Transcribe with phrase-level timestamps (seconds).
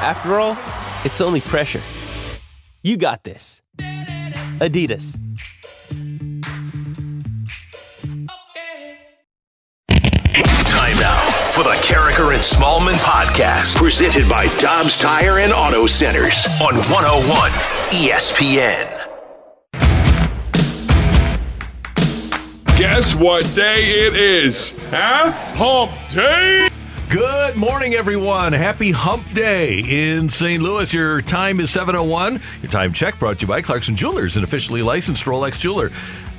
[0.00, 0.56] After all,
[1.04, 1.82] it's only pressure.
[2.82, 3.62] You got this.
[4.60, 5.14] Adidas.
[10.68, 11.20] Time now
[11.50, 17.50] for the Karraker and Smallman podcast, presented by Dobbs Tire and Auto Centers on 101
[17.90, 19.08] ESPN.
[22.78, 24.78] Guess what day it is?
[24.90, 25.32] Huh?
[25.56, 26.68] Hump day?
[27.08, 28.52] Good morning, everyone.
[28.52, 30.62] Happy Hump Day in St.
[30.62, 30.92] Louis.
[30.92, 32.42] Your time is 7.01.
[32.62, 35.90] Your time check brought to you by Clarkson Jewelers, an officially licensed Rolex jeweler.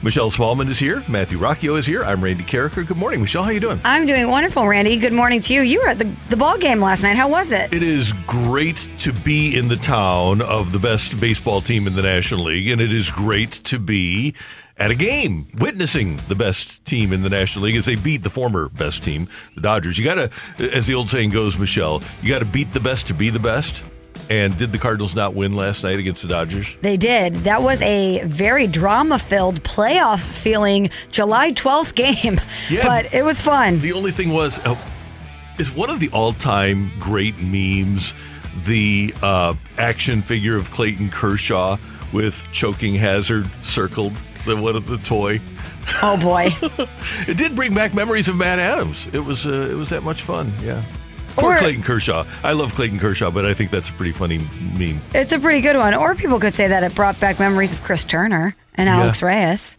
[0.03, 1.03] Michelle Smallman is here.
[1.09, 2.05] Matthew Rocchio is here.
[2.05, 2.85] I'm Randy Karraker.
[2.85, 3.41] Good morning, Michelle.
[3.41, 3.81] How are you doing?
[3.83, 4.97] I'm doing wonderful, Randy.
[4.99, 5.61] Good morning to you.
[5.61, 7.17] You were at the, the ball game last night.
[7.17, 7.73] How was it?
[7.73, 12.03] It is great to be in the town of the best baseball team in the
[12.03, 14.35] National League, and it is great to be
[14.79, 18.29] at a game witnessing the best team in the National League as they beat the
[18.29, 19.97] former best team, the Dodgers.
[19.97, 20.15] You got
[20.57, 23.29] to, as the old saying goes, Michelle, you got to beat the best to be
[23.29, 23.83] the best.
[24.29, 26.77] And did the Cardinals not win last night against the Dodgers?
[26.81, 27.33] They did.
[27.45, 32.39] That was a very drama filled playoff feeling July 12th game.
[32.69, 32.85] Yeah.
[32.85, 33.79] But it was fun.
[33.79, 34.75] The only thing was, uh,
[35.57, 38.13] is one of the all time great memes
[38.65, 41.77] the uh, action figure of Clayton Kershaw
[42.13, 44.13] with choking hazard circled,
[44.45, 45.39] the one of the toy.
[46.01, 46.49] Oh, boy.
[47.27, 49.07] It did bring back memories of Matt Adams.
[49.11, 50.51] It was uh, it was that much fun.
[50.63, 50.81] Yeah.
[51.35, 52.25] Poor Or- Clayton Kershaw.
[52.43, 54.39] I love Clayton Kershaw, but I think that's a pretty funny
[54.77, 54.99] meme.
[55.13, 55.93] it's a pretty good one.
[55.93, 59.77] Or people could say that it brought back memories of Chris Turner and Alex Reyes.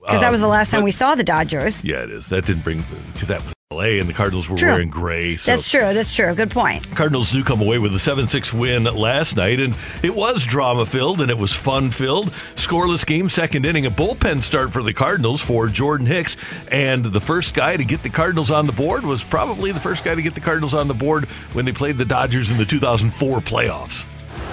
[0.00, 1.84] Because that was the last time but- we saw the Dodgers.
[1.84, 2.28] Yeah, it is.
[2.28, 4.72] That didn't bring because that was LA and the Cardinals were True.
[4.72, 5.36] wearing gray.
[5.36, 5.94] So That's true.
[5.94, 6.34] That's true.
[6.34, 6.90] Good point.
[6.96, 10.84] Cardinals do come away with a 7 6 win last night, and it was drama
[10.84, 12.30] filled and it was fun filled.
[12.56, 16.36] Scoreless game, second inning, a bullpen start for the Cardinals for Jordan Hicks.
[16.72, 20.02] And the first guy to get the Cardinals on the board was probably the first
[20.02, 22.66] guy to get the Cardinals on the board when they played the Dodgers in the
[22.66, 24.04] 2004 playoffs.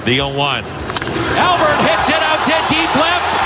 [0.06, 0.64] The 0 1.
[0.64, 3.37] Albert hits it out to deep left.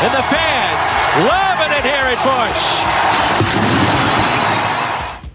[0.00, 3.78] And the fans loving it here at Busch.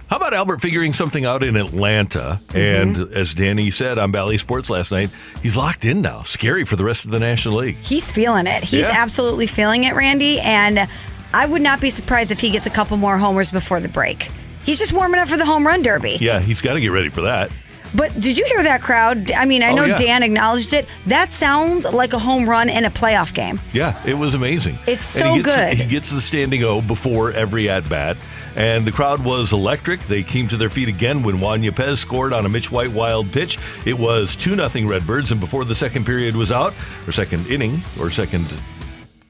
[0.10, 2.40] How about Albert figuring something out in Atlanta?
[2.50, 2.58] Mm-hmm.
[2.58, 5.10] And as Danny said on Bally Sports last night,
[5.42, 6.24] he's locked in now.
[6.24, 7.76] Scary for the rest of the National League.
[7.78, 8.64] He's feeling it.
[8.64, 8.92] He's Yeah.
[8.94, 10.40] absolutely feeling it, Randy.
[10.40, 10.88] And
[11.34, 14.30] I would not be surprised if he gets a couple more homers before the break.
[14.64, 16.18] He's just warming up for the home run derby.
[16.22, 17.52] Yeah, he's got to get ready for that.
[17.96, 19.32] But did you hear that crowd?
[19.32, 19.96] I mean, I Oh, know yeah.
[19.96, 20.88] Dan acknowledged it.
[21.08, 23.60] That sounds like a home run in a playoff game.
[23.72, 24.78] Yeah, it was amazing.
[24.88, 25.74] It's so he gets, good.
[25.78, 28.18] He gets the standing O before every at bat,
[28.56, 30.02] and the crowd was electric.
[30.02, 33.32] They came to their feet again when Juan Yepez scored on a Mitch White wild
[33.32, 33.58] pitch.
[33.86, 36.74] It was two nothing Redbirds, and before the second period was out,
[37.08, 38.46] or second inning, or second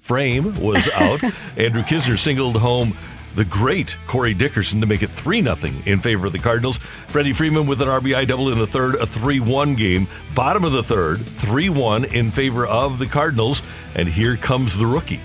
[0.01, 1.21] frame was out,
[1.57, 2.95] Andrew Knizner singled home.
[3.35, 6.77] The great Corey Dickerson to make it 3 0 in favor of the Cardinals.
[6.77, 10.07] Freddie Freeman with an RBI double in the third, a 3 1 game.
[10.35, 13.63] Bottom of the third, 3 1 in favor of the Cardinals.
[13.95, 15.21] And here comes the rookie.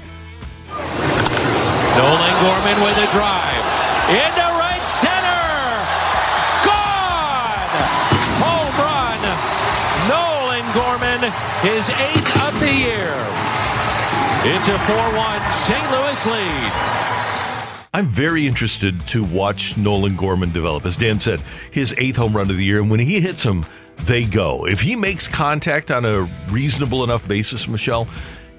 [1.98, 3.64] Nolan Gorman with a drive.
[4.08, 5.44] Into right center.
[6.64, 7.68] Gone.
[8.40, 9.20] Home run.
[10.08, 11.30] Nolan Gorman,
[11.60, 13.12] his eighth of the year.
[14.44, 15.90] It's a 4-1 St.
[15.90, 17.17] Louis lead.
[17.94, 20.84] I'm very interested to watch Nolan Gorman develop.
[20.84, 21.40] As Dan said,
[21.72, 23.64] his eighth home run of the year, and when he hits them,
[24.04, 24.66] they go.
[24.66, 28.06] If he makes contact on a reasonable enough basis, Michelle,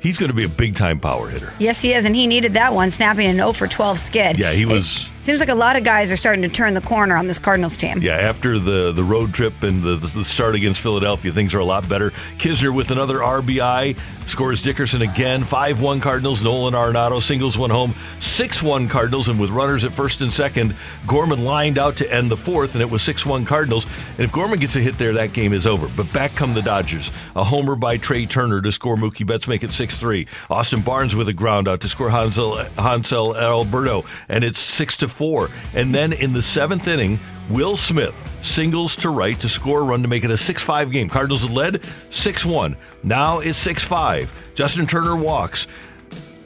[0.01, 1.53] he's going to be a big time power hitter.
[1.59, 4.39] Yes, he is, and he needed that one, snapping an 0 for 12 skid.
[4.39, 6.81] Yeah, he It was- seems like a lot of guys are starting to turn the
[6.81, 8.01] corner on this Cardinals team.
[8.01, 11.65] Yeah, after the, the road trip and the, the start against Philadelphia, things are a
[11.65, 12.11] lot better.
[12.37, 13.97] Knizner with another RBI
[14.27, 15.43] scores Dickerson again.
[15.43, 16.41] 5 1 Cardinals.
[16.41, 17.93] Nolan Arenado singles one home.
[18.19, 19.27] 6 1 Cardinals.
[19.29, 20.73] And with runners at first and second,
[21.05, 23.85] Gorman lined out to end the fourth, and it was 6 1 Cardinals.
[24.17, 25.89] And if Gorman gets a hit there, that game is over.
[25.97, 27.11] But back come the Dodgers.
[27.35, 30.27] A homer by Trea Turner to score Mookie Betts, make it 6 6 3.
[30.51, 35.07] Austin Barnes with a ground out to score Hanser, Hanser Alberto, and it's 6 to
[35.07, 35.49] 4.
[35.73, 37.19] And then in the seventh inning,
[37.49, 40.91] Will Smith singles to right to score a run to make it a 6 5
[40.91, 41.09] game.
[41.09, 42.77] Cardinals led 6 1.
[43.01, 44.31] Now it's 6 5.
[44.53, 45.65] Justin Turner walks.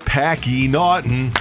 [0.05, 1.31] Packy Naughton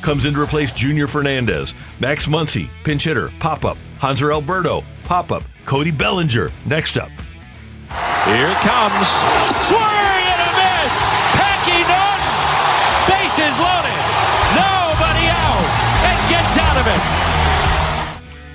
[0.00, 1.74] comes in to replace Junior Fernandez.
[2.00, 3.76] Max Muncy, pinch hitter, pop up.
[4.00, 5.42] Hanser Alberto, pop up.
[5.66, 7.10] Cody Bellinger, next up.
[8.24, 9.08] Here it comes.
[9.66, 10.15] Swing
[13.36, 13.46] Naughton.
[13.46, 13.92] Bases loaded.
[14.54, 15.64] Nobody out.
[16.04, 17.00] And gets out of it.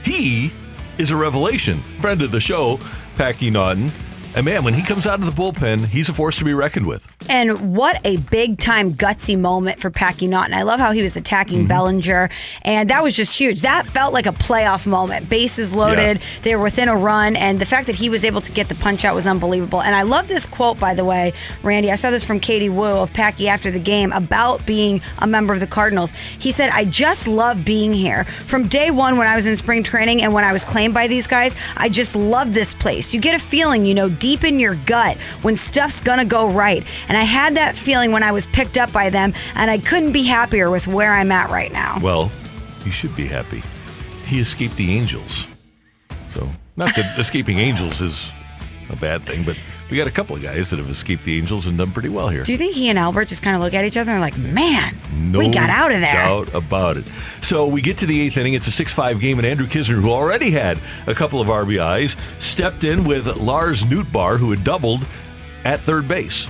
[0.04, 0.52] He
[0.98, 1.78] is a revelation.
[2.00, 2.80] Friend of the show,
[3.16, 3.92] Packy Naughton.
[4.34, 6.86] And man, when he comes out of the bullpen, he's a force to be reckoned
[6.88, 7.06] with.
[7.30, 10.54] And what a big time gutsy moment for Packy Naughton.
[10.54, 11.68] I love how he was attacking Mm-hmm.
[11.68, 12.30] Bellinger,
[12.62, 13.62] and that was just huge.
[13.62, 15.28] That felt like a playoff moment.
[15.30, 16.24] Bases loaded, Yeah.
[16.44, 18.76] they were within a run, and the fact that he was able to get the
[18.76, 19.82] punch out was unbelievable.
[19.82, 21.92] And I love this quote, by the way, Randy.
[21.92, 25.54] I saw this from Katie Woo of Packy after the game about being a member
[25.54, 26.12] of the Cardinals.
[26.40, 28.24] He said, I just love being here.
[28.46, 31.08] From day one when I was in spring training and when I was claimed by
[31.08, 33.14] these guys, I just love this place.
[33.14, 36.86] You get a feeling, you know, deep in your gut when stuff's gonna go right.
[37.10, 40.14] And I had that feeling when I was picked up by them, and I couldn't
[40.14, 42.00] be happier with where I'm at right now.
[42.02, 42.32] Well,
[42.86, 43.62] you should be happy.
[44.26, 45.48] He escaped the Angels.
[46.30, 48.32] So, not that escaping Angels is
[48.90, 49.58] a bad thing, but
[49.92, 52.30] we got a couple of guys that have escaped the Angels and done pretty well
[52.30, 52.44] here.
[52.44, 54.38] Do you think he and Albert just kind of look at each other and like,
[54.38, 56.14] man, No we got out of there?
[56.14, 57.04] doubt about it.
[57.42, 58.54] So we get to the eighth inning.
[58.54, 62.16] It's a 6 5 game, and Andrew Knizner, who already had a couple of RBIs,
[62.42, 65.06] stepped in with Lars Nootbaar, who had doubled
[65.66, 66.48] at third base.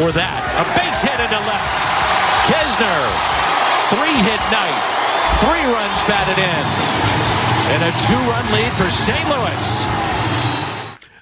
[0.00, 0.40] Or that.
[0.58, 1.84] A base hit into left.
[2.48, 3.04] Knizner.
[3.92, 4.80] Three hit night.
[5.44, 6.64] Three runs batted in.
[7.68, 9.28] And a two run lead for St.
[9.28, 10.13] Louis.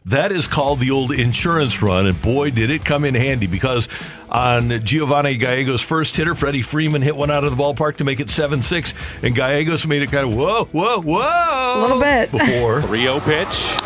[0.06, 3.88] That is called the old insurance run, and boy, did it come in handy because
[4.28, 8.19] on Giovanni Gallegos' first hitter, Freddie Freeman hit one out of the ballpark to make
[8.19, 11.78] it 7 6, and Gallegos made it kind of whoa, whoa, whoa.
[11.78, 12.32] A little bit.
[12.32, 13.78] Before 3 0 pitch.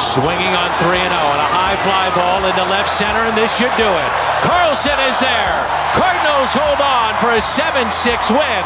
[0.00, 3.72] Swinging on 3 0 and a high fly ball into left center, and this should
[3.76, 4.10] do it.
[4.48, 5.56] Carlson is there.
[5.92, 8.64] Cardinals hold on for a 7 6 win.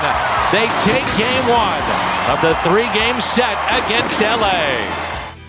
[0.55, 1.83] They take game one
[2.31, 4.87] of the three game set against LA.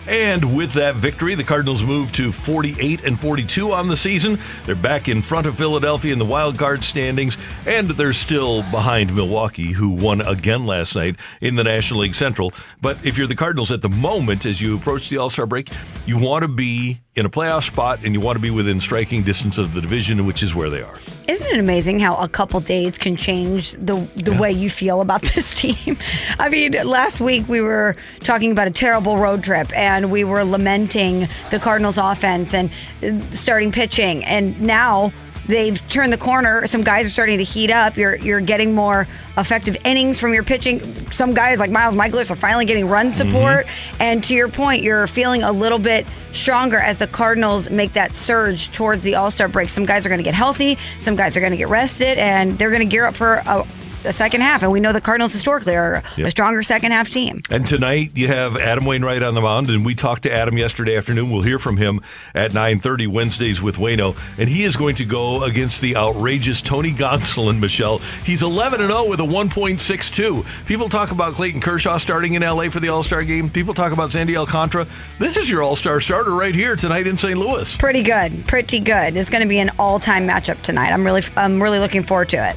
[0.07, 4.39] And with that victory, the Cardinals move to 48 and 42 on the season.
[4.65, 9.13] They're back in front of Philadelphia in the wild card standings, and they're still behind
[9.13, 12.53] Milwaukee, who won again last night in the National League Central.
[12.81, 15.69] But if you're the Cardinals at the moment, as you approach the All Star break,
[16.05, 19.23] you want to be in a playoff spot and you want to be within striking
[19.23, 20.99] distance of the division, which is where they are.
[21.27, 25.21] Isn't it amazing how a couple days can change the the way you feel about
[25.35, 25.97] this team?
[26.39, 30.45] I mean, last week we were talking about a terrible road trip and we were
[30.45, 32.69] lamenting the Cardinals offense and
[33.03, 35.11] uh, starting pitching and now
[35.47, 36.67] they've turned the corner.
[36.67, 37.97] Some guys are starting to heat up.
[37.97, 39.07] You're you're getting more
[39.37, 40.79] effective innings from your pitching.
[41.11, 43.29] Some guys like Miles Mikolas are finally getting run mm-hmm.
[43.29, 43.67] support.
[43.99, 48.13] And to your point, you're feeling a little bit stronger as the Cardinals make that
[48.13, 49.69] surge towards the All Star break.
[49.69, 50.77] Some guys are going to get healthy.
[50.99, 53.65] Some guys are going to get rested, and they're going to gear up for a,
[54.07, 54.63] a second half.
[54.63, 56.27] And we know the Cardinals historically are Yep.
[56.27, 57.41] a stronger second half team.
[57.51, 60.95] And tonight you have Adam Wainwright on the mound, and we talked to Adam yesterday
[60.97, 61.29] afternoon.
[61.31, 62.01] We'll hear from him
[62.33, 66.91] at 9:30 Wednesdays with Wayno, and he is going to go against the outrageous Tony
[66.93, 67.59] Gonsolin.
[67.59, 70.45] Michelle, he's 11 and 0 with a 1.62.
[70.65, 73.49] People talk about Clayton Kershaw starting in LA for the All Star game.
[73.49, 74.87] People talk about Sandy Alcantara.
[75.19, 77.37] This is your All Star starter right here tonight in St.
[77.37, 77.75] Louis.
[77.77, 79.15] Pretty good, pretty good.
[79.17, 80.91] It's going to be an all time matchup tonight.
[80.91, 82.55] I'm really, I'm really looking forward to it.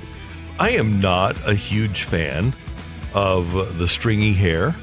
[0.61, 2.53] I am not a huge fan
[3.15, 4.75] of the stringy hair.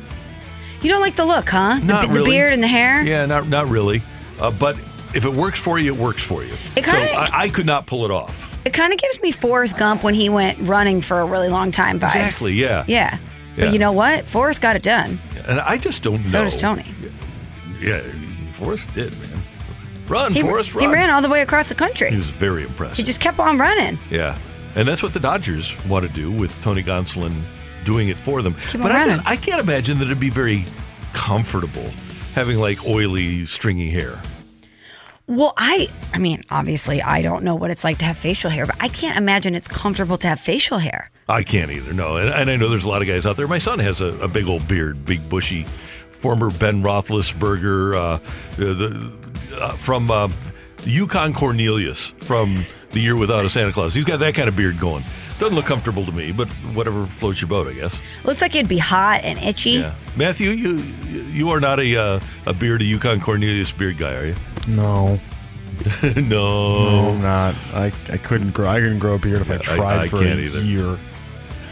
[0.82, 1.78] You don't like the look, huh?
[1.80, 2.32] The, Not the really.
[2.32, 3.02] beard and the hair.
[3.04, 4.02] Yeah, not not really.
[4.40, 4.76] Uh, but
[5.16, 6.54] if it works for you, it works for you.
[6.76, 8.54] It kinda- so I, I could not pull it off.
[8.66, 11.72] It kind of gives me Forrest Gump when he went running for a really long
[11.72, 12.08] time vibes.
[12.16, 12.54] Exactly.
[12.54, 12.84] Yeah.
[12.88, 13.18] Yeah.
[13.56, 13.66] Yeah.
[13.66, 14.26] But you know what?
[14.26, 15.20] Forrest got it done.
[15.48, 16.50] And I just don't So know.
[16.50, 16.86] So does Tony.
[17.80, 18.02] Yeah,
[18.54, 19.30] Forrest did, man.
[20.08, 22.10] Run, He, Forrest, he ran all the way across the country.
[22.12, 22.98] He was very impressive.
[22.98, 23.98] He just kept on running.
[24.10, 24.38] yeah,
[24.78, 27.34] and that's what the Dodgers want to do with Tony Gonsolin
[27.84, 28.54] doing it for them.
[28.82, 30.64] but I, don't- I can't imagine that it'd be very
[31.14, 31.90] comfortable
[32.36, 34.22] having like oily, stringy hair.
[35.26, 38.66] Well, I I mean, obviously I don't know what it's like to have facial hair,
[38.66, 41.12] but I can't imagine it's comfortable to have facial hair.
[41.28, 41.92] I can't either.
[41.92, 43.48] No, and, and I know there's a lot of guys out there.
[43.48, 45.66] My son has a, a big old beard, big bushy.
[46.12, 48.20] Former Ben Roethlisberger, uh,
[48.56, 49.12] the,
[49.60, 50.30] uh, from uh,
[50.86, 53.94] Yukon Cornelius from the Year Without a Santa Claus.
[53.94, 55.04] He's got that kind of beard going.
[55.40, 58.00] Doesn't look comfortable to me, but whatever floats your boat, I guess.
[58.24, 59.72] Looks like it'd be hot and itchy.
[59.72, 60.78] Yeah, Matthew, you
[61.32, 64.36] you are not a uh, a beard, a Yukon Cornelius beard guy, are you?
[64.68, 65.20] No.
[66.16, 67.10] no.
[67.12, 67.54] I'm not.
[67.74, 68.68] I, I couldn't grow.
[68.68, 70.60] I couldn't grow a beard if I I- tried I for can't a either.
[70.62, 70.98] year.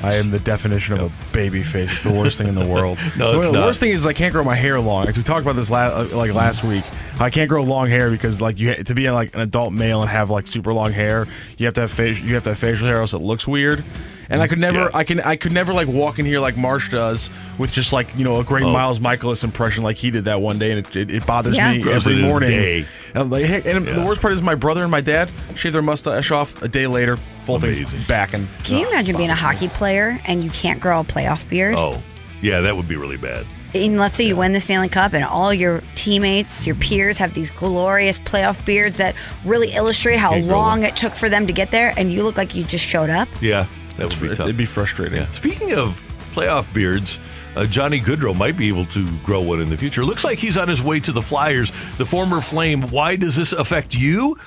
[0.04, 1.92] I am the definition of a baby face.
[1.92, 2.98] It's the worst thing in the world.
[3.18, 3.66] No, the, it's the not.
[3.66, 5.06] worst thing is I can't grow my hair long.
[5.06, 6.84] Like we talked about this uh, like last week.
[7.20, 10.02] I can't grow long hair because like you ha- to be like an adult male
[10.02, 12.60] and have like super long hair, you have to have face you have to have
[12.60, 13.84] facial hair, else it looks weird.
[14.30, 14.90] And I could never, Yeah.
[14.94, 18.16] I can, I could never like walk in here like Marsh does with just like
[18.18, 18.72] you know a great Oh.
[18.72, 21.72] Miles Mikolas impression like he did that one day, and it, it, it bothers Yeah.
[21.74, 22.50] me Grows every it in a morning.
[22.50, 22.86] day.
[23.14, 25.74] And, I'm like, hey, and the worst part is my brother and my dad shave
[25.74, 27.86] their mustache off a day later, full Amazing.
[27.86, 28.48] things back and.
[28.64, 29.68] Can you Ugh, imagine being a bothers me.
[29.68, 31.76] hockey player and you can't grow a playoff beard?
[31.78, 32.02] Oh,
[32.42, 33.46] yeah, that would be really bad.
[33.74, 37.34] And let's say you win the Stanley Cup and all your teammates, your peers have
[37.34, 41.72] these glorious playoff beards that really illustrate how long it took for them to get
[41.72, 43.28] there, and you look like you just showed up.
[43.42, 43.66] Yeah,
[43.98, 44.46] that would be It'd, tough.
[44.48, 45.18] it'd be frustrating.
[45.18, 45.32] Yeah.
[45.32, 46.02] Speaking of
[46.34, 47.20] playoff beards,
[47.56, 50.04] uh, Johnny Gaudreau might be able to grow one in the future.
[50.04, 51.72] Looks like he's on his way to the Flyers.
[51.98, 52.84] The former Flame.
[52.84, 54.38] Why does this affect you?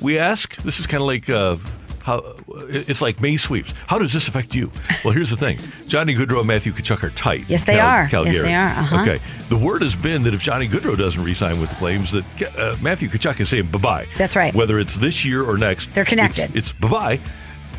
[0.00, 0.56] We ask.
[0.62, 1.28] This is kind of like.
[1.28, 1.56] Uh,
[2.04, 2.22] how,
[2.68, 3.72] it's like May sweeps.
[3.86, 4.70] How does this affect you?
[5.06, 7.46] Well, here's the thing: Johnny Gaudreau and Matthew Tkachuk are tight.
[7.48, 8.08] Yes, they are.
[8.08, 8.34] Calgary.
[8.34, 8.68] Yes, they are.
[8.68, 9.00] Uh-huh.
[9.00, 9.20] Okay.
[9.48, 12.24] The word has been that if Johnny Gaudreau doesn't re-sign with the Flames, that
[12.58, 14.06] uh, Matthew Tkachuk is saying bye bye.
[14.18, 14.54] That's right.
[14.54, 16.54] Whether it's this year or next, They're connected.
[16.54, 17.20] It's, it's bye bye.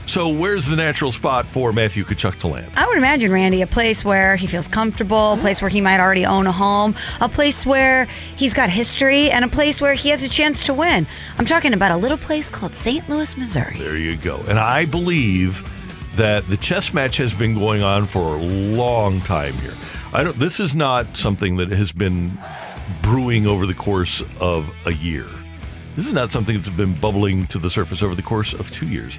[0.08, 2.72] So where's the natural spot for Matthew Tkachuk to land?
[2.76, 6.00] I would imagine, Randy, a place where he feels comfortable, a place where he might
[6.00, 10.10] already own a home, a place where he's got history, and a place where he
[10.10, 11.08] has a chance to win.
[11.38, 13.10] I'm talking about a little place called St.
[13.10, 13.78] Louis, Missouri.
[13.78, 14.40] There you go.
[14.48, 15.68] And I believe
[16.16, 19.74] that the chess match has been going on for a long time here.
[20.14, 22.38] I don't this is not something that has been
[23.02, 25.26] brewing over the course of a year.
[25.98, 28.88] This is not something that's been bubbling to the surface over the course of 2
[28.88, 29.18] years.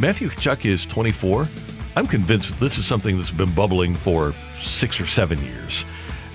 [0.00, 1.46] Matthew Tkachuk is 24.
[1.94, 5.84] I'm convinced this is something that's been bubbling for 6 or 7 years.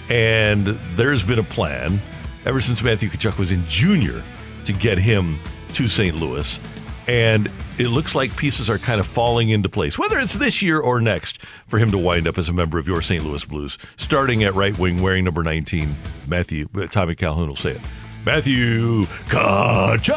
[0.08, 2.00] And there's been a plan
[2.46, 4.22] ever since Matthew Tkachuk was in junior
[4.66, 5.40] to get him
[5.74, 6.16] to St.
[6.16, 6.60] Louis.
[7.08, 10.80] And it looks like pieces are kind of falling into place, whether it's this year
[10.80, 13.24] or next, for him to wind up as a member of your St.
[13.24, 15.96] Louis Blues, starting at right wing, wearing number 19.
[16.28, 17.82] Matthew, uh, Tommy Calhoun will say it.
[18.24, 20.16] Matthew Tkachuk!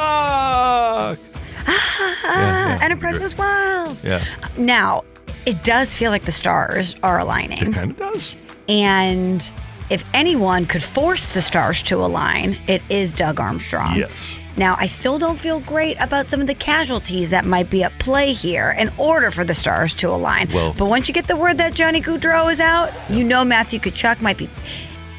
[1.66, 3.96] Ah, Enterprise goes wild.
[4.02, 4.22] Yeah,
[4.56, 5.04] Now,
[5.46, 7.58] it does feel like the stars are aligning.
[7.68, 8.34] it kind of does.
[8.68, 9.50] And
[9.90, 13.96] if anyone could force the stars to align, it is Doug Armstrong.
[13.96, 14.38] Yes.
[14.58, 17.96] Now, I still don't feel great about some of the casualties that might be at
[18.00, 20.50] play here in order for the stars to align.
[20.52, 23.78] Well- but once you get the word that Johnny Gaudreau is out, you know Matthew
[23.78, 24.50] Tkachuk might be.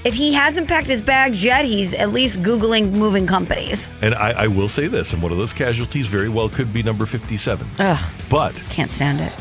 [0.06, 3.90] If he hasn't packed his bags yet, he's at least Googling moving companies.
[4.02, 6.82] And I, I will say this, and one of those casualties very well could be
[6.84, 7.68] number 57.
[7.80, 9.34] Ugh, But can't stand it.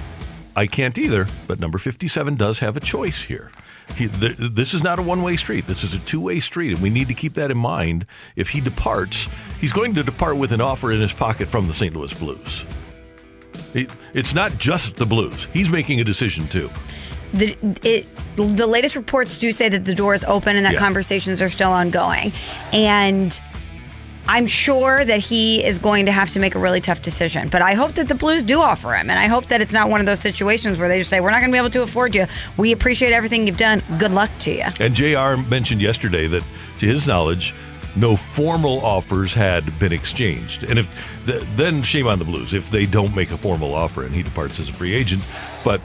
[0.56, 1.28] I can't either.
[1.46, 3.52] But number 57 does have a choice here.
[3.94, 5.66] He, th- this is not a one way street.
[5.68, 8.04] This is a two way street, and we need to keep that in mind.
[8.34, 9.28] If he departs,
[9.60, 11.94] he's going to depart with an offer in his pocket from the St.
[11.96, 12.64] Louis Blues.
[13.74, 15.46] It, it's not just the Blues.
[15.52, 16.68] He's making a decision too.
[17.32, 18.06] The it
[18.36, 20.78] the latest reports do say that the door is open and that Yeah.
[20.78, 22.32] conversations are still ongoing
[22.72, 23.38] and
[24.30, 27.48] I'm sure that he is going to have to make a really tough decision.
[27.48, 29.08] But I hope that the Blues do offer him.
[29.08, 31.30] And I hope that it's not one of those situations where they just say, We're
[31.30, 32.26] not going to be able to afford you.
[32.58, 33.82] We appreciate everything you've done.
[33.98, 34.64] Good luck to you.
[34.80, 36.44] And JR mentioned yesterday that,
[36.80, 37.54] to his knowledge,
[37.96, 40.62] no formal offers had been exchanged.
[40.64, 44.04] And if th- then shame on the Blues if they don't make a formal offer
[44.04, 45.22] and he departs as a free agent.
[45.64, 45.80] But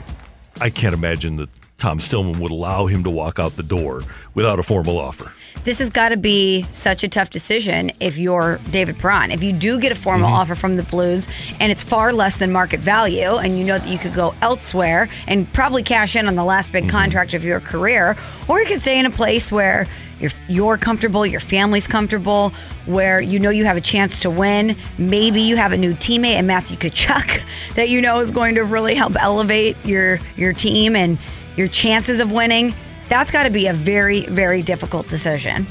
[0.60, 4.02] I can't imagine that Tom Stillman would allow him to walk out the door
[4.34, 5.32] without a formal offer.
[5.64, 9.30] This has got to be such a tough decision if you're David Perron.
[9.32, 10.36] If you do get a formal Mm-hmm.
[10.36, 11.28] offer from the Blues
[11.60, 15.08] and it's far less than market value, and you know that you could go elsewhere
[15.26, 16.86] and probably cash in on the last Mm-hmm.
[16.86, 18.16] big contract of your career,
[18.48, 19.86] or you could stay in a place where
[20.24, 22.50] you're you're comfortable, your family's comfortable,
[22.86, 24.76] where you know you have a chance to win.
[24.98, 27.42] Maybe you have a new teammate and Matthew Tkachuk
[27.74, 31.18] that you know is going to really help elevate your your team and
[31.56, 32.74] your chances of winning.
[33.08, 35.66] That's got to be a very, very difficult decision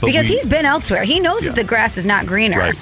[0.00, 1.04] But because we- he's been elsewhere.
[1.04, 1.50] He knows Yeah.
[1.52, 2.58] that the grass is not greener.
[2.58, 2.74] Right.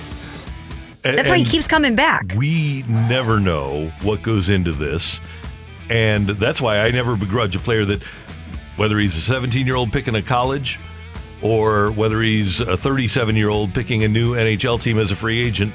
[1.05, 2.33] And- That's why he keeps coming back.
[2.37, 5.21] We never know what goes into this.
[5.91, 8.03] And that's why I never begrudge a player that,
[8.77, 10.79] whether he's a 17 year old picking a college
[11.43, 15.41] or whether he's a 37 year old picking a new NHL team as a free
[15.45, 15.73] agent,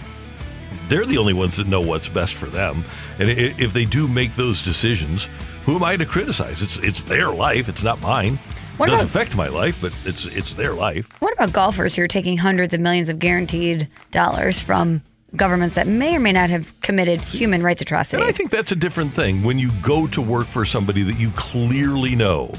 [0.88, 2.84] they're the only ones that know what's best for them.
[3.20, 5.28] And if they do make those decisions,
[5.66, 6.62] who am I to criticize?
[6.62, 7.70] It's it's their life.
[7.70, 8.40] It's not mine.
[8.78, 11.08] What it does about- affect my life, but it's it's their life.
[11.22, 15.02] What about golfers who are taking hundreds of millions of guaranteed dollars from
[15.36, 18.20] governments that may or may not have committed human rights atrocities?
[18.22, 21.20] And I think that's a different thing when you go to work for somebody that
[21.20, 22.52] you clearly know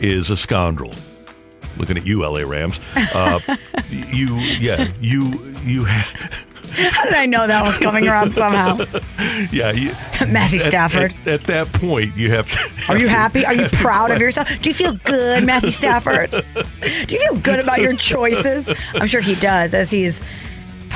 [0.00, 0.92] is a scoundrel
[1.78, 2.80] looking at you, LA Rams.
[2.94, 3.38] Uh,
[3.90, 5.22] you, yeah, you,
[5.62, 5.84] you.
[5.84, 8.78] How did I know that was coming around somehow?
[9.52, 9.90] Yeah, you,
[10.28, 11.12] Matthew Stafford.
[11.22, 12.92] At, at that point, you have to.
[12.92, 13.44] Are you to- happy?
[13.44, 14.48] Are you proud of yourself?
[14.60, 16.30] Do you feel good, Matthew Stafford?
[16.30, 18.70] Do you feel good about your choices?
[18.94, 20.22] I'm sure he does as he's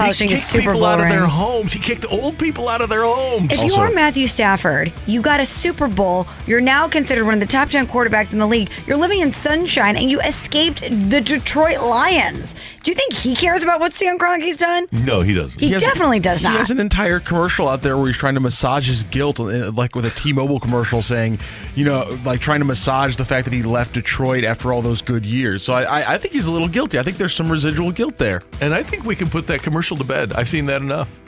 [0.01, 1.73] polishing he his kicked Super people Bowl out of their homes.
[1.73, 3.53] He kicked old people out of their homes.
[3.53, 6.27] If you are Matthew Stafford, you got a Super Bowl.
[6.47, 8.71] You're now considered one of the top 10 quarterbacks in the league.
[8.87, 12.55] You're living in sunshine and you escaped the Detroit Lions.
[12.83, 14.87] Do you think he cares about what Stan Kroenke's done?
[14.91, 15.61] no, he doesn't.
[15.61, 16.51] He, has- definitely does not.
[16.51, 16.61] He not.
[16.61, 19.95] has an entire commercial out there where he's trying to massage his guilt, uh, like
[19.95, 21.39] with a T-Mobile commercial saying,
[21.75, 25.03] you know, like trying to massage the fact that he left Detroit after all those
[25.03, 25.63] good years.
[25.63, 26.99] So I, I, I think he's a little guilty.
[26.99, 28.43] I think there's some residual guilt there.
[28.63, 30.33] And I think we can put that commercial to bed.
[30.33, 31.19] I've seen that enough.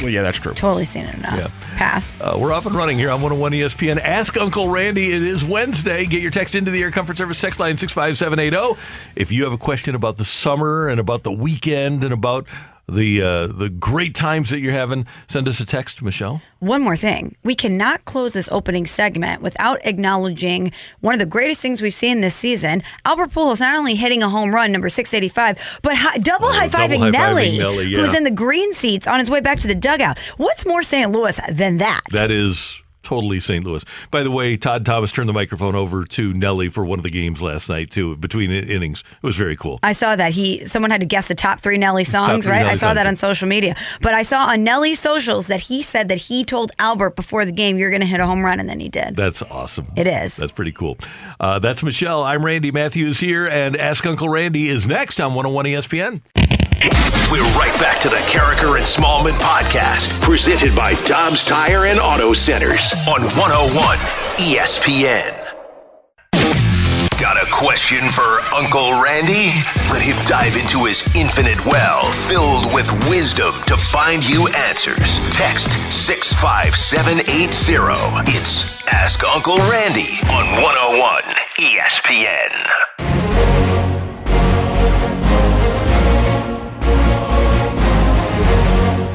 [0.00, 0.54] Well, yeah, that's true.
[0.54, 1.38] totally seen it enough.
[1.38, 1.76] Yeah.
[1.76, 2.20] Pass.
[2.20, 3.98] Uh, we're off and running here on 101 ESPN.
[4.00, 5.12] Ask Uncle Randy.
[5.12, 6.04] It is Wednesday.
[6.06, 8.80] Get your text into the Air Comfort Service text line 65780.
[9.14, 12.46] If you have a question about the summer and about the weekend and about
[12.88, 16.42] the uh, the great times that you're having, send us a text, Michelle.
[16.60, 17.34] One more thing.
[17.42, 22.20] We cannot close this opening segment without acknowledging one of the greatest things we've seen
[22.20, 22.82] this season.
[23.04, 26.68] Albert Pujols not only hitting a home run, number 685, but hi- double Oh, high
[26.68, 27.98] fiving high-fiving Nelly, Nelly, yeah.
[28.00, 30.18] who's in the green seats on his way back to the dugout.
[30.36, 31.10] What's more St.
[31.10, 32.00] Louis than that?
[32.12, 33.64] That is totally St.
[33.64, 33.84] Louis.
[34.10, 37.10] By the way, Todd Thomas turned the microphone over to Nelly for one of the
[37.10, 39.00] games last night too, between innings.
[39.00, 39.78] It was very cool.
[39.82, 42.66] I saw that he someone had to guess the top three Nelly songs, three right?
[42.66, 43.76] I saw songs, that on social media.
[44.00, 47.52] But I saw on Nelly's socials that he said that he told Albert before the
[47.52, 49.16] game, "You're going to hit a home run," and then he did.
[49.16, 49.86] That's awesome.
[49.96, 50.36] It is.
[50.36, 50.98] That's pretty cool.
[51.38, 52.22] Uh, that's Michelle.
[52.22, 57.13] I'm Randy Matthews here, and Ask Uncle Randy is next on 101 ESPN.
[57.34, 62.32] We're right back to the Karraker and Smallman podcast, presented by Dobbs Tire and Auto
[62.32, 63.98] Centers on 101
[64.38, 65.34] ESPN.
[67.20, 69.50] Got a question for Uncle Randy?
[69.90, 75.18] Let him dive into his infinite well filled with wisdom to find you answers.
[75.34, 78.30] Text 65780.
[78.30, 81.24] It's Ask Uncle Randy on 101
[81.58, 83.63] ESPN.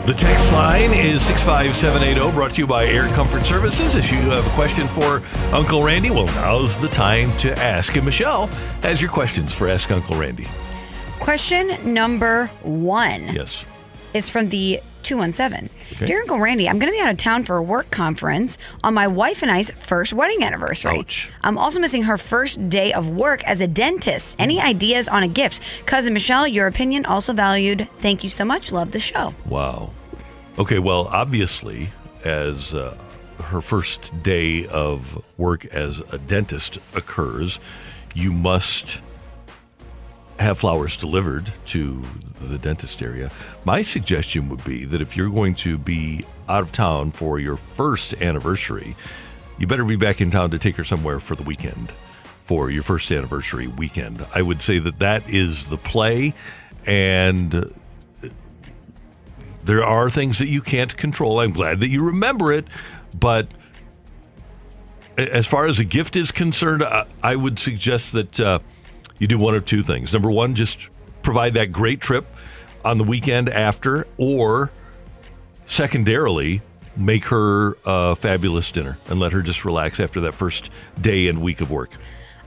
[0.09, 3.95] The text line is 65780, brought to you by Air Comfort Services.
[3.95, 5.21] If you have a question for
[5.53, 7.95] Uncle Randy, well, now's the time to ask.
[7.95, 8.47] And Michelle
[8.81, 10.47] has your questions for Ask Uncle Randy.
[11.19, 13.63] Question number one Yes.
[14.15, 15.69] is from the 217.
[15.91, 16.07] Okay.
[16.07, 18.95] Dear Uncle Randy, I'm going to be out of town for a work conference on
[18.95, 20.97] my wife and I's first wedding anniversary.
[20.97, 21.31] Ouch.
[21.43, 24.37] I'm also missing her first day of work as a dentist.
[24.39, 24.65] Any hmm.
[24.65, 25.61] ideas on a gift?
[25.85, 27.87] Cousin Michelle, your opinion also valued.
[27.99, 28.71] Thank you so much.
[28.71, 29.35] Love the show.
[29.45, 29.91] Wow.
[30.59, 31.89] Okay, well, obviously,
[32.25, 32.93] as uh,
[33.43, 37.61] her first day of work as a dentist occurs,
[38.13, 38.99] you must
[40.37, 42.01] have flowers delivered to
[42.41, 43.31] the dentist area.
[43.63, 47.55] My suggestion would be that if you're going to be out of town for your
[47.55, 48.97] first anniversary,
[49.57, 51.93] you better be back in town to take her somewhere for the weekend
[52.43, 54.25] for your first anniversary weekend.
[54.35, 56.33] I would say that that is the play
[56.85, 57.73] and
[59.63, 61.39] there are things that you can't control.
[61.39, 62.65] I'm glad that you remember it,
[63.17, 63.47] but
[65.17, 68.59] as far as a gift is concerned, I, I would suggest that uh,
[69.17, 70.13] you do one of two things.
[70.13, 70.89] Number one, just
[71.21, 72.25] provide that great trip
[72.85, 74.71] on the weekend after, or
[75.67, 76.61] secondarily,
[76.95, 80.69] make her a fabulous dinner and let her just relax after that first
[81.01, 81.91] day and week of work.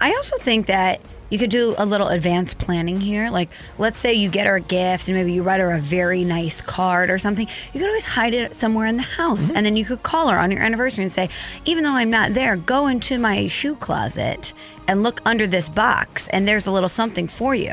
[0.00, 1.00] I also think that
[1.32, 3.30] you could do a little advanced planning here.
[3.30, 6.24] Like, let's say you get her a gift and maybe you write her a very
[6.24, 7.48] nice card or something.
[7.72, 9.46] You could always hide it somewhere in the house.
[9.46, 9.56] Mm-hmm.
[9.56, 11.30] And then you could call her on your anniversary and say,
[11.64, 14.52] even though I'm not there, go into my shoe closet
[14.86, 16.28] and look under this box.
[16.28, 17.72] And there's a little something for you.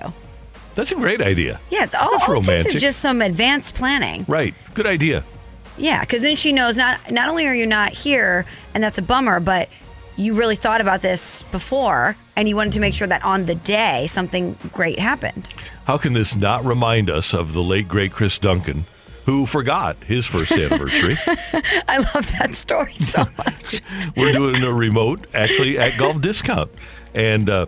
[0.76, 1.60] That's a great idea.
[1.70, 2.76] Yeah, it's all, That's all it romantic.
[2.76, 4.24] is just some advanced planning.
[4.30, 4.56] Right.
[4.74, 5.26] Good idea.
[5.78, 9.02] Yeah, because then she knows not not only are you not here, and that's a
[9.02, 9.68] bummer, but
[10.20, 13.56] you really thought about this before, and you wanted to make sure that on the
[13.56, 15.48] day something great happened.
[15.86, 18.86] How can this not remind us of the late great Chris Duncan,
[19.26, 21.16] who forgot his first anniversary?
[21.88, 23.82] I love that story so much.
[24.18, 26.70] We're doing a remote actually at Golf Discount,
[27.16, 27.68] and uh,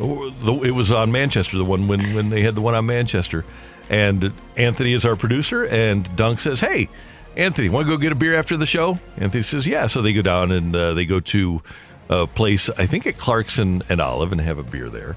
[0.00, 3.44] it was on Manchester, the one when when they had the one on Manchester,
[3.88, 6.88] and Anthony is our producer, and Dunk says, "Hey."
[7.36, 8.98] Anthony, want to go get a beer after the show?
[9.16, 11.62] Anthony says, "Yeah." So they go down and uh, they go to
[12.08, 15.16] a place, I think at Clarkson and Olive, and have a beer there.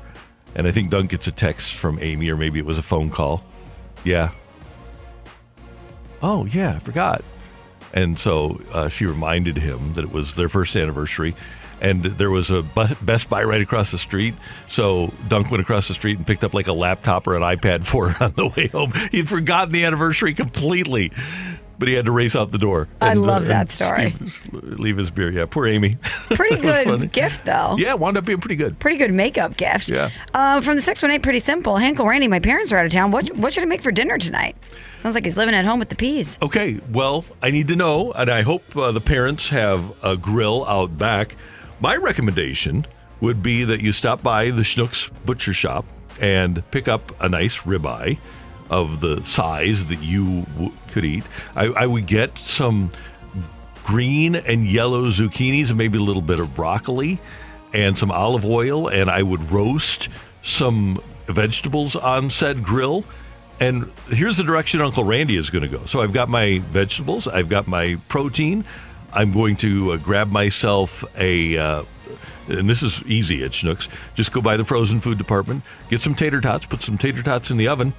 [0.56, 3.10] And I think Dunk gets a text from Amy, or maybe it was a phone
[3.10, 3.44] call.
[4.04, 4.32] Yeah.
[6.22, 7.24] Oh yeah, I forgot.
[7.94, 11.36] And so uh, she reminded him that it was their first anniversary.
[11.80, 12.64] and there was a
[13.02, 14.34] Best Buy right across the street.
[14.68, 17.86] So Dunk went across the street and picked up like a laptop or an iPad
[17.86, 18.94] for her on the way home.
[19.12, 21.12] He'd forgotten the anniversary completely.
[21.80, 22.88] But he had to race out the door.
[23.02, 24.16] I And, love uh, that story.
[24.26, 25.32] Steve- leave his beer.
[25.32, 25.98] Yeah, poor Amy.
[26.32, 27.76] Pretty good gift, though.
[27.78, 28.80] Yeah, wound up being pretty good.
[28.80, 29.88] Pretty good makeup gift.
[29.88, 30.10] Yeah.
[30.34, 31.76] Uh, from the 618, pretty simple.
[31.76, 33.12] Hankel Randy, my parents are out of town.
[33.12, 34.56] What, what should I make for dinner tonight?
[34.98, 36.40] Sounds like he's living at home with the peas.
[36.42, 40.66] Okay, well, I need to know, and I hope uh, the parents have a grill
[40.66, 41.36] out back.
[41.80, 42.88] My recommendation
[43.22, 45.86] would be that you stop by the Schnucks Butcher Shop
[46.20, 48.18] and pick up a nice ribeye
[48.70, 51.24] of the size that you w- could eat.
[51.56, 52.92] I, I would get some
[53.84, 57.20] green and yellow zucchinis and maybe a little bit of broccoli
[57.74, 60.10] and some olive oil and I would roast
[60.44, 63.06] some vegetables on said grill.
[63.60, 65.86] And here's the direction Uncle Randy is going to go.
[65.86, 68.66] So I've got my vegetables, I've got my protein.
[69.14, 71.84] I'm going to uh, grab myself a uh,
[72.50, 73.88] and this is easy at Schnucks.
[74.16, 77.52] Just go by the frozen food department, get some tater tots, put some tater tots
[77.52, 77.94] in the oven,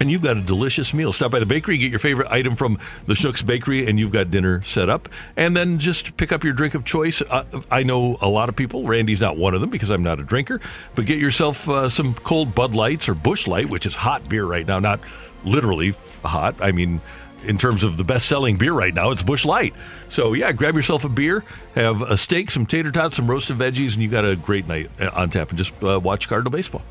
[0.00, 1.12] and you've got a delicious meal.
[1.12, 4.30] Stop by the bakery, get your favorite item from the Schnucks Bakery, and you've got
[4.30, 5.08] dinner set up.
[5.36, 7.22] And then just pick up your drink of choice.
[7.22, 8.86] Uh, I know a lot of people.
[8.86, 10.60] Randy's not one of them because I'm not a drinker.
[10.94, 14.44] But get yourself uh, some cold Bud Lights or Busch Light, which is hot beer
[14.44, 14.78] right now.
[14.78, 15.00] Not
[15.44, 16.56] literally f- hot.
[16.60, 17.00] I mean,
[17.44, 19.74] in terms of the best-selling beer right now, it's Busch Light.
[20.08, 23.92] So yeah, grab yourself a beer, have a steak, some tater tots, some roasted veggies,
[23.92, 25.50] and you've got a great night uh, on tap.
[25.50, 26.82] And just uh, watch Cardinal baseball.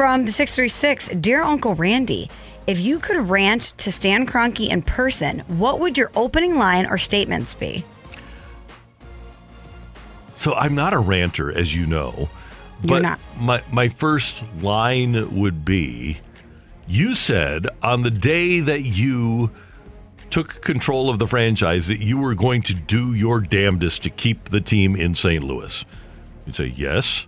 [0.00, 2.30] From the 636, Dear Uncle Randy,
[2.66, 6.96] if you could rant to Stan Kroenke in person, what would your opening line or
[6.96, 7.84] statements be?
[10.38, 12.30] So I'm not a ranter, as you know.
[12.82, 13.20] You're But not.
[13.38, 16.20] my my first line would be
[16.88, 19.50] you said on the day that you
[20.30, 24.44] took control of the franchise that you were going to do your damnedest to keep
[24.44, 25.44] the team in St.
[25.44, 25.84] Louis.
[26.46, 27.26] You'd say, Yes.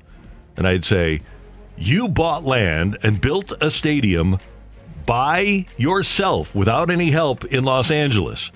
[0.56, 1.20] And I'd say,
[1.76, 4.38] You bought land and built a stadium
[5.06, 8.50] by yourself without any help in Los Angeles.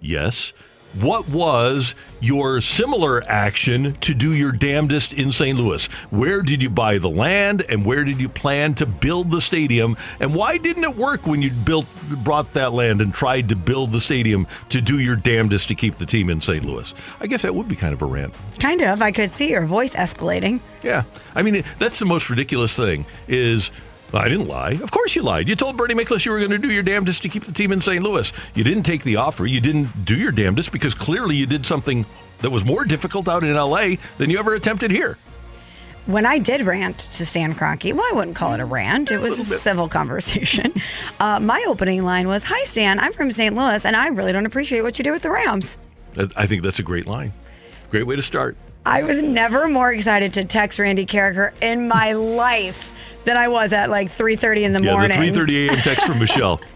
[0.00, 0.52] Yes.
[0.94, 5.56] What was your similar action to do your damnedest in St.
[5.56, 5.86] Louis?
[6.10, 9.96] Where did you buy the land and where did you plan to build the stadium?
[10.18, 11.86] And why didn't it work when you built
[12.24, 15.94] brought that land and tried to build the stadium to do your damnedest to keep
[15.94, 16.64] the team in St.
[16.64, 16.92] Louis?
[17.20, 18.34] I guess that would be kind of a rant.
[18.58, 19.00] Kind of.
[19.00, 20.60] I could see your voice escalating.
[20.82, 21.04] Yeah.
[21.36, 23.70] I mean, that's the most ridiculous thing is
[24.12, 24.72] I didn't lie.
[24.82, 25.48] Of course you lied.
[25.48, 27.72] You told Bernie Miklasz you were going to do your damnedest to keep the team
[27.72, 28.02] in St.
[28.02, 28.32] Louis.
[28.54, 29.46] You didn't take the offer.
[29.46, 32.04] You didn't do your damnedest because clearly you did something
[32.38, 35.18] that was more difficult out in LA than you ever attempted here.
[36.06, 39.12] When I did rant to Stan Kroenke, well, I wouldn't call it a rant.
[39.12, 40.74] It was a civil conversation.
[41.20, 42.98] Uh, my opening line was, "Hi, Stan.
[42.98, 43.54] I'm from St.
[43.54, 45.76] Louis, and I really don't appreciate what you did with the Rams."
[46.16, 47.34] I I think that's a great line.
[47.90, 48.56] Great way to start.
[48.86, 52.90] I was never more excited to text Randy Karraker in my life
[53.24, 55.20] than I was at like 3:30 in the yeah, morning.
[55.32, 55.76] the 3:30 a.m.
[55.78, 56.60] text from Michelle.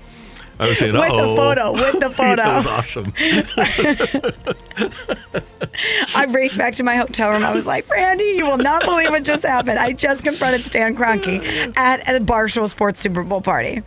[0.58, 2.36] I was saying, With the "Uh-oh." photo, with the photo.
[2.36, 3.12] that was awesome.
[6.14, 7.42] I raced back to my hotel room.
[7.44, 9.78] I was like, Brandy, you will not believe what just happened.
[9.80, 13.82] I just confronted Stan Kroenke at a Barstool Sports Super Bowl party.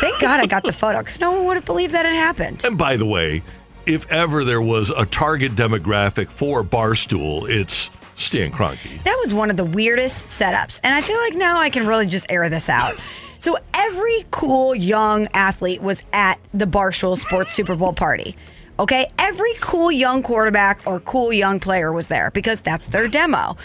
[0.00, 2.64] Thank God I got the photo because no one would have believed that it happened.
[2.64, 3.42] And by the way,
[3.86, 9.02] if ever there was a target demographic for Barstool, it's Stan Kroenke.
[9.04, 10.80] That was one of the weirdest setups.
[10.82, 12.94] And I feel like now I can really just air this out.
[13.40, 18.36] So every cool young athlete was at the Barstool Sports Super Bowl party.
[18.80, 19.06] Okay?
[19.16, 23.56] Every cool young quarterback or cool young player was there because that's their demo.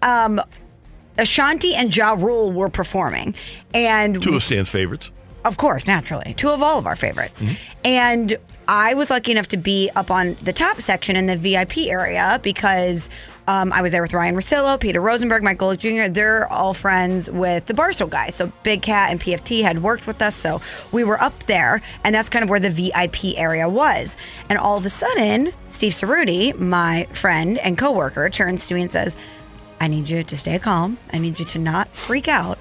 [0.00, 0.40] Um,
[1.18, 3.34] Ashanti and Ja Rule were performing.
[3.74, 5.10] And Two of Stan's favorites.
[5.44, 7.42] of course, naturally, two of all of our favorites.
[7.84, 8.34] And
[8.66, 12.40] I was lucky enough to be up on the top section in the VIP area
[12.42, 13.10] because
[13.48, 16.12] um, I was there with Ryan Ruocco, Peter Rosenberg, Golick Jr.
[16.12, 18.34] They're all friends with the Barstool guys.
[18.34, 20.34] So Big Cat and PFT had worked with us.
[20.34, 20.60] So
[20.92, 24.18] we were up there, and that's kind of where the VIP area was.
[24.50, 28.90] And all of a sudden, Steve Cerruti, my friend and coworker, turns to me and
[28.90, 29.16] says,
[29.80, 30.98] I need you to stay calm.
[31.10, 32.58] I need you to not freak out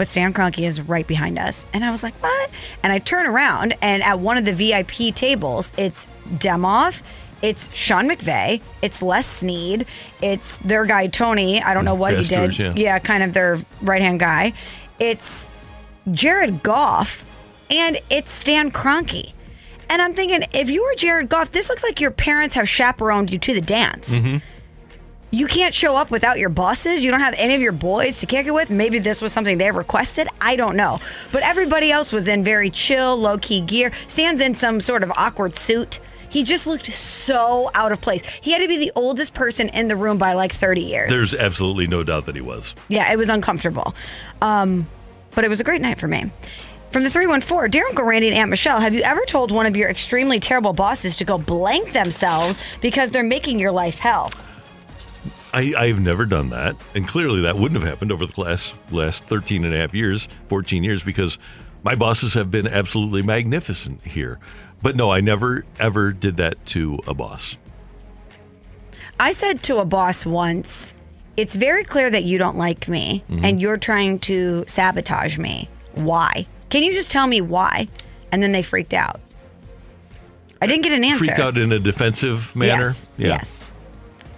[0.00, 1.66] but Stan Kroenke is right behind us.
[1.74, 2.50] And I was like, what?
[2.82, 7.02] And I turn around, and at one of the VIP tables, it's Demoff,
[7.42, 9.86] it's Sean McVay, it's Les Snead,
[10.20, 11.62] it's their guy Tony.
[11.62, 12.50] I don't know what he did.
[12.50, 12.98] Pastoors, yeah.
[12.98, 14.52] kind of their right hand guy.
[14.98, 15.48] It's
[16.10, 17.24] Jared Goff,
[17.70, 19.32] and it's Stan Kroenke.
[19.88, 23.32] And I'm thinking, if you were Jared Goff, this looks like your parents have chaperoned
[23.32, 24.36] you to the dance mm-hmm.
[25.32, 27.02] you can't show up without your bosses.
[27.02, 28.70] You don't have any of your boys to kick it with.
[28.70, 30.28] Maybe this was something they requested.
[30.40, 31.00] I don't know.
[31.32, 33.90] But everybody else was in very chill, low key gear.
[34.06, 35.98] Stan's in some sort of awkward suit.
[36.30, 38.22] He just looked so out of place.
[38.40, 41.10] He had to be the oldest person in the room by like 30 years.
[41.10, 42.74] There's absolutely no doubt that he was.
[42.88, 43.94] Yeah, it was uncomfortable.
[44.40, 44.88] Um,
[45.32, 46.30] but it was a great night for me.
[46.90, 49.76] From the 314, Dear Uncle Randy and Aunt Michelle, have you ever told one of
[49.76, 54.30] your extremely terrible bosses to go blank themselves because they're making your life hell?
[55.52, 56.76] I, I've never done that.
[56.94, 60.28] And clearly that wouldn't have happened over the last, last 13 and a half years,
[60.48, 61.38] 14 years, because
[61.82, 64.38] my bosses have been absolutely magnificent here.
[64.82, 67.56] But no, I never, ever did that to a boss.
[69.18, 70.94] I said to a boss once,
[71.36, 73.44] It's very clear that you don't like me Mm-hmm.
[73.44, 75.68] and you're trying to sabotage me.
[75.94, 76.46] Why?
[76.70, 77.88] Can you just tell me why?
[78.32, 79.20] And then they freaked out.
[80.62, 81.24] I didn't get an answer.
[81.24, 82.84] Freaked out in a defensive manner.
[82.84, 83.08] Yes.
[83.16, 83.70] Yes.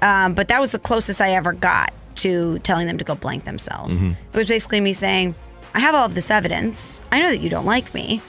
[0.01, 3.45] Um, but that was the closest I ever got to telling them to go blank
[3.45, 4.03] themselves.
[4.03, 4.17] Mhm.
[4.33, 5.35] It was basically me saying,
[5.75, 7.01] I have all of this evidence.
[7.13, 8.21] I know that you don't like me.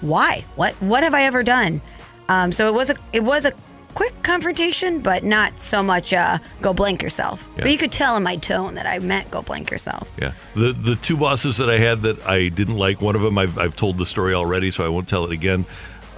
[0.00, 0.44] Why?
[0.56, 1.80] What what have I ever done?
[2.28, 3.52] Um, so it was a it was a
[3.94, 7.46] quick confrontation, but not so much uh, go blank yourself.
[7.56, 7.62] Yeah.
[7.62, 10.10] But you could tell in my tone that I meant go blank yourself.
[10.20, 10.32] Yeah.
[10.54, 13.58] The the two bosses that I had that I didn't like, one of them I've,
[13.58, 15.66] I've told the story already, so I won't tell it again.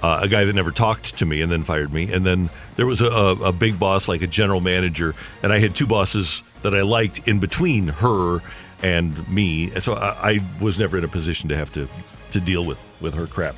[0.03, 2.11] Uh, a guy that never talked to me and then fired me.
[2.11, 5.59] And then there was a, a, a big boss, like a general manager, and I
[5.59, 8.41] had two bosses that I liked in between her
[8.83, 9.71] and me.
[9.73, 11.87] And so I, I was never in a position to have to,
[12.31, 13.57] to deal with, with her crap,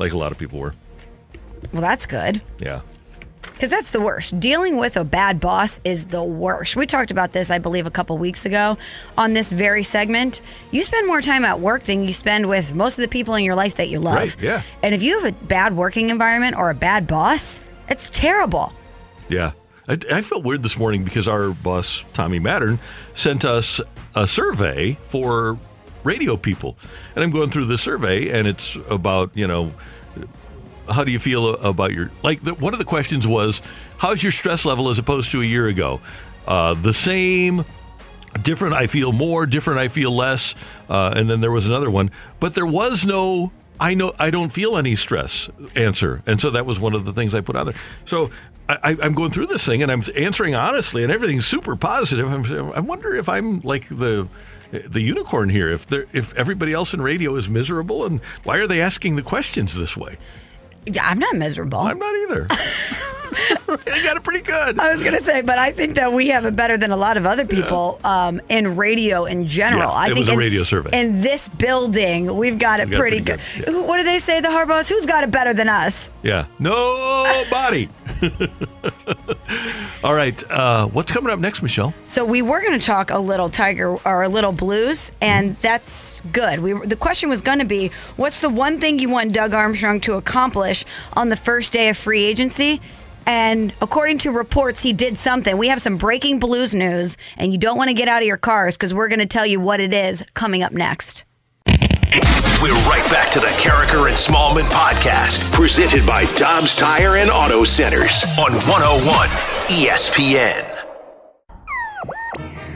[0.00, 0.74] like a lot of people were.
[1.72, 2.42] Well, that's good.
[2.58, 2.80] Yeah.
[3.42, 4.40] Because that's the worst.
[4.40, 6.76] Dealing with a bad boss is the worst.
[6.76, 8.78] We talked about this, I believe, a couple weeks ago
[9.18, 10.40] on this very segment.
[10.70, 13.44] You spend more time at work than you spend with most of the people in
[13.44, 14.16] your life that you love.
[14.16, 14.62] Right, yeah.
[14.82, 18.72] And if you have a bad working environment or a bad boss, it's terrible.
[19.28, 19.52] Yeah.
[19.86, 22.78] I, I felt weird this morning because our boss, Tommy Mattern,
[23.14, 23.78] sent us
[24.14, 25.58] a survey for
[26.04, 26.78] radio people.
[27.14, 29.72] And I'm going through the survey, and it's about, you know,
[30.90, 33.62] how do you feel about your, like, the, one of the questions was,
[33.98, 36.00] how's your stress level as opposed to a year ago?
[36.46, 37.64] Uh, the same,
[38.42, 40.54] different, I feel more, different, I feel less.
[40.88, 44.50] Uh, and then there was another one, but there was no I know I don't
[44.50, 47.64] feel any stress answer, and so that was one of the things I put on
[47.64, 47.74] there.
[48.04, 48.30] So
[48.68, 52.30] I, I'm going through this thing and I'm answering honestly, and everything's super positive.
[52.30, 54.28] I'm, I wonder if I'm like the
[54.70, 55.70] the unicorn here.
[55.70, 59.22] If there, if everybody else in radio is miserable, and why are they asking the
[59.22, 60.18] questions this way?
[60.86, 61.78] Yeah, I'm not miserable.
[61.78, 62.46] I'm not either.
[63.70, 64.80] I got it pretty good.
[64.80, 66.96] I was going to say, but I think that we have it better than a
[66.96, 69.90] lot of other people um, in radio in general.
[69.90, 70.98] Yeah, I it think was a in- radio survey.
[71.00, 73.64] In this building, we've got it got it pretty, pretty good.
[73.64, 74.88] good, Who- What do they say, the Harbaughs?
[74.88, 76.10] Who's got it better than us?
[76.22, 77.88] Yeah, nobody.
[80.04, 81.92] All right, uh, what's coming up next, Michelle?
[82.04, 85.60] So we were going to talk a little Tiger or a little Blues, and Mm-hmm.
[85.60, 86.60] that's good.
[86.60, 90.00] We the question was going to be, what's the one thing you want Doug Armstrong
[90.02, 92.80] to accomplish on the first day of free agency?
[93.26, 95.56] And according to reports, he did something.
[95.56, 98.38] We have some breaking Blues news, and you don't want to get out of your
[98.38, 101.24] cars because we're going to tell you what it is coming up next.
[102.12, 107.62] We're right back to the Karraker and Smallman podcast, presented by Dobbs Tire and Auto
[107.62, 109.28] Centers on 101
[109.68, 110.64] ESPN.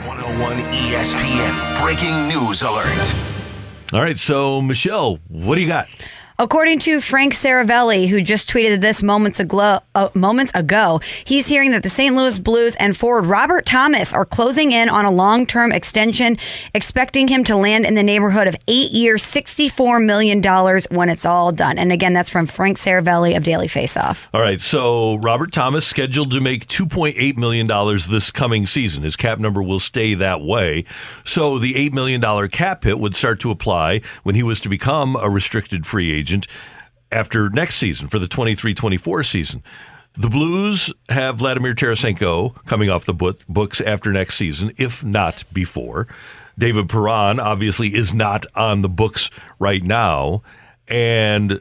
[0.06, 3.14] 101 ESPN breaking news alert.
[3.92, 5.88] All right, so Michelle, what do you got?
[6.36, 11.70] According to Frank Seravalli, who just tweeted this moments ago, uh, moments ago, he's hearing
[11.70, 12.16] that the St.
[12.16, 16.36] Louis Blues and forward Robert Thomas are closing in on a long-term extension,
[16.74, 21.24] expecting him to land in the neighborhood of eight years, sixty-four million dollars when it's
[21.24, 21.78] all done.
[21.78, 24.26] And again, that's from Frank Seravalli of Daily Faceoff.
[24.34, 27.68] All right, so Robert Thomas scheduled to make $2.8 million
[28.10, 29.04] this coming season.
[29.04, 30.84] His cap number will stay that way.
[31.22, 35.14] So the $8 million cap hit would start to apply when he was to become
[35.14, 36.23] a restricted free agent
[37.12, 39.62] after next season for the 23 24 season.
[40.16, 45.42] The Blues have Vladimir Tarasenko coming off the book- books after next season, if not
[45.52, 46.06] before.
[46.56, 50.42] David Perron obviously is not on the books right now.
[50.86, 51.60] And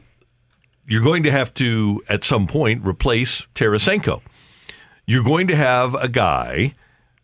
[0.86, 4.20] you're going to have to, at some point, replace Tarasenko.
[5.06, 6.74] You're going to have a guy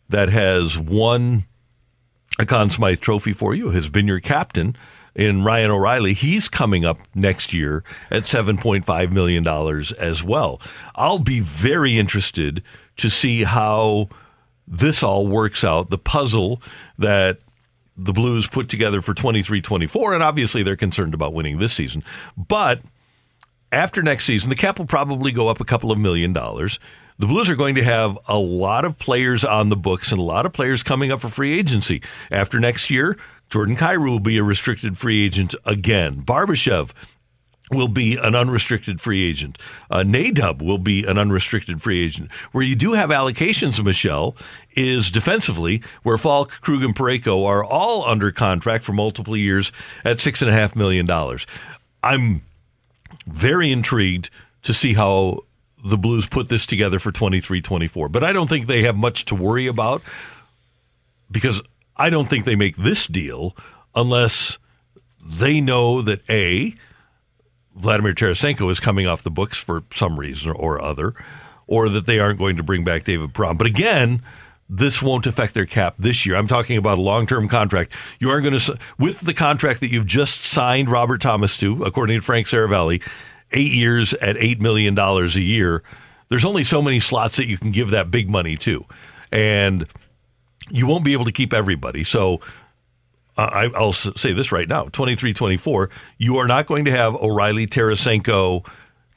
[0.09, 1.45] that has won
[2.39, 4.75] a Conn Smythe trophy for you, has been your captain
[5.15, 6.13] in Ryan O'Reilly.
[6.13, 9.47] He's coming up next year at $7.5 million
[9.99, 10.61] as well.
[10.95, 12.63] I'll be very interested
[12.97, 14.09] to see how
[14.67, 16.61] this all works out, the puzzle
[16.97, 17.39] that
[17.97, 20.13] the Blues put together for 23 24.
[20.13, 22.03] And obviously, they're concerned about winning this season.
[22.37, 22.81] But
[23.71, 26.79] after next season, the cap will probably go up a couple of million dollars.
[27.19, 30.23] The Blues are going to have a lot of players on the books and a
[30.23, 32.01] lot of players coming up for free agency.
[32.31, 33.17] After next year,
[33.51, 36.23] Jordan Kyrou will be a restricted free agent again.
[36.23, 36.91] Barbashev
[37.69, 39.57] will be an unrestricted free agent.
[39.89, 42.31] Uh, Nadub will be an unrestricted free agent.
[42.53, 44.35] Where you do have allocations, Michelle,
[44.71, 49.71] is defensively, where Faulk, Krug, and Parayko are all under contract for multiple years
[50.03, 51.45] at six and a half million dollars.
[52.03, 52.41] I'm
[53.25, 54.29] very intrigued
[54.63, 55.41] to see how
[55.83, 58.09] the Blues put this together for 23 24.
[58.09, 60.01] But I don't think they have much to worry about
[61.29, 61.61] because
[61.97, 63.55] I don't think they make this deal
[63.95, 64.57] unless
[65.23, 66.73] they know that A,
[67.75, 71.13] Vladimir Tarasenko is coming off the books for some reason or other,
[71.67, 73.57] or that they aren't going to bring back David Perron.
[73.57, 74.21] But again,
[74.69, 76.35] this won't affect their cap this year.
[76.35, 77.93] I'm talking about a long-term contract.
[78.19, 82.19] You aren't going to with the contract that you've just signed Robert Thomas to, according
[82.19, 83.03] to Frank Seravalli,
[83.51, 85.83] eight years at eight million dollars a year.
[86.29, 88.85] There's only so many slots that you can give that big money to,
[89.31, 89.85] and
[90.71, 92.03] you won't be able to keep everybody.
[92.03, 92.39] So
[93.37, 97.67] I, will say this right now 23 24, you are not going to have O'Reilly,
[97.67, 98.67] Tarasenko,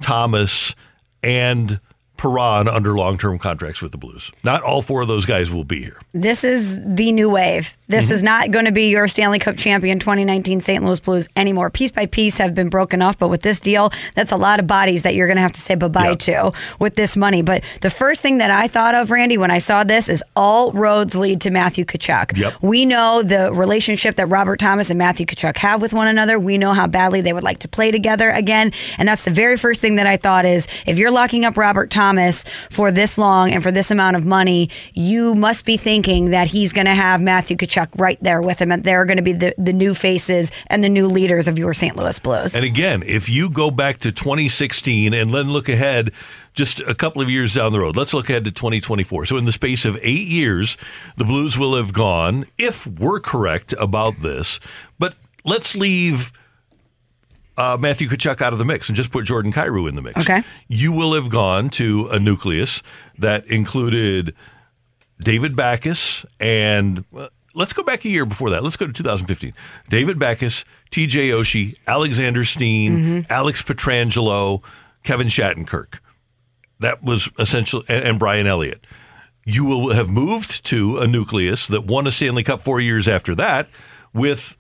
[0.00, 0.74] Thomas,
[1.22, 1.80] and
[2.16, 4.30] Perron under long term contracts with the Blues.
[4.42, 6.00] Not all four of those guys will be here.
[6.12, 7.76] This is the new wave.
[7.88, 8.14] This mm-hmm.
[8.14, 10.82] is not going to be your Stanley Cup champion 2019 St.
[10.82, 11.70] Louis Blues anymore.
[11.70, 14.66] Piece by piece have been broken off, but with this deal, that's a lot of
[14.66, 17.42] bodies that you're going to have to say bye bye to with this money.
[17.42, 20.72] But the first thing that I thought of, Randy, when I saw this is all
[20.72, 22.36] roads lead to Matthew Tkachuk.
[22.38, 22.54] Yep.
[22.62, 26.38] We know the relationship that Robert Thomas and Matthew Tkachuk have with one another.
[26.38, 28.72] We know how badly they would like to play together again.
[28.98, 31.90] And that's the very first thing that I thought is if you're locking up Robert
[31.90, 32.03] Thomas
[32.70, 36.72] for this long and for this amount of money, you must be thinking that he's
[36.72, 39.54] going to have Matthew Tkachuk right there with him, and they're going to be the,
[39.56, 41.96] the new faces and the new leaders of your St.
[41.96, 42.54] Louis Blues.
[42.54, 46.12] And again, if you go back to 2016 and then look ahead
[46.52, 49.26] just a couple of years down the road, let's look ahead to 2024.
[49.26, 50.76] So, in the space of eight years,
[51.16, 54.60] the Blues will have gone, if we're correct about this,
[54.98, 55.14] but
[55.44, 56.32] let's leave
[57.56, 60.20] uh, Matthew Tkachuk out of the mix and just put Jordan Kyrou in the mix.
[60.20, 60.42] Okay.
[60.68, 62.82] You will have gone to a nucleus
[63.18, 64.34] that included
[65.20, 68.62] David Backes and uh, let's go back a year before that.
[68.62, 69.52] Let's go to 2015.
[69.88, 73.32] David Backes, TJ Oshie, Alexander Steen, mm-hmm.
[73.32, 74.62] Alex Pietrangelo,
[75.02, 76.00] Kevin Shattenkirk.
[76.80, 78.84] That was essential, and, and Brian Elliott.
[79.46, 83.34] You will have moved to a nucleus that won a Stanley Cup four years after
[83.36, 83.68] that
[84.12, 84.56] with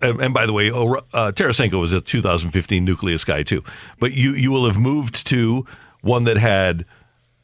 [0.00, 3.62] and, and by the way, uh, Tarasenko was a 2015 Nucleus guy too.
[3.98, 5.66] But you you will have moved to
[6.02, 6.84] one that had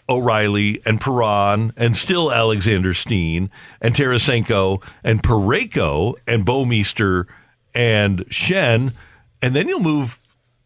[0.08, 7.26] O'Reilly and Perron and still Alexander Steen and Tarasenko and Parayko and Bouwmeester
[7.74, 8.92] and Schenn,
[9.40, 10.20] and then you'll move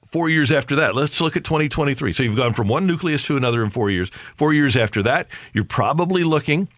[0.07, 0.95] four years after that.
[0.95, 2.13] Let's look at 2023.
[2.13, 4.11] So you've gone from one nucleus to another in four years.
[4.37, 6.69] Four years after that, you're probably looking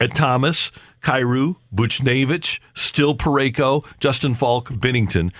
[0.00, 0.70] at Thomas,
[1.06, 5.32] Kyrou, Buchnevich, still Parayko, Justin Faulk, Binnington.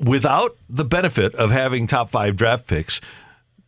[0.00, 2.98] Without the benefit of having top five draft picks,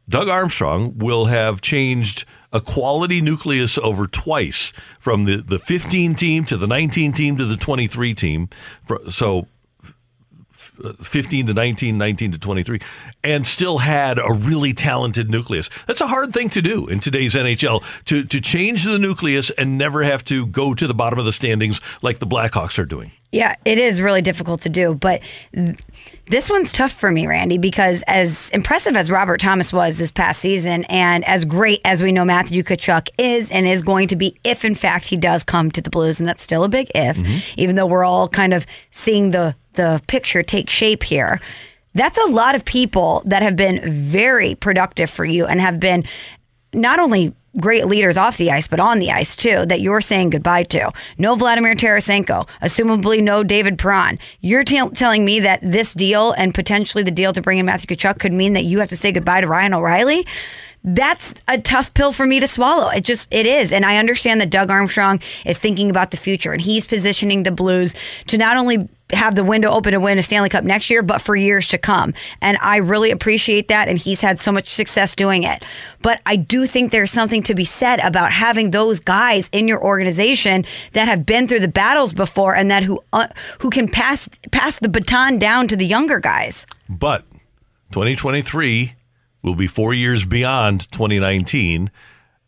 [0.09, 6.47] Doug Armstrong will have changed a quality nucleus over twice from the, the 15 team
[6.47, 8.49] to the 19 team to the 23 team.
[9.11, 9.49] So
[10.67, 12.81] 15 to 19, 19 to 23,
[13.25, 15.71] and still had a really talented nucleus.
[15.87, 19.79] That's a hard thing to do in today's NHL to, to change the nucleus and
[19.79, 23.13] never have to go to the bottom of the standings like the Blackhawks are doing.
[23.37, 25.23] Yeah, it is really difficult to do, but
[26.31, 30.41] this one's tough for me, Randy, because as impressive as Robert Thomas was this past
[30.41, 34.39] season, and as great as we know Matthew Tkachuk is and is going to be,
[34.43, 37.19] if in fact he does come to the Blues, and that's still a big if,
[37.19, 37.61] mm-hmm.
[37.61, 41.39] even though we're all kind of seeing the the picture take shape here.
[41.95, 46.05] That's a lot of people that have been very productive for you and have been
[46.73, 50.31] not only great leaders off the ice, but on the ice too, that you're saying
[50.31, 50.93] goodbye to.
[51.19, 54.19] No Vladimir Tarasenko, assumably no David Perron.
[54.41, 57.97] You're t- telling me that this deal and potentially the deal to bring in Matthew
[57.97, 60.27] Tkachuk could mean that you have to say goodbye to Ryan O'Reilly?
[60.87, 62.89] That's a tough pill for me to swallow.
[62.89, 66.53] It just it is, and I understand that Doug Armstrong is thinking about the future,
[66.53, 67.95] and he's positioning the Blues
[68.29, 71.21] to not only have the window open to win a Stanley Cup next year, but
[71.21, 72.13] for years to come.
[72.41, 73.89] And I really appreciate that.
[73.89, 75.65] And he's had so much success doing it.
[76.03, 79.83] But I do think there's something to be said about having those guys in your
[79.83, 83.29] organization that have been through the battles before and that who uh,
[83.61, 86.67] who can pass pass the baton down to the younger guys.
[86.89, 87.25] But
[87.93, 88.95] 2023
[89.47, 91.91] will be four years beyond 2019.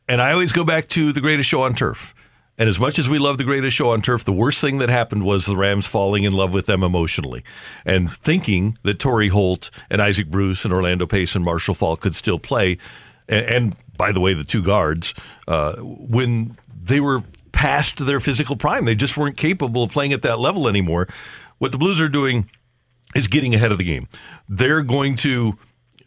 [0.09, 2.15] And I always go back to the greatest show on turf.
[2.59, 4.89] And as much as we love the greatest show on turf, the worst thing that
[4.89, 7.45] happened was the Rams falling in love with them emotionally
[7.87, 12.17] and thinking that Torry Holt and Isaac Bruce and Orlando Pace and Marshall Faulk could
[12.17, 12.79] still play.
[13.29, 15.15] And, and by the way, the two guards,
[15.47, 20.23] uh, when they were past their physical prime, they just weren't capable of playing at
[20.23, 21.07] that level anymore.
[21.59, 22.51] What the Blues are doing
[23.15, 24.09] is getting ahead of the game.
[24.49, 25.57] They're going to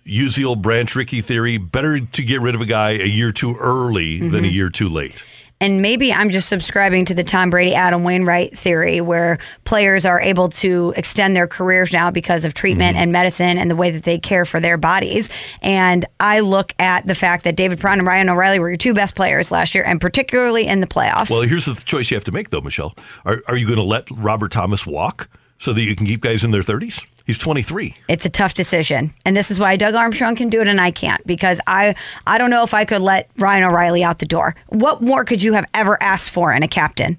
[0.04, 1.58] use the old Branch Rickey theory.
[1.58, 4.54] Better to get rid of a guy a year too early than a Mhm.
[4.54, 5.24] year too late.
[5.60, 10.20] And maybe I'm just subscribing to the Tom Brady, Adam Wainwright theory, where players are
[10.20, 13.04] able to extend their careers now because of treatment Mm-hmm.
[13.04, 15.30] and medicine and the way that they care for their bodies.
[15.62, 18.95] And I look at the fact that David Perron and Ryan O'Reilly were your two
[18.95, 21.30] best players last year, and particularly in the playoffs.
[21.30, 22.95] Well, here's the choice you have to make, though, Michelle.
[23.24, 25.30] Are, are you going to let Robert Thomas walk
[25.60, 27.06] so that you can keep guys in their 30s?
[27.32, 27.95] He's 23.
[28.09, 30.91] it's a tough decision, and this is why Doug Armstrong can do it and I
[30.91, 31.95] can't because I
[32.27, 34.53] I don't know if I could let Ryan O'Reilly out the door.
[34.67, 37.17] What more could you have ever asked for in a captain?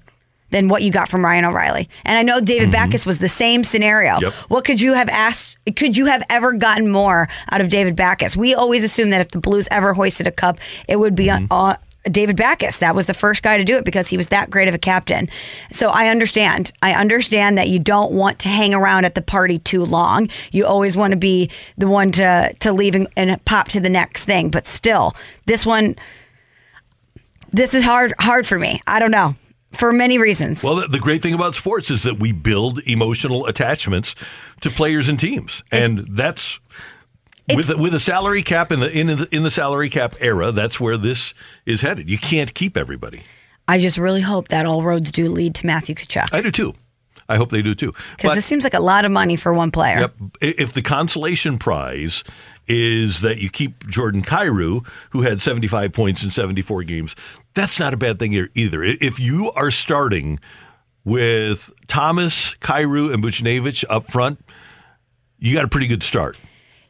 [0.51, 1.89] Than what you got from Ryan O'Reilly.
[2.05, 4.19] And I know David Backes was the same scenario.
[4.19, 4.33] Yep.
[4.49, 5.57] What could you have asked?
[5.75, 8.37] Could you have ever gotten more out of David Backes?
[8.37, 11.75] We always assumed that if the Blues ever hoisted a cup, it would be uh,
[12.03, 12.79] David Backes.
[12.79, 14.79] That was the first guy to do it because he was that great of a
[14.79, 15.29] captain.
[15.71, 16.71] So I understand.
[16.81, 20.29] I understand that you don't want to hang around at the party too long.
[20.51, 23.89] You always want to be the one to to leave and, and pop to the
[23.89, 24.49] next thing.
[24.49, 25.95] But still, this one,
[27.51, 28.81] this is hard hard for me.
[28.85, 29.35] I don't know
[29.73, 30.63] for many reasons.
[30.63, 34.15] Well, the, the great thing about sports is that we build emotional attachments
[34.61, 36.59] to players and teams, and that's
[37.47, 40.51] with a, with a salary cap in the in the, in the salary cap era.
[40.51, 41.33] That's where this
[41.65, 42.09] is headed.
[42.09, 43.21] You can't keep everybody.
[43.67, 46.73] I just really hope that all roads do lead to Matthew Tkachuk I do too.
[47.29, 47.93] I hope they do too.
[48.17, 49.99] because this seems like a lot of money for one player.
[50.01, 50.13] Yep.
[50.41, 52.23] If the consolation prize
[52.67, 57.15] is that you keep Jordan Kyrou, who had 75 points in 74 games,
[57.53, 58.83] that's not a bad thing either.
[58.83, 60.39] If you are starting
[61.05, 64.43] with Thomas, Kyrou, and Buchnevich up front,
[65.39, 66.37] you got a pretty good start.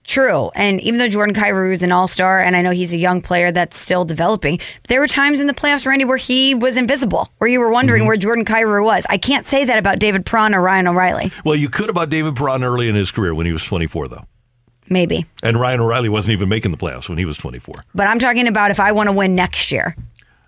[0.04, 0.50] True.
[0.56, 3.22] And even though Jordan Kyrou is an all star, and I know he's a young
[3.22, 7.30] player that's still developing, there were times in the playoffs, Randy, where he was invisible,
[7.38, 8.08] where you were wondering Mm-hmm.
[8.08, 9.06] where Jordan Kyrou was.
[9.10, 11.32] I can't say that about David Perron or Ryan O'Reilly.
[11.46, 14.26] Well, you could about David Perron early in his career when he was 24, though.
[14.90, 15.26] Maybe.
[15.42, 17.86] And Ryan O'Reilly wasn't even making the playoffs when he was 24.
[17.96, 19.96] But I'm talking about if I want to win next year.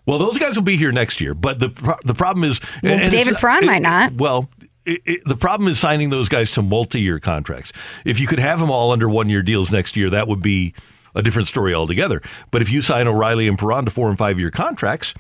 [0.06, 1.70] Well, those guys will be here next year, but the
[2.04, 4.12] the problem is Well, David Perron might not.
[4.14, 4.50] Well,
[4.86, 7.74] it, it, the problem is signing those guys to multi-year contracts.
[8.06, 10.74] If you could have them all under one-year deals next year, that would be
[11.14, 12.22] a different story altogether.
[12.52, 15.14] But if you sign O'Reilly and Perron to four and five-year contracts,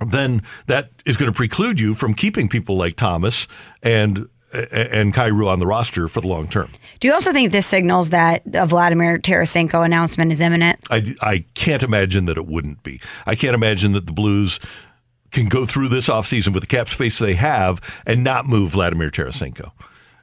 [0.00, 3.46] then that is going to preclude you from keeping people like Thomas
[3.82, 6.70] and and Kyrou on the roster for the long term.
[7.00, 10.78] Do you also think this signals that a Vladimir Tarasenko announcement is imminent?
[10.90, 12.98] I, I can't imagine that it wouldn't be.
[13.26, 14.58] I can't imagine that the Blues
[15.30, 19.10] can go through this offseason with the cap space they have and not move Vladimir
[19.10, 19.72] Tarasenko.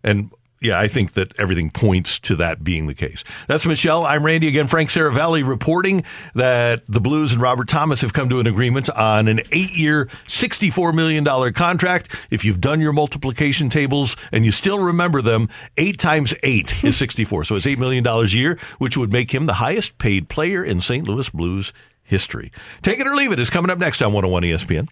[0.03, 0.31] And
[0.61, 3.23] yeah, I think that everything points to that being the case.
[3.47, 4.05] That's Michelle.
[4.05, 4.67] I'm Randy again.
[4.67, 6.03] Frank Seravalli reporting
[6.33, 10.05] that the Blues and Robert Thomas have come to an agreement on an eight year,
[10.27, 12.15] $64 million contract.
[12.31, 16.97] If you've done your multiplication tables and you still remember them, eight times eight is
[16.97, 17.43] 64.
[17.43, 20.81] So it's $8 million a year, which would make him the highest paid player in
[20.81, 21.07] St.
[21.07, 21.73] Louis Blues
[22.05, 22.51] history.
[22.81, 24.87] Take it or leave it is coming up next on 101 ESPN.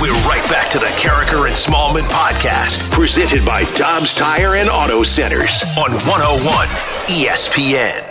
[0.00, 5.02] We're right back to the Karraker and Smallman podcast, presented by Dobbs Tire and Auto
[5.02, 6.68] Centers on 101
[7.08, 8.02] ESPN.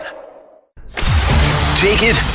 [1.80, 2.35] Take it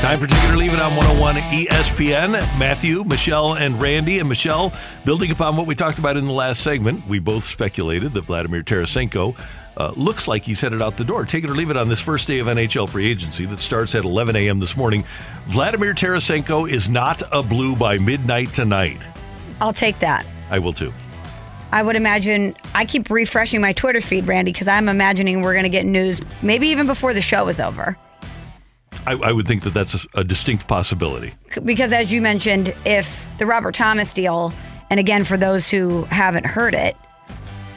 [0.00, 2.32] Time for Take It or Leave It on 101 ESPN.
[2.58, 4.18] Matthew, Michelle, and Randy.
[4.18, 4.72] And Michelle,
[5.04, 8.62] building upon what we talked about in the last segment, we both speculated that Vladimir
[8.62, 9.36] Tarasenko
[9.76, 11.26] uh, looks like he's headed out the door.
[11.26, 13.94] Take it or leave it on this first day of NHL free agency that starts
[13.94, 14.58] at 11 a.m.
[14.58, 15.04] this morning.
[15.48, 19.02] Vladimir Tarasenko is not a blue by midnight tonight.
[19.60, 20.24] I'll take that.
[20.48, 20.94] I will too.
[21.72, 25.64] I would imagine I keep refreshing my Twitter feed, Randy, because I'm imagining we're going
[25.64, 27.98] to get news maybe even before the show is over.
[29.06, 31.34] I, I would think that that's a, a distinct possibility.
[31.64, 34.52] Because as you mentioned, if the Robert Thomas deal,
[34.90, 36.96] and again, for those who haven't heard it,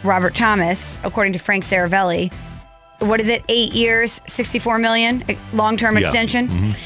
[0.03, 2.31] Robert Thomas, according to Frank Seravalli,
[2.99, 3.43] what is it?
[3.49, 6.01] Eight years, 64 million, long term Yeah.
[6.01, 6.47] extension.
[6.49, 6.77] Mhm.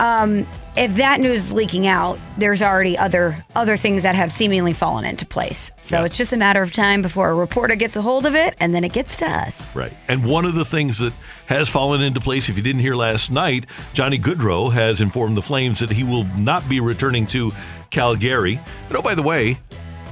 [0.00, 0.46] Um,
[0.76, 5.04] if that news is leaking out, there's already other other things that have seemingly fallen
[5.04, 5.70] into place.
[5.80, 8.54] So it's just a matter of time before a reporter gets a hold of it,
[8.60, 9.74] and then it gets to us.
[9.74, 9.96] Right.
[10.08, 11.12] And one of the things that
[11.46, 15.42] has fallen into place, if you didn't hear last night, Johnny Gaudreau has informed the
[15.42, 17.52] Flames that he will not be returning to
[17.90, 18.60] Calgary.
[18.88, 19.58] And oh, by the way,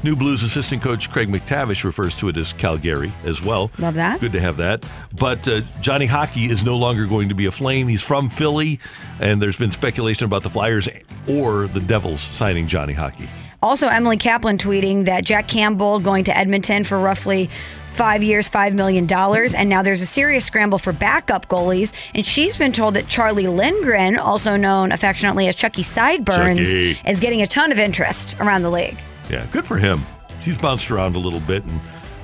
[0.04, 3.70] New Blues assistant coach Craig MacTavish refers to it as Calgary as well.
[3.78, 4.20] Love that.
[4.20, 4.84] Good to have that.
[5.18, 7.88] But uh, Johnny Hockey is no longer going to be a Flame.
[7.88, 8.80] He's from Philly,
[9.18, 10.90] and there's been speculation about the Flyers
[11.26, 13.26] or the Devils signing Johnny Hockey.
[13.62, 17.48] Also, Emily Kaplan tweeting that Jack Campbell going to Edmonton for roughly
[17.92, 19.10] five years, $5 million.
[19.10, 21.94] And now there's a serious scramble for backup goalies.
[22.14, 26.98] And she's been told that Charlie Lindgren, also known affectionately as Chucky Sideburns, Chucky.
[27.06, 28.98] is getting a ton of interest around the league.
[29.30, 30.00] Yeah, good for him.
[30.40, 31.80] He's bounced around a little bit and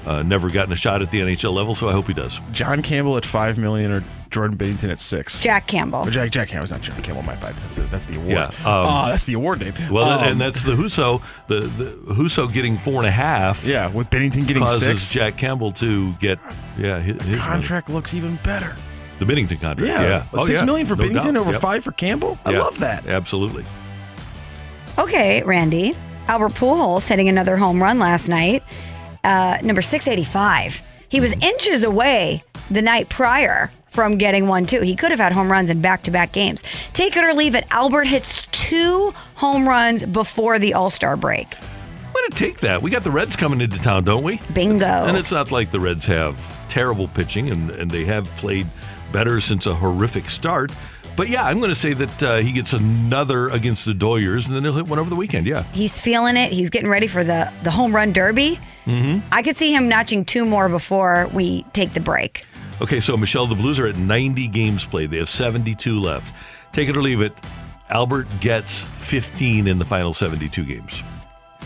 [0.07, 2.41] uh, never gotten a shot at the NHL level, so I hope he does.
[2.53, 5.41] John Campbell at five million or Jordan Binnington at six.
[5.41, 6.05] Jack Campbell.
[6.07, 7.23] Oh, Jack Jack Campbell's not John Campbell.
[7.23, 7.55] My bad.
[7.57, 8.31] That's the, that's the award.
[8.31, 9.75] Yeah, um, oh, that's the award name.
[9.91, 11.23] Well, Um, and that's the Husso.
[11.49, 13.65] The, the Husso getting four and a half.
[13.67, 15.13] yeah, with Binnington getting causes six.
[15.13, 16.39] Jack Campbell to get
[16.79, 17.39] yeah his, his money.
[17.41, 18.77] contract looks even better.
[19.19, 19.81] The Binnington contract.
[19.83, 20.65] Yeah, Yeah, But six yeah.
[20.67, 21.37] million for No Binnington doubt.
[21.37, 21.61] over Yep.
[21.61, 22.39] five for Campbell.
[22.47, 22.61] I Yeah.
[22.61, 23.07] love that.
[23.07, 23.65] Absolutely.
[24.99, 25.97] Okay, Randy.
[26.31, 28.63] Albert Pujols hitting another home run last night.
[29.25, 30.81] Uh, number 685.
[31.09, 34.81] He was inches away the night prior from getting one, too.
[34.81, 36.63] He could have had home runs in back to back games.
[36.93, 37.67] Take it or leave it.
[37.73, 41.49] Albert hits two home runs before the All Star break.
[41.59, 42.81] I'm going to take that.
[42.81, 44.41] We got the Reds coming into town, don't we?
[44.55, 44.87] Bingo.
[44.87, 48.69] And it's not like the Reds have terrible pitching, and, and they have played
[49.11, 50.71] better since a horrific start.
[51.21, 54.57] But yeah, I'm going to say that uh, he gets another against the Doyers, and
[54.57, 55.47] then he'll hit one over the weekend.
[55.47, 55.65] Yeah.
[55.65, 56.51] He's feeling it.
[56.51, 58.59] He's getting ready for the, the home run derby.
[58.87, 59.29] Mm-hmm.
[59.31, 62.47] I could see him notching two more before we take the break.
[62.81, 65.11] Okay, so Michelle, the Blues are at 90 games played.
[65.11, 66.35] They have 72 left.
[66.73, 67.35] Take it or leave it.
[67.91, 71.03] Albert gets 15 in the final 72 games.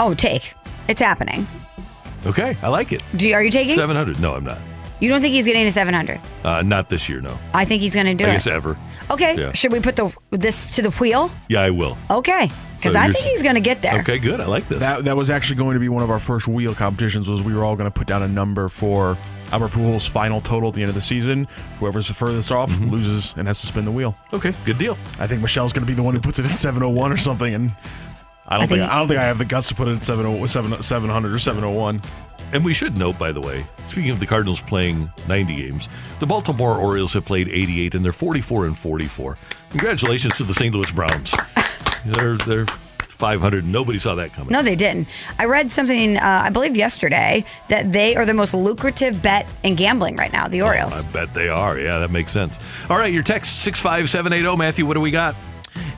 [0.00, 0.52] Oh, take.
[0.88, 1.46] It's happening.
[2.26, 3.04] Okay, I like it.
[3.14, 3.76] Do you, are you taking?
[3.76, 4.18] 700.
[4.18, 4.58] No, I'm not.
[5.04, 6.20] You don't think he's getting to 700?
[6.42, 7.38] Uh, not this year, no.
[7.52, 8.32] I think he's going to do I it.
[8.34, 8.76] guess ever.
[9.10, 9.36] Okay.
[9.38, 9.52] Yeah.
[9.52, 11.30] Should we put the this to the wheel?
[11.48, 11.98] Yeah, I will.
[12.10, 12.50] Okay.
[12.76, 14.00] Because So I you're- think he's going to get there.
[14.00, 14.40] Okay, good.
[14.40, 14.80] I like this.
[14.80, 17.28] That that was actually going to be one of our first wheel competitions.
[17.28, 19.16] Was we were all going to put down a number for
[19.52, 21.46] Albert Pujols' final total at the end of the season.
[21.80, 22.90] Whoever's the furthest off Mm-hmm.
[22.90, 24.16] loses and has to spin the wheel.
[24.32, 24.96] okay, good deal.
[25.18, 27.54] I think Michelle's going to be the one who puts it at 701 or something,
[27.54, 27.70] and
[28.48, 29.96] I don't I think, think- I don't think I have the guts to put it
[29.96, 32.02] at 70 700 or 701.
[32.54, 35.88] And we should note, by the way, speaking of the Cardinals playing 90 games,
[36.20, 39.36] the Baltimore Orioles have played 88, and they're 44 and 44.
[39.70, 40.72] Congratulations to the St.
[40.72, 41.34] Louis Browns.
[42.06, 42.66] They're they're
[42.98, 43.64] 500.
[43.64, 44.52] Nobody saw that coming.
[44.52, 45.08] No, they didn't.
[45.38, 49.74] I read something, uh, I believe yesterday, that they are the most lucrative bet in
[49.74, 51.00] gambling right now, the Orioles.
[51.00, 51.78] I bet they are.
[51.78, 52.58] Yeah, that makes sense.
[52.90, 54.58] All right, your text 65780.
[54.58, 55.34] Matthew, what do we got?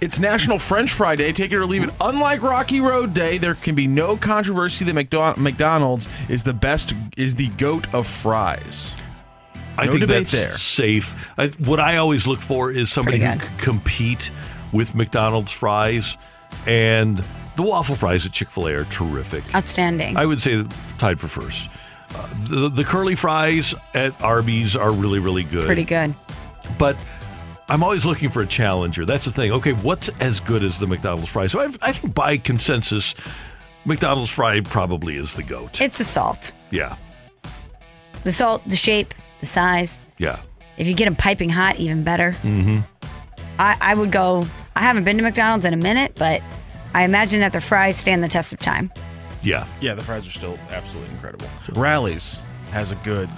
[0.00, 1.32] It's National French Fry Day.
[1.32, 1.90] Take it or leave it.
[2.00, 6.94] Unlike Rocky Road Day, there can be no controversy that McDo- McDonald's is the best,
[7.16, 8.94] is the goat of fries.
[9.78, 10.56] I No think debate that's there.
[10.56, 11.14] safe.
[11.36, 13.40] I, what I always look for is somebody who good.
[13.40, 14.30] can compete
[14.72, 16.16] with McDonald's fries,
[16.66, 17.22] and
[17.56, 19.42] the waffle fries at Chick Fil A are terrific.
[19.54, 20.16] Outstanding.
[20.16, 20.64] I would say
[20.98, 21.68] tied for first.
[22.14, 25.66] Uh, the, the curly fries at Arby's are really, really good.
[25.66, 26.14] Pretty good.
[26.78, 26.96] But
[27.68, 29.04] I'm always looking for a challenger.
[29.04, 29.50] That's the thing.
[29.52, 31.48] Okay, what's as good as the McDonald's fry?
[31.48, 33.14] So I, I think by consensus,
[33.84, 35.80] McDonald's fry probably is the goat.
[35.80, 36.52] It's the salt.
[36.70, 36.96] yeah,
[38.24, 40.00] The salt, the shape, the size.
[40.18, 40.38] yeah.
[40.78, 42.32] If you get them piping hot, even better.
[42.42, 42.80] Mm-hmm.
[43.58, 44.46] I, I would go,
[44.76, 46.42] I haven't been to McDonald's in a minute, but
[46.92, 48.92] I imagine that their fries stand the test of time.
[49.42, 49.66] Yeah.
[49.80, 51.48] Yeah, the fries are still absolutely incredible.
[51.72, 52.42] Rallies
[52.72, 53.30] has a good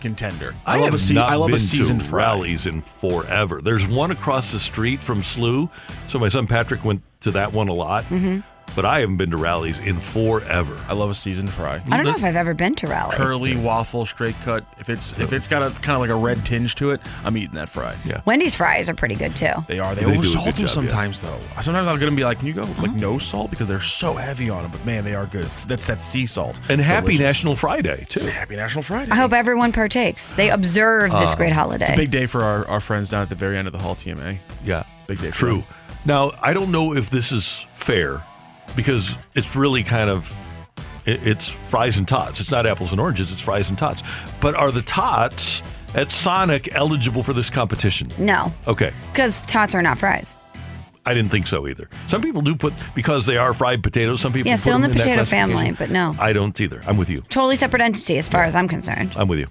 [0.00, 0.54] contender.
[0.66, 1.58] I, love have a se- I love a
[2.00, 2.22] fry.
[2.22, 3.60] rallies in forever.
[3.62, 5.70] There's one across the street from SLU,
[6.08, 8.04] so my son Patrick went to that one a lot.
[8.04, 8.40] Mm-hmm.
[8.78, 10.78] But I haven't been to rallies in forever.
[10.86, 11.82] I love a seasoned fry.
[11.90, 13.16] I don't know if I've ever been to rallies.
[13.16, 14.64] Curly waffle, straight cut.
[14.78, 17.36] If it's if it's got a kind of like a red tinge to it, I'm
[17.36, 17.96] eating that fry.
[18.04, 18.20] Yeah.
[18.24, 19.50] Wendy's fries are pretty good too.
[19.66, 19.96] They are.
[19.96, 21.40] They, They do a oversalt good them job, sometimes, though.
[21.60, 22.96] Sometimes I'm gonna be like, "Can you go like uh-huh.
[22.98, 24.70] no salt?" Because they're so heavy on them.
[24.70, 25.46] But man, they are good.
[25.46, 26.60] It's, that's that sea salt.
[26.70, 27.20] And It's happy delicious.
[27.20, 28.20] National Friday too.
[28.20, 29.10] Happy National Friday.
[29.10, 30.28] I hope everyone partakes.
[30.28, 31.34] They observe this uh-huh.
[31.34, 31.86] great holiday.
[31.86, 33.80] it's a big day for our, our friends down at the very end of the
[33.80, 34.38] Hall TMA.
[34.62, 35.56] Yeah, Big day for True.
[35.56, 35.64] them.
[36.04, 38.22] Now I don't know if this is fair
[38.76, 40.32] because it's really kind of
[41.06, 42.38] it's fries and tots.
[42.40, 43.32] It's not apples and oranges.
[43.32, 44.02] It's fries and tots.
[44.40, 45.62] But are the tots
[45.94, 48.12] at Sonic eligible for this competition?
[48.18, 48.92] no, Okay.
[49.12, 50.36] because tots are not fries.
[51.06, 51.88] I didn't think so either.
[52.08, 54.20] Some people do put because they are fried potatoes.
[54.20, 56.14] Some people Yeah, put still in the that potato family, but no.
[56.18, 56.82] I don't either.
[56.86, 57.22] I'm with you.
[57.30, 59.14] Totally separate entity as far as I'm concerned.
[59.16, 59.46] I'm with you.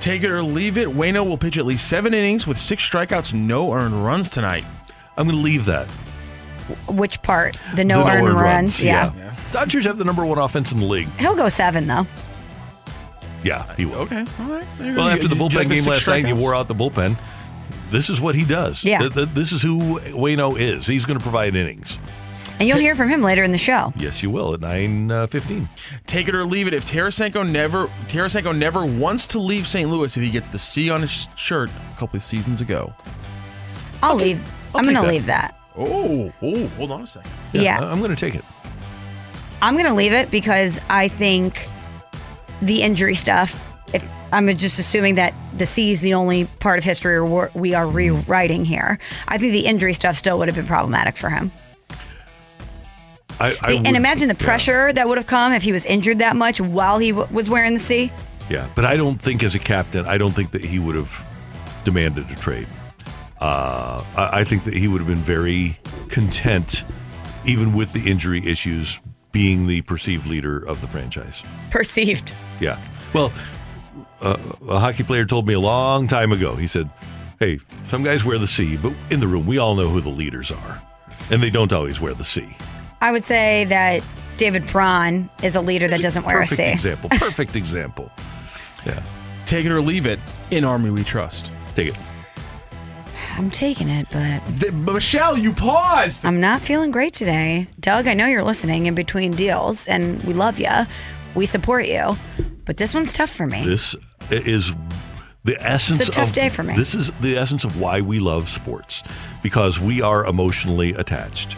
[0.00, 0.88] Take it or leave it.
[0.88, 4.64] Wayno will pitch at least seven innings with six strikeouts, no earned runs tonight.
[5.16, 5.88] I'm going to leave that.
[6.88, 7.58] Which part?
[7.76, 8.82] The no The earned earned runs.
[8.82, 9.12] Yeah.
[9.52, 11.08] Dodgers have the number one offense in the league.
[11.18, 12.06] He'll go seven though.
[13.44, 13.96] Yeah, he will.
[14.00, 14.66] Okay, all right.
[14.78, 17.16] There Well, after the You- you bullpen game last night, you wore out the bullpen.
[17.90, 18.84] This is what he does.
[18.84, 18.98] Yeah.
[18.98, 20.86] Th- th- This is who Wayno is.
[20.86, 21.98] He's going to provide innings.
[22.58, 23.92] And you'll hear from him later in the show.
[23.96, 25.68] Yes, you will at nine uh, fifteen.
[26.08, 26.74] Take it or leave it.
[26.74, 29.88] If Tarasenko never Tarasenko never wants to leave St.
[29.88, 32.92] Louis, if he gets the C on his shirt a couple of seasons ago.
[34.02, 34.40] I'll, leave.
[34.74, 35.57] I'll I'm going to leave that.
[35.78, 37.30] Oh, oh, hold on a second.
[37.52, 37.80] Yeah.
[37.80, 38.44] I- I'm going to take it.
[39.62, 41.66] I'm going to leave it because I think
[42.62, 43.60] the injury stuff,
[43.92, 47.74] if I'm just assuming that the C is the only part of history we're- we
[47.74, 48.98] are rewriting here,
[49.28, 51.50] I think the injury stuff still would have been problematic for him.
[53.40, 54.44] I, I and would- imagine the yeah.
[54.44, 57.48] pressure that would have come if he was injured that much while he w- was
[57.48, 58.10] wearing the C.
[58.50, 61.24] Yeah, but I don't think as a captain, I don't think that he would have
[61.84, 62.66] demanded a trade.
[63.40, 65.78] Uh, I, I think that he would have been very
[66.08, 66.84] content,
[67.44, 68.98] even with the injury issues,
[69.32, 71.42] being the perceived leader of the franchise.
[71.70, 72.32] Perceived.
[72.60, 72.82] Yeah.
[73.12, 73.32] Well,
[74.20, 74.36] uh,
[74.68, 76.56] a hockey player told me a long time ago.
[76.56, 76.90] He said,
[77.38, 80.08] "Hey, some guys wear the C, but in the room, we all know who the
[80.10, 80.82] leaders are,
[81.30, 82.48] and they don't always wear the C."
[83.00, 84.02] I would say that
[84.38, 86.56] David Perron is a leader that doesn't wear a C.
[86.56, 87.10] Perfect example.
[87.10, 88.10] Perfect example.
[88.86, 89.02] Yeah.
[89.44, 90.20] Take it or leave it.
[90.52, 91.50] In Army we trust.
[91.74, 91.98] Take it.
[93.36, 96.24] I'm taking it, but The, Michelle, you paused.
[96.24, 97.68] I'm not feeling great today.
[97.80, 100.70] Doug, I know you're listening in between deals, and we love you.
[101.34, 102.16] We support you,
[102.64, 103.64] but this one's tough for me.
[103.64, 103.94] This
[104.30, 104.72] is
[105.44, 106.00] the essence.
[106.00, 106.74] It's a tough of, day for me.
[106.76, 109.02] This is the essence of why we love sports
[109.42, 111.56] because we are emotionally attached.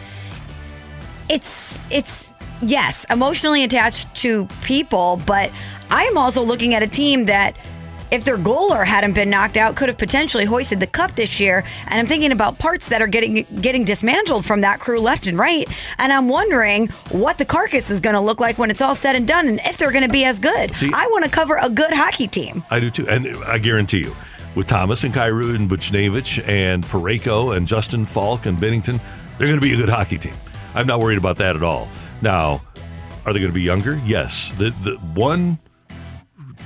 [1.29, 2.29] it's it's
[2.61, 5.51] yes, emotionally attached to people, but
[5.89, 7.55] I'm also looking at a team that
[8.11, 11.63] if their goaler hadn't been knocked out could have potentially hoisted the cup this year
[11.87, 15.37] and I'm thinking about parts that are getting getting dismantled from that crew left and
[15.37, 18.95] right and I'm wondering what the carcass is going to look like when it's all
[18.95, 20.75] said and done and if they're going to be as good.
[20.75, 22.63] See- I want to cover a good hockey team.
[22.69, 24.15] I do too, and I guarantee you,
[24.55, 28.99] with Thomas and Kyrou and Buchnevich and Parayko and Justin Faulk and Binnington,
[29.37, 30.35] they're going to be a good hockey team.
[30.75, 31.87] I'm not worried about that at all.
[32.21, 32.61] Now,
[33.25, 34.01] are they going to be younger?
[34.05, 34.51] Yes.
[34.57, 35.57] The the one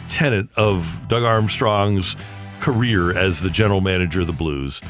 [0.07, 2.15] tenet of Doug Armstrong's
[2.59, 4.81] career as the general manager of the Blues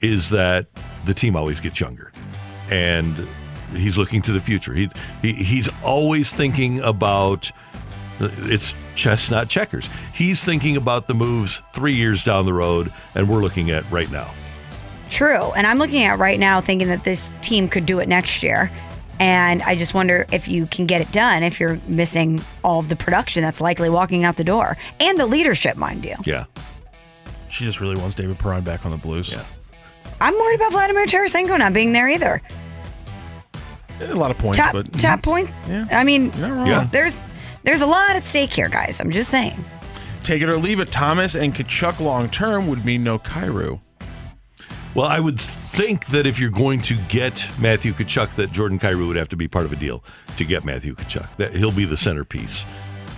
[0.00, 0.66] is that
[1.04, 2.12] the team always gets younger,
[2.70, 3.28] and
[3.74, 4.74] he's looking to the future.
[4.74, 4.88] He,
[5.22, 7.50] he he's always thinking about
[8.20, 9.88] it's chess, not checkers.
[10.14, 14.10] He's thinking about the moves three years down the road, and we're looking at right
[14.10, 14.32] now.
[15.10, 15.52] True.
[15.52, 18.70] And I'm looking at right now thinking that this team could do it next year.
[19.20, 22.88] And I just wonder if you can get it done if you're missing all of
[22.88, 26.16] the production that's likely walking out the door and the leadership, mind you.
[26.24, 26.46] Yeah.
[27.50, 29.30] She just really wants David Perron back on the Blues.
[29.30, 29.44] Yeah.
[30.22, 32.40] I'm worried about Vladimir Tarasenko not being there either.
[34.00, 35.20] A lot of points, top but top mm-hmm.
[35.20, 35.50] point.
[35.68, 35.86] Yeah.
[35.90, 36.66] I mean, You're not wrong.
[36.66, 36.88] Yeah.
[36.90, 37.22] there's
[37.64, 39.00] there's a lot at stake here, guys.
[39.00, 39.62] I'm just saying.
[40.22, 40.90] take it or leave it.
[40.90, 43.80] Thomas and Tkachuk long term would mean no Kyrou.
[44.94, 49.06] Well, I would think that if you're going to get Matthew Tkachuk, that Jordan Kyrou
[49.06, 50.02] would have to be part of a deal
[50.36, 51.36] to get Matthew Tkachuk.
[51.36, 52.66] That he'll be the centerpiece.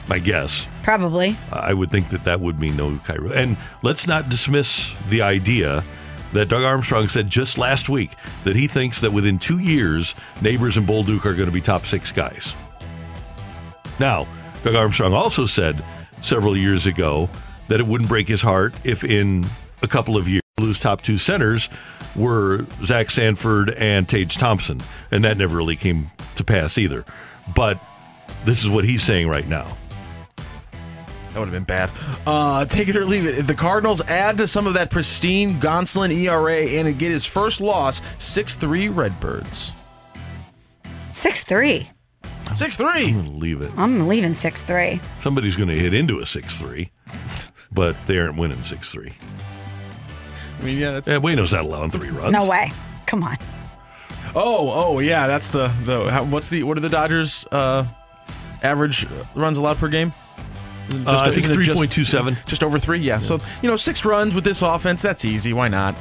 [0.06, 0.66] My guess.
[0.82, 1.36] Probably.
[1.50, 3.34] I would think that that would mean no Kyrou.
[3.34, 5.82] And let's not dismiss the idea
[6.34, 8.10] that Doug Armstrong said just last week
[8.44, 11.86] that he thinks that within two years, Neighbours and Bolduc are going to be top
[11.86, 12.54] six guys.
[13.98, 14.26] Now,
[14.62, 15.82] Doug Armstrong also said
[16.20, 17.30] several years ago
[17.68, 19.46] that it wouldn't break his heart if in
[19.82, 21.70] a couple of years, Blues top two centers
[22.14, 24.80] were Zach Sanford and Tage Thompson.
[25.10, 27.04] And that never really came to pass either.
[27.54, 27.82] But
[28.44, 29.76] this is what he's saying right now.
[30.36, 31.90] That would have been bad.
[32.26, 33.38] Uh, take it or leave it.
[33.38, 37.62] If the Cardinals add to some of that pristine Gonsolin ERA and get his first
[37.62, 39.72] loss, 6 3 Redbirds.
[41.12, 41.90] Six three.
[42.56, 42.88] 6 3.
[42.88, 43.70] I'm going to leave it.
[43.76, 45.00] I'm leaving six three.
[45.20, 46.90] Somebody's going to hit into a 6 3,
[47.70, 49.12] but they aren't winning 6 3.
[50.62, 51.08] I mean, yeah, that's.
[51.08, 52.32] Yeah, Wayno's not allowing three runs.
[52.32, 52.70] No way.
[53.06, 53.36] Come on.
[54.34, 55.68] Oh, oh, yeah, that's the.
[55.84, 56.62] the how, what's the.
[56.62, 57.84] What are the Dodgers' uh,
[58.62, 60.12] average runs allowed per game?
[60.88, 62.46] Isn't Uh, I think isn't just- 3.27.
[62.46, 63.18] Just over three, yeah.
[63.20, 65.52] So, you know, six runs with this offense, that's easy.
[65.52, 65.96] Why not?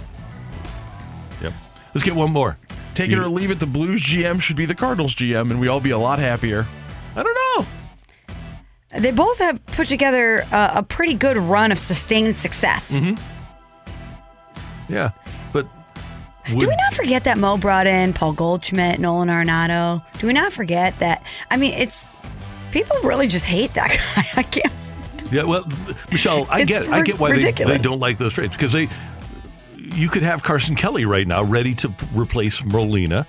[1.41, 1.53] Yep.
[1.93, 2.57] Let's get one more.
[2.93, 3.59] Take it or leave it.
[3.59, 6.67] The Blues GM should be the Cardinals GM, and we all be a lot happier.
[7.15, 8.99] I don't know.
[8.99, 12.91] They both have put together a, a pretty good run of sustained success.
[12.91, 13.40] Mm-hmm.
[14.91, 15.11] Yeah.
[15.53, 15.67] But
[16.49, 20.03] would, Do we not forget that Mo brought in Paul Goldschmidt, Nolan Arenado?
[20.19, 21.23] Do we not forget that?
[21.49, 22.05] I mean, it's
[22.71, 24.27] people really just hate that guy.
[24.39, 24.73] I can't.
[25.31, 25.65] Yeah, well,
[26.11, 28.89] Michelle, I get I get why they, they don't like those trades because they
[29.77, 33.25] you could have Carson Kelly right now ready to replace Molina.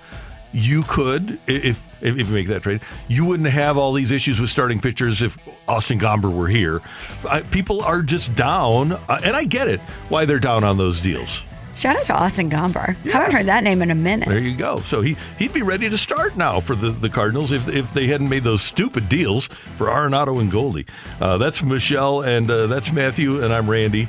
[0.51, 2.81] You could if if you make that trade.
[3.07, 5.37] You wouldn't have all these issues with starting pitchers if
[5.67, 6.81] Austin Gomber were here.
[7.27, 10.99] I, people are just down, uh, and I get it why they're down on those
[10.99, 11.43] deals.
[11.77, 12.95] Shout out to Austin Gomber.
[12.97, 14.29] Haven't heard that name in a minute.
[14.29, 14.77] There you go.
[14.79, 18.07] So he he'd be ready to start now for the, the Cardinals if if they
[18.07, 19.47] hadn't made those stupid deals
[19.77, 20.85] for Arenado and Goldie.
[21.19, 24.07] Uh, that's Michelle and uh, that's Matthew and I'm Randy,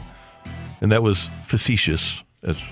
[0.81, 2.23] and that was facetious.
[2.43, 2.63] As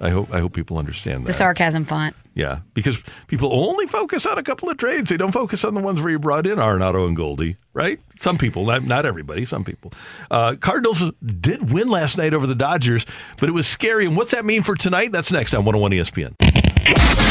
[0.00, 1.28] I hope I hope people understand that.
[1.28, 2.16] The sarcasm font.
[2.38, 5.10] Yeah, because people only focus on a couple of trades.
[5.10, 7.98] They don't focus on the ones where you brought in Arenado and Goldie, right?
[8.20, 9.92] Some people, not, not everybody, some people.
[10.30, 11.02] Uh, Cardinals
[11.40, 13.04] did win last night over the Dodgers,
[13.38, 14.06] but it was scary.
[14.06, 15.10] And what's that mean for tonight?
[15.10, 16.36] That's next on 101 ESPN.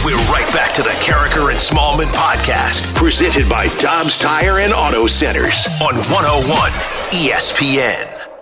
[0.03, 5.07] We're right back to the Karraker and Smallman podcast, presented by Dobbs Tire and Auto
[5.07, 6.71] Centers on 101
[7.13, 8.36] ESPN.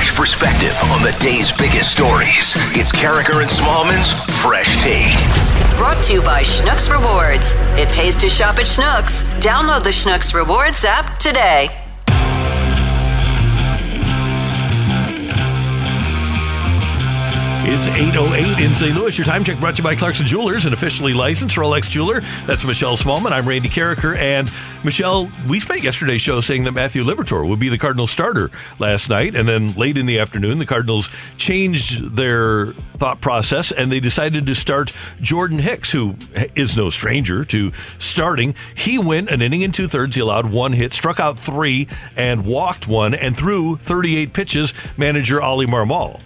[0.00, 2.54] Fresh perspective on the day's biggest stories.
[2.72, 5.14] It's Karraker and Smallman's Fresh Take.
[5.76, 7.52] Brought to you by Schnucks Rewards.
[7.78, 9.24] It pays to shop at Schnucks.
[9.40, 11.79] Download the Schnucks Rewards app today.
[17.62, 18.96] It's 8.08 in St.
[18.96, 19.16] Louis.
[19.18, 22.22] Your time check brought to you by Clarkson Jewelers, an officially licensed Rolex jeweler.
[22.46, 23.32] That's Michelle Smallman.
[23.32, 24.16] I'm Randy Karraker.
[24.16, 24.50] And
[24.82, 29.10] Michelle, we spent yesterday's show saying that Matthew Liberatore would be the Cardinals starter last
[29.10, 29.36] night.
[29.36, 34.46] And then late in the afternoon, the Cardinals changed their thought process and they decided
[34.46, 36.16] to start Jordan Hicks, who
[36.56, 38.54] is no stranger to starting.
[38.74, 40.16] He went an inning and two thirds.
[40.16, 44.72] He allowed one hit, struck out three, and walked one, and threw 38 pitches.
[44.96, 46.22] Manager Oli Marmol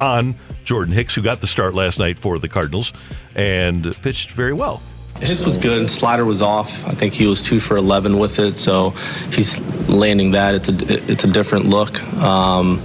[0.00, 0.34] on
[0.64, 2.92] Jordan Hicks, who got the start last night for the Cardinals
[3.34, 4.82] and pitched very well.
[5.20, 5.90] His was good.
[5.90, 6.86] Slider was off.
[6.86, 8.90] I think he was two for 11 with it, so
[9.30, 10.54] he's landing that.
[10.54, 12.82] It's a it's a different look, um,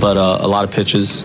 [0.00, 1.22] but uh, a lot of pitches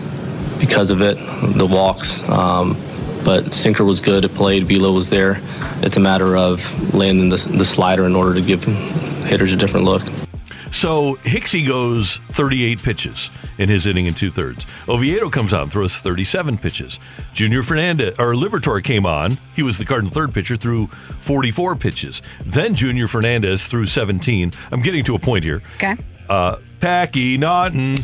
[0.60, 1.16] because of it,
[1.58, 2.22] the walks.
[2.28, 2.80] Um,
[3.24, 4.24] but sinker was good.
[4.24, 4.68] It played.
[4.68, 5.40] Velo was there.
[5.82, 8.62] It's a matter of landing the, the slider in order to give
[9.24, 10.02] hitters a different look.
[10.74, 14.66] So Hicksy goes 38 pitches in his inning and two thirds.
[14.88, 16.98] Oviedo comes on, throws 37 pitches.
[17.32, 19.38] Junior Fernandez or Liberatore came on.
[19.54, 20.88] He was the Cardinal third pitcher, threw
[21.20, 22.22] 44 pitches.
[22.44, 24.52] Then Junior Fernandez threw 17.
[24.72, 25.62] I'm getting to a point here.
[25.76, 25.96] Okay.
[26.28, 27.96] Uh, Packy Naughton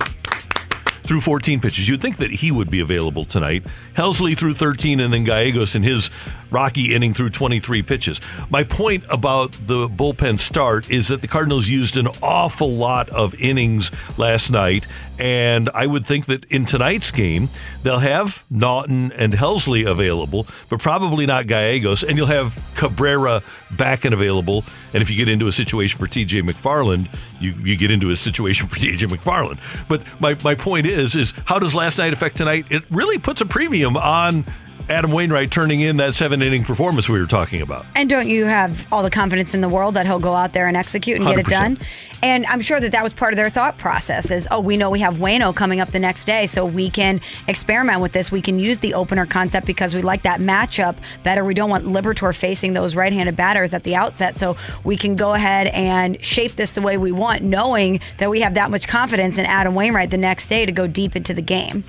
[1.03, 1.89] threw 14 pitches.
[1.89, 3.65] You'd think that he would be available tonight.
[3.95, 6.09] Helsley threw 13, and then Gallegos in his
[6.51, 8.21] rocky inning through 23 pitches.
[8.49, 13.35] My point about the bullpen start is that the Cardinals used an awful lot of
[13.37, 14.87] innings last night,
[15.19, 17.51] and I would think that in tonight's game,
[17.83, 24.05] they'll have Naughton and Helsley available, but probably not Gallegos, and you'll have Cabrera back
[24.05, 24.65] and available.
[24.95, 28.17] And if you get into a situation for TJ McFarland, you, you get into a
[28.17, 29.59] situation for TJ McFarland.
[29.89, 32.67] But my, my point is, is how does last night affect tonight?
[32.71, 34.47] It really puts a premium on
[34.91, 37.87] Adam Wainwright turning in that seven inning performance we were talking about.
[37.95, 40.67] And don't you have all the confidence in the world that he'll go out there
[40.67, 41.79] and execute and get it done?
[42.23, 44.91] And I'm sure that that was part of their thought process is, oh, we know
[44.91, 48.33] we have Wayno coming up the next day, so we can experiment with this.
[48.33, 51.45] We can use the opener concept because we like that matchup better.
[51.45, 55.35] We don't want Liberatore facing those right-handed batters at the outset, so we can go
[55.35, 59.39] ahead and shape this the way we want, knowing that we have that much confidence
[59.39, 61.85] in Adam Wainwright the next day to go deep into the game.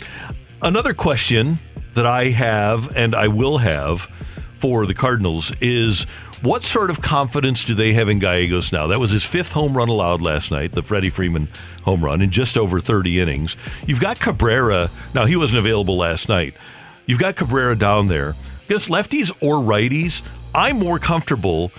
[0.62, 1.58] Another question
[1.94, 4.10] that I have and I will have
[4.58, 6.04] for the Cardinals is
[6.42, 8.88] what sort of confidence do they have in Gallegos now?
[8.88, 11.48] That was his fifth home run allowed last night, the Freddie Freeman
[11.84, 13.56] home run in just over 30 innings.
[13.86, 14.90] You've got Cabrera.
[15.14, 16.56] Now, he wasn't available last night.
[17.06, 18.36] You've got Cabrera down there.
[18.66, 20.22] Against lefties or righties,
[20.56, 21.72] I'm more comfortable.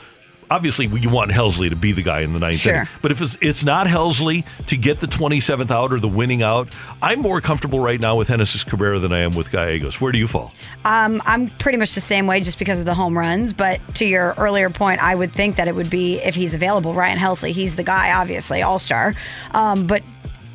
[0.52, 2.74] Obviously, you want Helsley to be the guy in the ninth Sure.
[2.74, 2.88] inning.
[3.00, 6.68] But if it's, it's not Helsley to get the 27th out or the winning out,
[7.00, 9.98] I'm more comfortable right now with Genesis Cabrera than I am with Gallegos.
[9.98, 10.52] Where do you fall?
[10.84, 13.54] Um, I'm pretty much the same way just because of the home runs.
[13.54, 16.92] But to your earlier point, I would think that it would be if he's available,
[16.92, 17.52] Ryan Helsley.
[17.52, 19.14] He's the guy, obviously, all star.
[19.52, 20.02] Um, but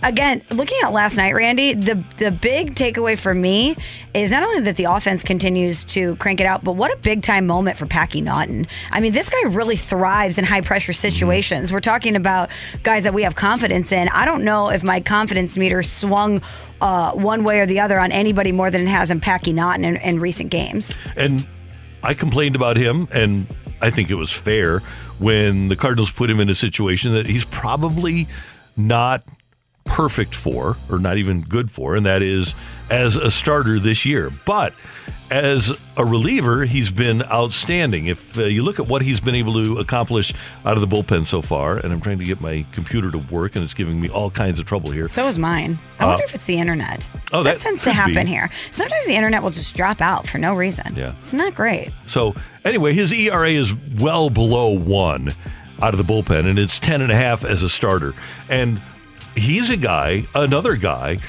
[0.03, 3.75] again, looking at last night, Randy, the the big takeaway for me
[4.13, 7.21] is not only that the offense continues to crank it out, but what a big
[7.21, 8.67] time moment for Packy Naughton.
[8.91, 11.71] I mean, this guy really thrives in high pressure situations.
[11.71, 12.49] We're talking about
[12.83, 14.09] guys that we have confidence in.
[14.09, 16.41] I don't know if my confidence meter swung
[16.81, 19.83] uh, one way or the other on anybody more than it has in Packy Naughton
[19.83, 20.93] in, in recent games.
[21.15, 21.47] And
[22.03, 23.47] I complained about him, and
[23.81, 24.79] I think it was fair
[25.19, 28.27] when the Cardinals put him in a situation that he's probably
[28.75, 29.23] not
[29.87, 32.53] perfect for, or not even good for, and that is
[32.89, 34.31] as a starter this year.
[34.45, 34.73] But
[35.29, 38.07] as a reliever, he's been outstanding.
[38.07, 40.33] If uh, you look at what he's been able to accomplish
[40.65, 43.55] out of the bullpen so far, and I'm trying to get my computer to work,
[43.55, 45.07] and it's giving me all kinds of trouble here.
[45.09, 45.77] So is mine.
[45.99, 47.07] I Uh, wonder if it's the internet.
[47.33, 48.31] oh, that tends to happen be.
[48.31, 48.49] here.
[48.71, 50.93] Sometimes the internet will just drop out for no reason.
[50.95, 51.13] Yeah.
[51.23, 51.91] It's not great.
[52.07, 52.33] So
[52.63, 55.33] anyway, his ERA is well below one
[55.81, 58.13] out of the bullpen, and it's ten and a half as a starter.
[58.49, 58.79] And
[59.37, 61.19] he's a guy, another guy,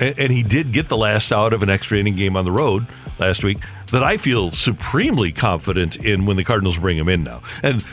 [0.00, 2.52] and, and he did get the last out of an extra inning game on the
[2.52, 2.86] road
[3.18, 3.58] last week
[3.90, 7.42] that I feel supremely confident in when the Cardinals bring him in now.
[7.62, 7.84] And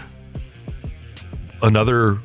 [1.61, 2.19] another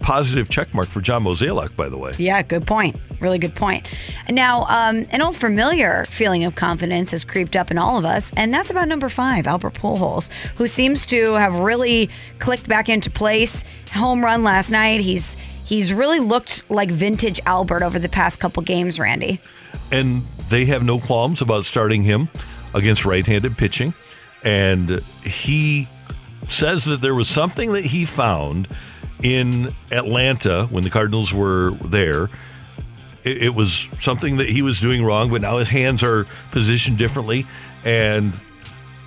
[0.00, 2.12] positive check mark for John Mozeliak, by the way.
[2.18, 2.96] Yeah, good point.
[3.20, 3.86] Really good point.
[4.28, 8.30] Now, um, an old familiar feeling of confidence has creeped up in all of us,
[8.36, 13.10] and that's about number five, Albert Pujols, who seems to have really clicked back into
[13.10, 13.64] place.
[13.94, 15.00] Home run last night.
[15.00, 19.40] He's he's really looked like vintage Albert over the past couple games, Randy.
[19.90, 22.28] And they have no qualms about starting him
[22.74, 23.94] against right handed pitching.
[24.42, 25.88] And he
[26.48, 28.68] says that there was something that he found
[29.22, 32.28] in Atlanta when the Cardinals were there.
[33.22, 36.98] It, it was something that he was doing wrong, but now his hands are positioned
[36.98, 37.46] differently.
[37.84, 38.38] And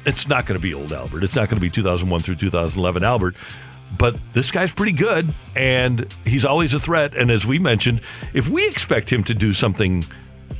[0.05, 1.24] it's not going to be old Albert.
[1.24, 3.36] It's not going to be 2001 through 2011 Albert.
[3.97, 7.15] But this guy's pretty good, and he's always a threat.
[7.15, 8.01] And as we mentioned,
[8.33, 10.03] if we expect him to do something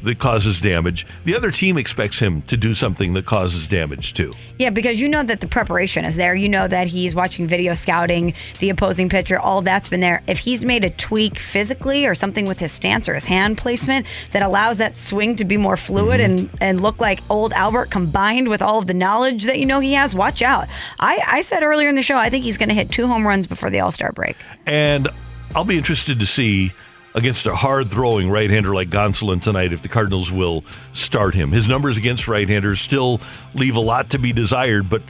[0.04, 4.34] that causes damage, the other team expects him to do something that causes damage too.
[4.60, 6.36] Yeah, because you know that the preparation is there.
[6.36, 10.24] You know that he's watching video scouting, the opposing pitcher, all that's been there.
[10.28, 14.06] If he's made a tweak physically or something with his stance or his hand placement
[14.32, 16.48] that allows that swing to be more fluid Mm-hmm.
[16.48, 19.80] and, and look like old Albert combined with all of the knowledge that you know
[19.80, 20.68] he has, watch out.
[21.00, 23.28] I, I said earlier in the show, I think he's going to hit two home
[23.28, 24.36] runs before the All Star break.
[24.66, 25.08] And
[25.56, 26.72] I'll be interested to see
[27.18, 30.63] against a hard throwing right hander like Gonsolin tonight if the Cardinals will
[30.93, 31.51] start him.
[31.51, 33.20] His numbers against right handers still
[33.55, 35.01] leave a lot to be desired, but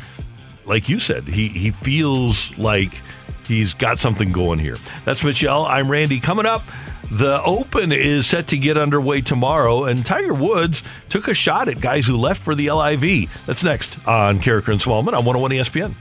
[0.66, 3.02] like you said, he, he feels like
[3.46, 4.78] he's got something going here.
[5.04, 5.66] That's Michelle.
[5.66, 6.22] I'm Randy.
[6.22, 6.64] Coming up,
[7.12, 11.82] the Open is set to get underway tomorrow, and Tiger Woods took a shot at
[11.82, 13.30] guys who left for the LIV.
[13.46, 15.94] That's next on Karraker and Smallman on 101 ESPN.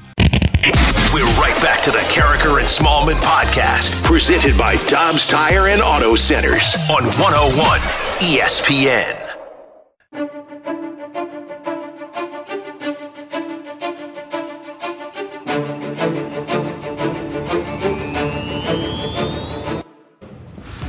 [1.12, 6.14] We're right back to the Karraker and Smallman podcast, presented by Dobbs Tire and Auto
[6.14, 7.80] Centers on 101
[8.20, 9.36] ESPN.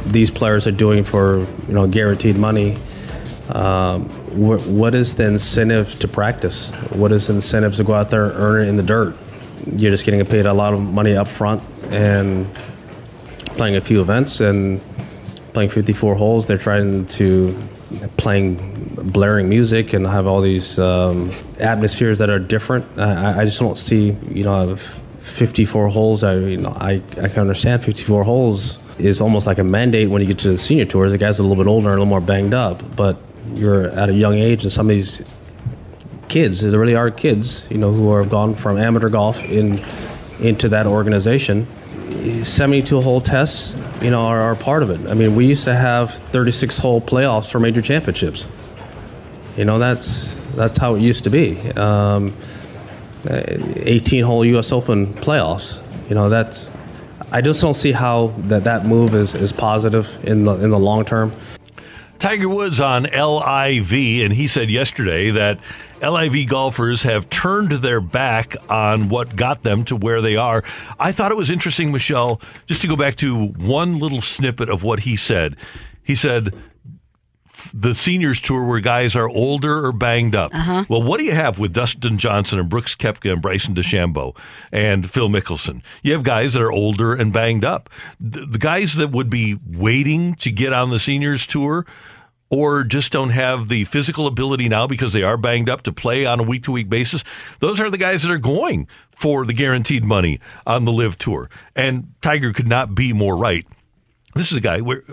[0.05, 2.77] these players are doing for you know guaranteed money.
[3.49, 6.69] Um, wh- what is the incentive to practice?
[6.91, 9.15] What is the incentive to go out there and earn it in the dirt?
[9.75, 12.47] You're just getting paid a lot of money up front and
[13.55, 14.81] playing a few events and
[15.53, 16.47] playing 54 holes.
[16.47, 17.57] They're trying to
[18.17, 22.85] playing blaring music and have all these um, atmospheres that are different.
[22.97, 26.23] I, I just don't see you know 54 holes.
[26.23, 30.21] I you know I, I can understand 54 holes is almost like a mandate when
[30.21, 31.11] you get to the senior tours.
[31.11, 33.17] The guys are a little bit older and a little more banged up, but
[33.53, 35.21] you're at a young age, and some of these
[36.29, 39.83] kids, there really are kids, you know, who have gone from amateur golf in
[40.39, 41.67] into that organization.
[42.43, 45.09] 72 hole tests, you know, are, are part of it.
[45.09, 48.47] I mean, we used to have 36 hole playoffs for major championships.
[49.57, 51.59] You know, that's that's how it used to be.
[51.71, 52.35] Um,
[53.25, 54.71] 18 hole U.S.
[54.71, 55.81] Open playoffs.
[56.09, 56.69] You know, that's
[57.31, 60.79] I just don't see how that, that move is, is positive in the in the
[60.79, 61.33] long term.
[62.19, 63.93] Tiger Woods on LIV,
[64.23, 65.59] and he said yesterday that
[66.01, 70.63] LIV golfers have turned their back on what got them to where they are.
[70.99, 74.83] I thought it was interesting, Michelle, just to go back to one little snippet of
[74.83, 75.57] what he said.
[76.03, 76.53] He said,
[77.73, 80.53] the seniors tour where guys are older or banged up.
[80.53, 80.85] Uh-huh.
[80.89, 84.35] Well, what do you have with Dustin Johnson and Brooks Koepka and Bryson DeChambeau
[84.71, 85.81] and Phil Mickelson?
[86.03, 87.89] You have guys that are older and banged up.
[88.19, 91.85] The, the guys that would be waiting to get on the seniors tour
[92.49, 96.25] or just don't have the physical ability now because they are banged up to play
[96.25, 97.23] on a week to week basis,
[97.59, 101.49] those are the guys that are going for the guaranteed money on the LIV tour.
[101.75, 103.65] And Tiger could not be more right.
[104.37, 105.03] This is a guy where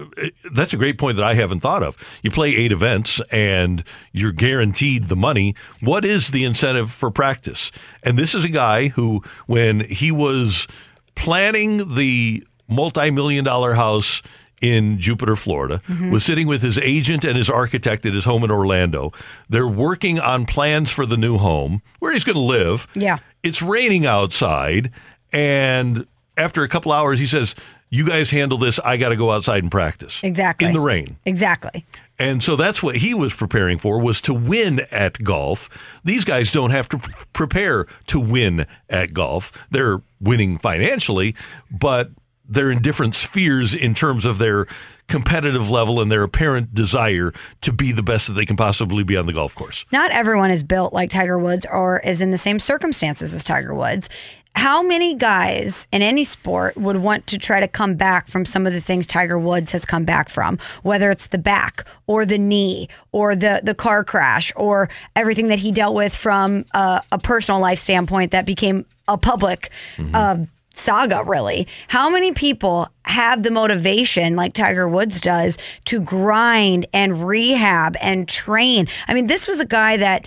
[0.52, 1.96] that's a great point that I haven't thought of.
[2.22, 5.54] You play eight events and you're guaranteed the money.
[5.80, 7.72] What is the incentive for practice?
[8.02, 10.68] And this is a guy who, when he was
[11.14, 14.22] planning the multi million dollar house
[14.60, 16.10] in Jupiter, Florida, Mhm.
[16.10, 19.12] was sitting with his agent and his architect at his home in Orlando.
[19.48, 22.86] They're working on plans for the new home where he's going to live.
[22.94, 23.18] Yeah.
[23.42, 24.90] It's raining outside.
[25.32, 26.06] And
[26.38, 27.54] after a couple hours, he says,
[27.94, 28.80] You guys handle this.
[28.80, 30.20] I got to go outside and practice.
[30.24, 30.66] Exactly.
[30.66, 31.16] In the rain.
[31.24, 31.86] Exactly.
[32.18, 35.68] And so that's what he was preparing for was to win at golf.
[36.02, 39.52] These guys don't have to pr- prepare to win at golf.
[39.70, 41.36] They're winning financially,
[41.70, 42.10] but
[42.48, 44.66] they're in different spheres in terms of their
[45.06, 49.16] competitive level and their apparent desire to be the best that they can possibly be
[49.16, 49.84] on the golf course.
[49.92, 53.74] Not everyone is built like Tiger Woods or is in the same circumstances as Tiger
[53.74, 54.08] Woods.
[54.54, 58.66] How many guys in any sport would want to try to come back from some
[58.66, 62.38] of the things Tiger Woods has come back from, whether it's the back or the
[62.38, 67.18] knee or the the car crash or everything that he dealt with from a, a
[67.18, 69.70] personal life standpoint that became a public
[70.14, 70.36] uh,
[70.72, 71.66] saga, really.
[71.88, 78.28] How many people have the motivation, like Tiger Woods does, to grind and rehab and
[78.28, 78.88] train?
[79.08, 80.26] I mean, this was a guy that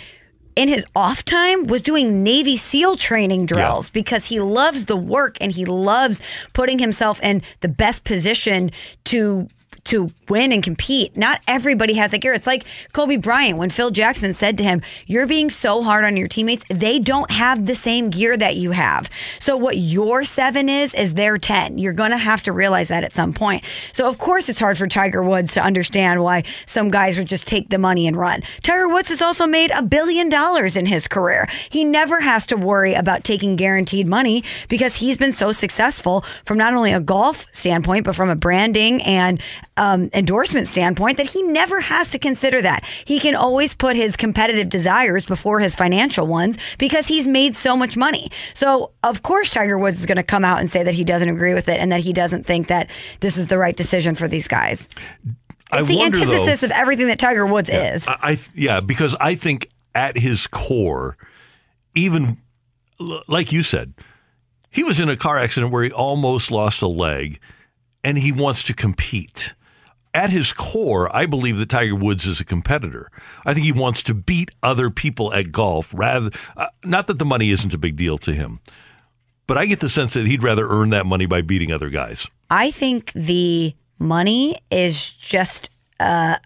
[0.58, 5.38] in his off time was doing Navy SEAL training drills because he loves the work
[5.39, 6.20] and he loves
[6.53, 8.72] putting himself in the best position
[9.05, 9.47] to
[9.88, 11.15] to win and compete.
[11.17, 12.33] Not everybody has that gear.
[12.33, 16.17] It's like Kobe Bryant when Phil Jackson said to him, "You're being so hard on
[16.17, 16.65] your teammates.
[16.69, 19.09] They don't have the same gear that you have.
[19.39, 21.77] So what your 7 is is their 10.
[21.77, 23.63] You're going to have to realize that at some point."
[23.93, 27.47] So of course it's hard for Tiger Woods to understand why some guys would just
[27.47, 28.41] take the money and run.
[28.63, 31.47] Tiger Woods has also made a billion dollars in his career.
[31.69, 36.57] He never has to worry about taking guaranteed money because he's been so successful from
[36.57, 39.41] not only a golf standpoint but from a branding and
[39.78, 42.84] um, endorsement standpoint that he never has to consider that.
[43.05, 47.78] He can always put his competitive desires before his financial ones because he's made so
[47.78, 48.30] much money.
[48.53, 51.30] So, of course, Tiger Woods is going to come out and say that he doesn't
[51.30, 54.28] agree with it and that he doesn't think that this is the right decision for
[54.28, 54.89] these guys.
[55.71, 58.07] I It's the wonder, though- antithesis of everything that Tiger Woods is.
[58.07, 61.17] I, I yeah, because I think at his core,
[61.95, 62.38] even
[63.28, 63.93] like you said,
[64.69, 67.39] he was in a car accident where he almost lost a leg,
[68.03, 69.53] and he wants to compete.
[70.18, 73.11] At his core, I believe that Tiger Woods is a competitor.
[73.45, 76.32] I think he wants to beat other people at golf rather.
[76.55, 78.59] Uh, not that the money isn't a big deal to him,
[79.45, 82.28] but I get the sense that he'd rather earn that money by beating other guys.
[82.49, 86.38] I think the money is just uh,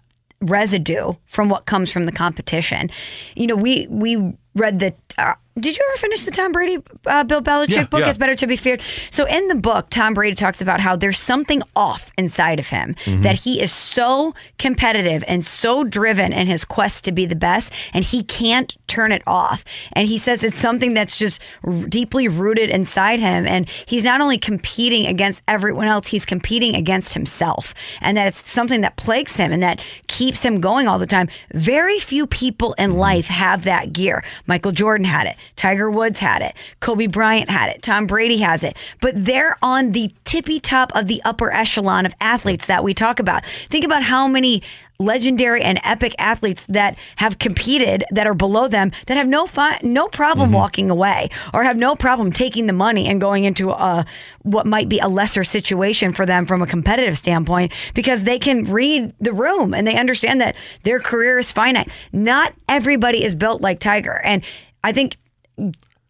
[0.42, 2.90] residue from what comes from the competition.
[3.34, 4.92] You know, we we read the.
[5.16, 8.00] Uh, did you ever finish the Tom Brady uh, Bill Belichick Yeah, book?
[8.00, 8.08] yeah.
[8.08, 8.80] It's better to be feared.
[9.10, 12.94] So in the book, Tom Brady talks about how there's something off inside of him
[13.04, 13.22] Mhm.
[13.22, 17.72] that he is so competitive and so driven in his quest to be the best,
[17.92, 19.64] and he can't turn it off.
[19.92, 24.20] And he says it's something that's just r- deeply rooted inside him, and he's not
[24.20, 29.36] only competing against everyone else, he's competing against himself, and that it's something that plagues
[29.36, 31.28] him and that keeps him going all the time.
[31.52, 34.22] Very few people in life have that gear.
[34.46, 35.36] Michael Jordan had it.
[35.56, 36.54] Tiger Woods had it.
[36.80, 37.82] Kobe Bryant had it.
[37.82, 38.76] Tom Brady has it.
[39.00, 43.20] But they're on the tippy top of the upper echelon of athletes that we talk
[43.20, 43.44] about.
[43.44, 44.62] Think about how many
[45.02, 49.78] legendary and epic athletes that have competed that are below them that have no fi-
[49.82, 50.56] no problem mm-hmm.
[50.56, 54.06] walking away or have no problem taking the money and going into a
[54.42, 58.64] what might be a lesser situation for them from a competitive standpoint because they can
[58.64, 61.88] read the room and they understand that their career is finite.
[62.12, 64.44] Not everybody is built like Tiger and
[64.84, 65.16] I think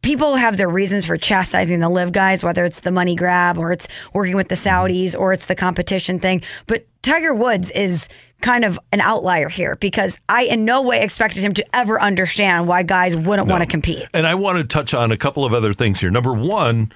[0.03, 3.73] people have their reasons for chastising the LIV guys, whether it's the money grab or
[3.73, 4.87] it's working with the mm-hmm.
[4.87, 6.43] Saudis or it's the competition thing.
[6.67, 8.09] But Tiger Woods is
[8.41, 12.67] kind of an outlier here because I in no way expected him to ever understand
[12.67, 14.05] why guys wouldn't want to compete.
[14.13, 16.11] And I want to touch on a couple of other things here.
[16.11, 16.93] Number one,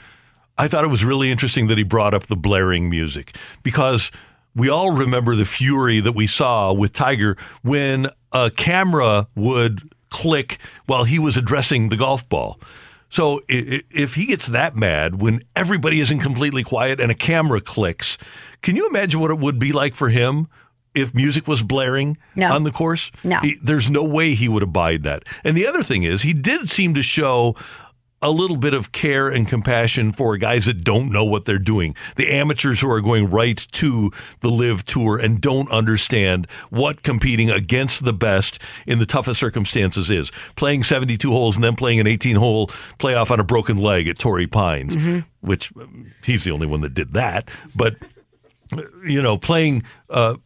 [0.58, 4.10] I thought it was really interesting that he brought up the blaring music because
[4.56, 9.88] we all remember the fury that we saw with Tiger when a camera would
[10.20, 12.58] click while he was addressing the golf ball.
[13.08, 18.18] So if he gets that mad when everybody isn't completely quiet and a camera clicks,
[18.62, 20.48] can you imagine what it would be like for him
[20.94, 22.52] if music was blaring No.
[22.52, 23.10] on the course?
[23.22, 23.38] No.
[23.42, 25.22] He- there's no way he would abide that.
[25.44, 27.54] And the other thing is, he did seem to show
[28.22, 31.94] a little bit of care and compassion for guys that don't know what they're doing.
[32.16, 34.10] The amateurs who are going right to
[34.40, 40.10] the LIV tour and don't understand what competing against the best in the toughest circumstances
[40.10, 40.30] is.
[40.56, 44.18] Playing 72 holes and then playing an 18 hole playoff on a broken leg at
[44.18, 44.96] Torrey Pines,
[45.40, 47.50] which um, he's the only one that did that.
[47.74, 47.96] But
[49.04, 50.36] you know, playing uh,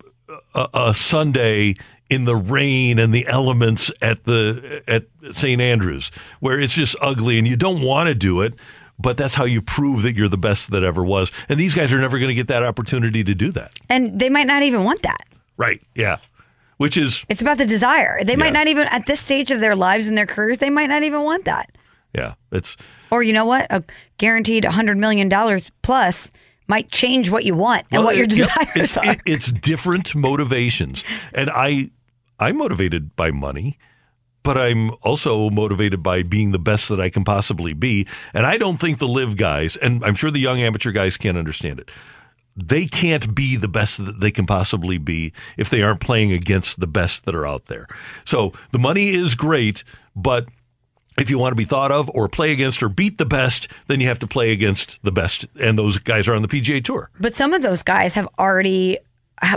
[0.55, 1.77] a, a Sunday
[2.11, 5.61] in the rain and the elements at the at St.
[5.61, 8.55] Andrews, where it's just ugly and you don't want to do it,
[8.99, 11.33] but that's how you prove that you're the best that ever was.
[11.49, 13.73] And these guys are never going to get that opportunity to do that.
[13.89, 15.25] And they might not even want that.
[15.57, 15.81] Right?
[15.95, 16.17] Yeah.
[16.79, 18.25] Which is It's about the desire.
[18.25, 18.39] They Yeah.
[18.39, 21.03] might not even at this stage of their lives and their careers, they might not
[21.03, 21.71] even want that.
[22.15, 22.77] yeah, it's
[23.11, 23.67] Or you know what?
[23.71, 23.85] A
[24.19, 25.31] guaranteed $100 million
[25.83, 26.31] plus
[26.67, 29.13] might change what you want and Well, what your it- desires it's, are.
[29.13, 31.05] it- it's different motivations,
[31.35, 31.91] and I
[32.41, 33.79] I'm motivated by money,
[34.43, 38.07] but I'm also motivated by being the best that I can possibly be.
[38.33, 41.37] And I don't think the LIV guys, and I'm sure the young amateur guys can't
[41.37, 41.91] understand it.
[42.57, 46.81] They can't be the best that they can possibly be if they aren't playing against
[46.81, 47.87] the best that are out there.
[48.25, 49.85] So the money is great,
[50.17, 50.47] but
[51.19, 54.01] if you want to be thought of or play against or beat the best, then
[54.01, 55.47] you have to play against the best.
[55.61, 57.11] And those guys are on the PGA Tour.
[57.21, 58.99] But some of those guys have already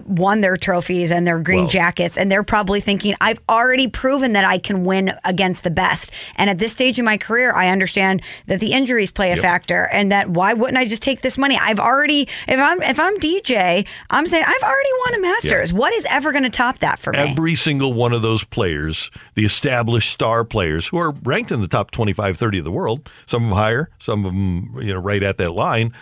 [0.05, 4.45] won their trophies and their green jackets, and they're probably thinking, I've already proven that
[4.45, 6.11] I can win against the best.
[6.35, 9.39] And at this stage in my career, I understand that the injuries play a Yep.
[9.41, 11.57] factor, and that why wouldn't I just take this money?
[11.59, 15.73] I've already, if I'm if I'm DJ, I'm saying I've already won a Masters.
[15.73, 17.19] What is ever going to top that for me?
[17.19, 21.67] Every single one of those players, the established star players who are ranked in the
[21.67, 24.99] top 25, 30 of the world, some of them higher, some of them, you know,
[24.99, 25.93] right at that line,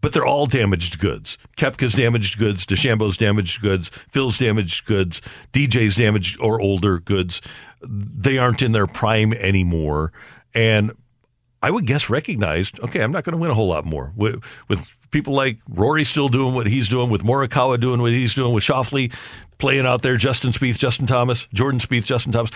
[0.00, 1.38] but they're all damaged goods.
[1.56, 5.20] Koepka's damaged goods, DeChambeau's damaged goods, Phil's damaged goods,
[5.52, 7.40] DJ's damaged or older goods.
[7.82, 10.12] They aren't in their prime anymore.
[10.54, 10.92] And
[11.62, 14.12] I would guess recognized, okay, I'm not going to win a whole lot more.
[14.16, 18.34] With, with people like Rory still doing what he's doing, with Morikawa doing what he's
[18.34, 19.12] doing, with Schauffele
[19.58, 22.50] playing out there, Justin Spieth, Justin Thomas, Jordan Spieth, Justin Thomas.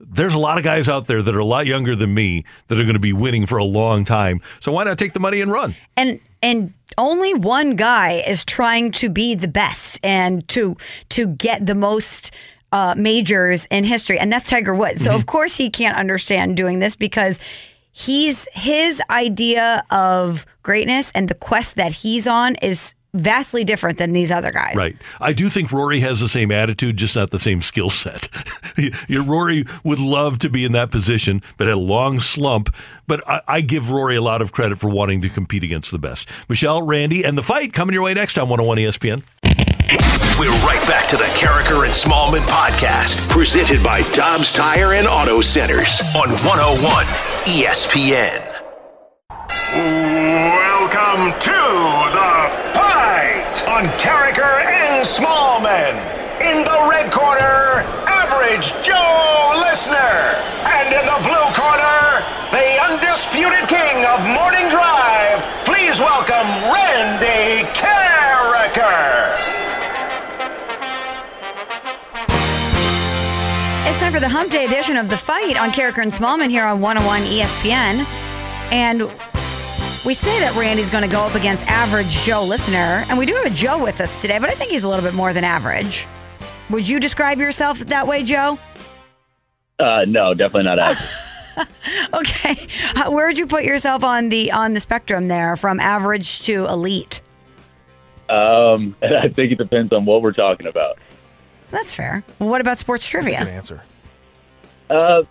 [0.00, 2.80] There's a lot of guys out there that are a lot younger than me that
[2.80, 4.40] are going to be winning for a long time.
[4.60, 5.76] So why not take the money and run?
[5.96, 10.76] and and only one guy is trying to be the best and to
[11.10, 12.32] to get the most
[12.72, 15.02] uh, majors in history, and that's Tiger Woods.
[15.02, 17.38] So of course he can't understand doing this because
[17.92, 24.12] he's his idea of greatness and the quest that he's on is vastly different than
[24.12, 24.74] these other guys.
[24.76, 24.96] Right.
[25.20, 28.28] I do think Rory has the same attitude, just not the same skill set.
[29.08, 32.74] Your Rory would love to be in that position, but had a long slump.
[33.06, 35.98] But I, I give Rory a lot of credit for wanting to compete against the
[35.98, 36.28] best.
[36.48, 39.22] Michelle, Randy, and the fight coming your way next on 101 ESPN.
[40.38, 45.40] We're right back to the Karraker and Smallman podcast, presented by Dobbs Tire and Auto
[45.40, 47.04] Centers on 101
[47.44, 48.62] ESPN.
[49.72, 52.49] Welcome to the fight
[53.80, 55.96] on and Smallman.
[56.40, 60.36] In the red corner, Average Joe Listener.
[60.68, 62.20] And in the blue corner,
[62.52, 65.40] the undisputed king of morning drive.
[65.64, 69.32] Please welcome Randy Karraker.
[73.88, 76.66] It's time for the Hump Day edition of The Fight on Karraker and Smallman here
[76.66, 78.04] on 101 ESPN.
[78.72, 79.10] And
[80.04, 83.04] we say that Randy's going to go up against average Joe listener.
[83.08, 85.04] And we do have a Joe with us today, but I think he's a little
[85.04, 86.06] bit more than average.
[86.70, 88.58] Would you describe yourself that way, Joe?
[89.78, 91.08] Uh, no, definitely not average.
[92.14, 92.56] Okay.
[93.08, 97.20] Where would you put yourself on the on the spectrum there from average to elite?
[98.30, 100.98] um, and I think it depends on what we're talking about.
[101.70, 102.24] That's fair.
[102.38, 103.40] Well, what about sports trivia?
[103.40, 103.82] answer.
[104.88, 105.24] Uh,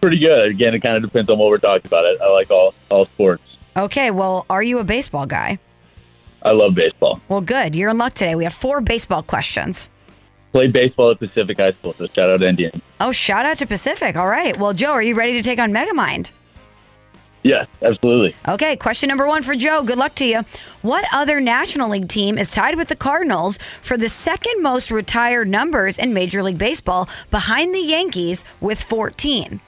[0.00, 0.46] pretty good.
[0.46, 2.06] Again, it kind of depends on what we're talking about.
[2.06, 3.42] I, I like all all sports.
[3.78, 5.60] Okay, well, are you a baseball guy?
[6.42, 7.20] I love baseball.
[7.28, 7.76] Well, good.
[7.76, 8.34] You're in luck today.
[8.34, 9.88] We have four baseball questions.
[10.50, 12.82] Played baseball at Pacific High School, so shout out to Indian.
[12.98, 14.16] Oh, shout out to Pacific.
[14.16, 14.58] All right.
[14.58, 16.32] Well, Joe, are you ready to take on Megamind?
[17.44, 18.34] Yes, absolutely.
[18.48, 19.84] Okay, question number one for Joe.
[19.84, 20.42] Good luck to you.
[20.82, 25.46] What other National League team is tied with the Cardinals for the second most retired
[25.46, 29.60] numbers in Major League Baseball behind the Yankees with 14?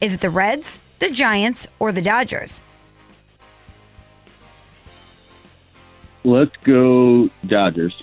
[0.00, 2.62] Is it the Reds, the Giants, or the Dodgers?
[6.26, 8.02] Let's go Dodgers.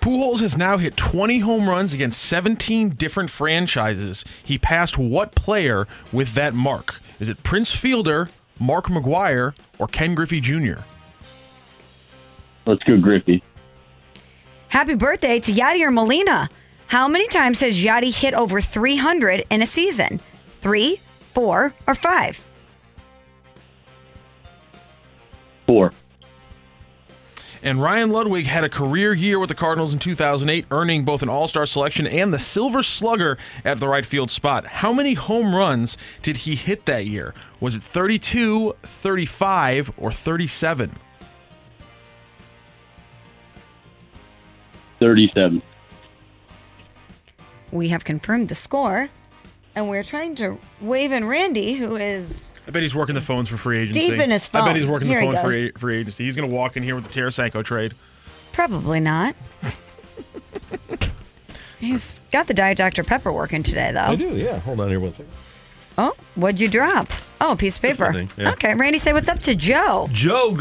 [0.00, 4.24] Pujols has now hit 20 home runs against 17 different franchises.
[4.44, 7.00] He passed what player with that mark?
[7.18, 10.82] Is it Prince Fielder, Mark McGwire, or Ken Griffey Jr.?
[12.64, 13.42] Let's go Griffey.
[14.68, 16.48] Happy birthday to Yadier Molina.
[16.86, 20.20] How many times has Yadi hit over 300 in a season?
[20.60, 21.00] Three,
[21.32, 22.40] four, or five?
[25.66, 25.90] Four.
[27.64, 31.30] And Ryan Ludwick had a career year with the Cardinals in 2008, earning both an
[31.30, 34.66] All Star selection and the Silver Slugger at the right field spot.
[34.66, 37.32] How many home runs did he hit that year?
[37.60, 40.94] Was it 32, 35, or 37?
[45.00, 45.62] 37.
[47.72, 49.08] We have confirmed the score,
[49.74, 53.48] and we're trying to wave in Randy, who is I bet he's working the phones
[53.48, 54.00] for free agency.
[54.08, 56.24] Deep in his I bet he's working Here the he phone for a- free agency.
[56.24, 57.94] He's going to walk in here with the Tarasenko trade.
[58.52, 59.36] probably not.
[61.78, 63.04] He's got the Diet Dr.
[63.04, 64.00] Pepper working today, though.
[64.00, 64.58] I do, yeah.
[64.60, 65.28] Hold on here one second.
[65.98, 67.08] Oh, what'd you drop?
[67.40, 68.26] Oh, a piece of paper.
[68.38, 68.52] yeah.
[68.52, 70.08] Okay, Randy, say what's up to Joe.
[70.10, 70.56] Joe,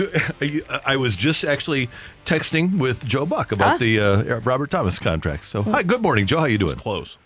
[0.85, 1.89] I was just actually
[2.25, 3.77] texting with Joe Buck about Huh?
[3.77, 5.45] the uh, Robert Thomas contract.
[5.45, 6.39] So, hi, good morning, Joe.
[6.39, 6.75] How you doing?
[6.75, 7.17] Close.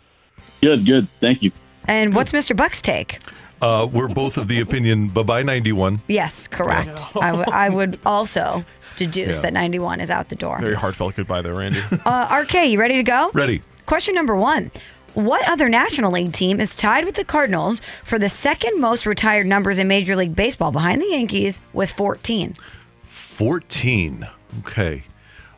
[0.62, 1.08] Good, good.
[1.20, 1.52] Thank you.
[1.86, 2.56] And what's Mr.
[2.56, 3.20] Buck's take?
[3.62, 5.10] Uh, we're both of the opinion.
[5.10, 6.02] Bye bye, ninety one.
[6.08, 7.02] Yes, correct.
[7.16, 8.64] I, w- I would also
[8.98, 9.42] deduce Yeah.
[9.44, 10.60] that 91 is out the door.
[10.60, 11.80] Very heartfelt goodbye there, Randy.
[12.06, 13.30] Uh, RK, you ready to go?
[13.34, 13.62] Ready.
[13.86, 14.72] Question number one
[15.14, 19.46] What other National League team is tied with the Cardinals for the second most retired
[19.48, 22.56] numbers in Major League Baseball behind the Yankees with 14?
[23.04, 24.28] 14.
[24.60, 25.04] Okay.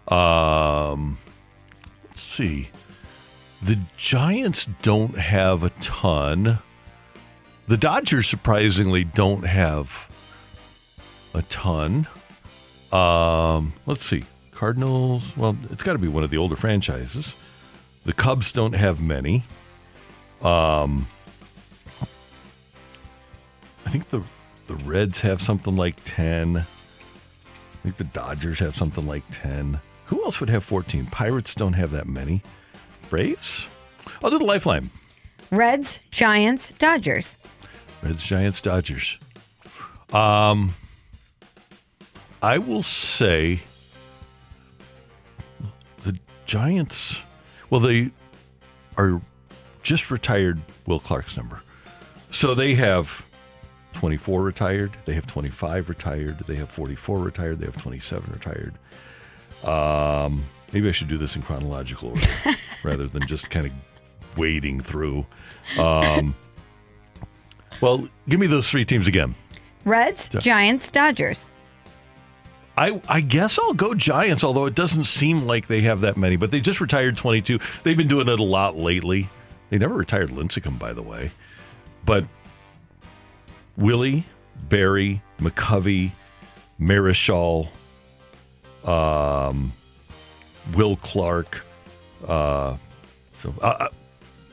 [0.08, 1.18] Um,
[2.06, 2.70] let's see.
[3.62, 6.60] The Giants don't have a ton.
[7.70, 10.10] The Dodgers surprisingly don't have
[11.36, 12.08] a ton.
[12.92, 14.24] Um, let's see.
[14.50, 17.36] Cardinals, well, it's got to be one of the older franchises.
[18.06, 19.44] The Cubs don't have many.
[20.42, 21.08] Um,
[23.86, 24.24] I think the
[24.66, 26.58] the Reds have something like 10.
[26.58, 26.64] I
[27.84, 29.80] think the Dodgers have something like 10.
[30.06, 31.06] Who else would have 14?
[31.06, 32.42] Pirates don't have that many.
[33.12, 33.68] Braves?
[34.24, 34.90] I'll do the lifeline.
[35.52, 37.38] Reds, Giants, Dodgers.
[38.02, 39.18] Reds, Giants, Dodgers.
[40.14, 40.74] Um,
[42.42, 43.60] I will say
[46.04, 47.20] the Giants.
[47.70, 48.12] Well, they
[48.98, 49.22] are
[49.84, 51.62] just retired Will Clark's number,
[52.32, 53.26] so they have
[53.94, 54.92] 24 retired.
[55.06, 56.40] They have 25 retired.
[56.48, 57.60] They have 44 retired.
[57.60, 58.74] They have 27 retired.
[59.64, 62.28] Um, maybe I should do this in chronological order
[62.84, 63.74] rather than just kind of
[64.38, 65.26] wading through.
[65.78, 66.36] Um,
[67.82, 69.36] well, give me those three teams again.
[69.86, 70.40] Reds, Yeah.
[70.42, 71.50] Giants, Dodgers.
[72.78, 76.38] I, I guess I'll go Giants, although it doesn't seem like they have that many.
[76.38, 77.60] But they just retired 22.
[77.84, 79.30] They've been doing it a lot lately.
[79.70, 81.32] They never retired Lincecum, by the way.
[82.06, 82.26] But
[83.76, 84.24] Willie,
[84.70, 86.12] Barry, McCovey,
[86.80, 87.68] Marichal,
[88.86, 89.74] um,
[90.74, 91.66] Will Clark.
[92.26, 92.78] Uh,
[93.40, 93.88] so uh, uh,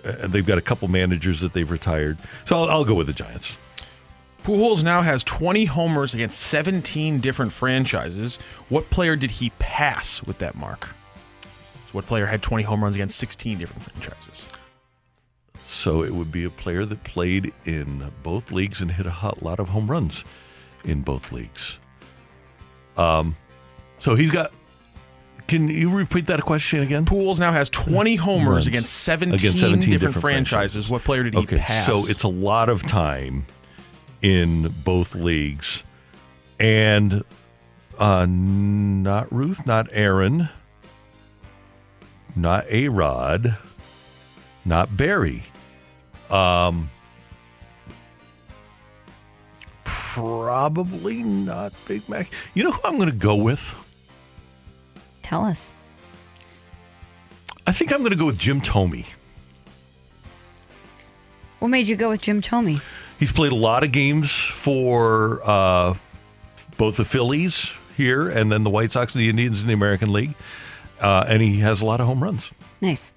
[0.06, 2.18] and they've got a couple managers that they've retired.
[2.44, 3.58] So I'll, I'll go with the Giants.
[4.44, 8.36] Pujols now has 20 homers against 17 different franchises.
[8.68, 10.94] What player did he pass with that mark?
[11.42, 14.44] So what player had 20 home runs against 16 different franchises?
[15.64, 19.42] So it would be a player that played in both leagues and hit a hot
[19.42, 20.24] lot of home runs
[20.84, 21.80] in both leagues.
[22.96, 23.36] Um,
[23.98, 24.52] so he's got.
[25.48, 27.04] Can you repeat that question again?
[27.04, 30.88] Pujols now has 20 homers Runs against 17, against 17 different, different franchises.
[30.88, 31.86] What player did he Okay, pass?
[31.86, 33.46] so it's a lot of time
[34.22, 35.84] in both leagues,
[36.58, 37.22] and
[37.98, 40.48] uh, not Ruth, not Aaron,
[42.34, 43.56] not A Rod,
[44.64, 45.44] not Barry.
[46.28, 46.90] Um,
[49.84, 52.30] probably not Big Mac.
[52.54, 53.74] You know who I'm going to go with?
[55.26, 55.72] Tell us.
[57.66, 59.04] I think I'm going to go with Jim Thome.
[61.58, 62.80] What made you go with Jim Thome?
[63.18, 65.94] He's played a lot of games for uh,
[66.76, 70.12] both the Phillies here and then the White Sox and the Indians in the American
[70.12, 70.32] League.
[71.00, 72.52] Uh, and he has a lot of home runs.
[72.80, 73.12] Nice.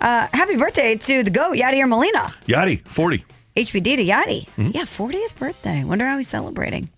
[0.00, 2.34] Uh, happy birthday to the GOAT, Yadier Molina.
[2.48, 3.24] Yadi, 40.
[3.56, 4.48] HBD to Yadi.
[4.56, 4.70] Mm-hmm.
[4.74, 5.84] Yeah, 40th birthday.
[5.84, 6.90] Wonder how he's celebrating.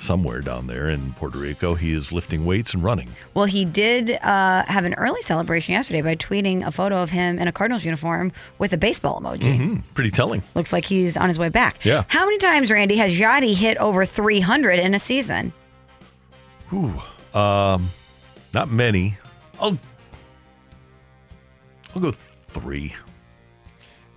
[0.00, 3.08] Somewhere down there in Puerto Rico, he is lifting weights and running.
[3.34, 7.38] Well, he did uh, have an early celebration yesterday by tweeting a photo of him
[7.38, 9.56] in a Cardinals uniform with a baseball emoji.
[9.56, 10.42] hmm Pretty telling.
[10.54, 11.84] Looks like he's on his way back.
[11.84, 12.04] Yeah.
[12.08, 15.52] How many times, Randy, has Yadi hit over 300 in a season?
[16.72, 16.94] Ooh,
[17.38, 17.90] um,
[18.54, 19.18] not many.
[19.60, 19.76] I'll
[21.94, 22.94] I'll go three.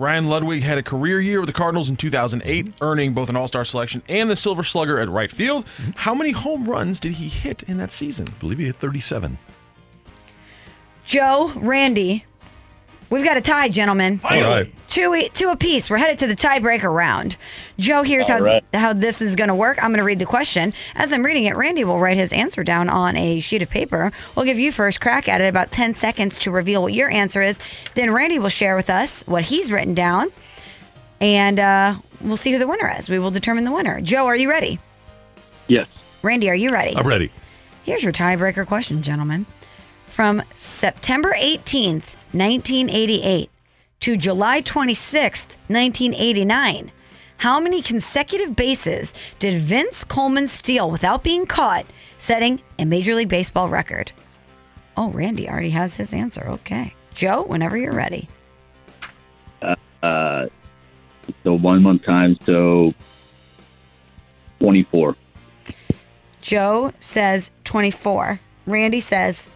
[0.01, 2.83] Ryan Ludwick had a career year with the Cardinals in 2008, mm-hmm.
[2.83, 5.63] earning both an All Star selection and the Silver Slugger at right field.
[5.77, 5.91] Mm-hmm.
[5.93, 8.27] How many home runs did he hit in that season?
[8.27, 9.37] I believe he hit 37.
[11.05, 12.25] Joe, Randy,
[13.11, 14.19] we've got a tie, gentlemen.
[14.23, 14.73] All right.
[14.87, 15.89] Two, two apiece.
[15.89, 17.37] We're headed to the tiebreaker round.
[17.77, 18.63] Joe, here's All how right.
[18.73, 19.77] how this is going to work.
[19.81, 20.73] I'm going to read the question.
[20.95, 24.11] As I'm reading it, Randy will write his answer down on a sheet of paper.
[24.35, 27.41] We'll give you first crack at it, about 10 seconds to reveal what your answer
[27.41, 27.59] is.
[27.93, 30.31] Then Randy will share with us what he's written down,
[31.21, 33.09] and uh, we'll see who the winner is.
[33.09, 34.01] We will determine the winner.
[34.01, 34.79] Joe, are you ready?
[35.67, 35.87] Yes.
[36.23, 36.95] Randy, are you ready?
[36.97, 37.31] I'm ready.
[37.83, 39.45] Here's your tiebreaker question, gentlemen.
[40.07, 43.49] From September 18th, 1988
[44.01, 46.91] to July 26th, 1989,
[47.37, 51.85] how many consecutive bases did Vince Coleman steal without being caught,
[52.17, 54.11] setting a Major League Baseball record?
[54.95, 56.47] Oh, Randy already has his answer.
[56.47, 56.93] Okay.
[57.15, 58.29] Joe, whenever you're ready.
[59.61, 60.47] Uh, uh,
[61.43, 62.93] so one month time, so
[64.59, 65.15] 24.
[66.41, 68.39] Joe says 24.
[68.67, 69.47] Randy says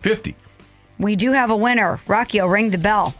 [0.00, 0.34] 50.
[0.98, 2.00] We do have a winner.
[2.06, 3.14] Rockio, ring the bell.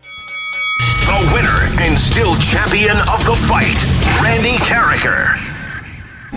[0.00, 3.76] The winner and still champion of the fight,
[4.22, 5.38] Randy Karraker.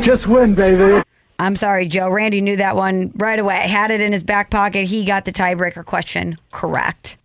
[0.03, 1.03] Just win, baby.
[1.39, 2.09] I'm sorry, Joe.
[2.09, 3.55] Randy knew that one right away.
[3.55, 4.87] Had it in his back pocket.
[4.87, 7.17] He got the tiebreaker question correct.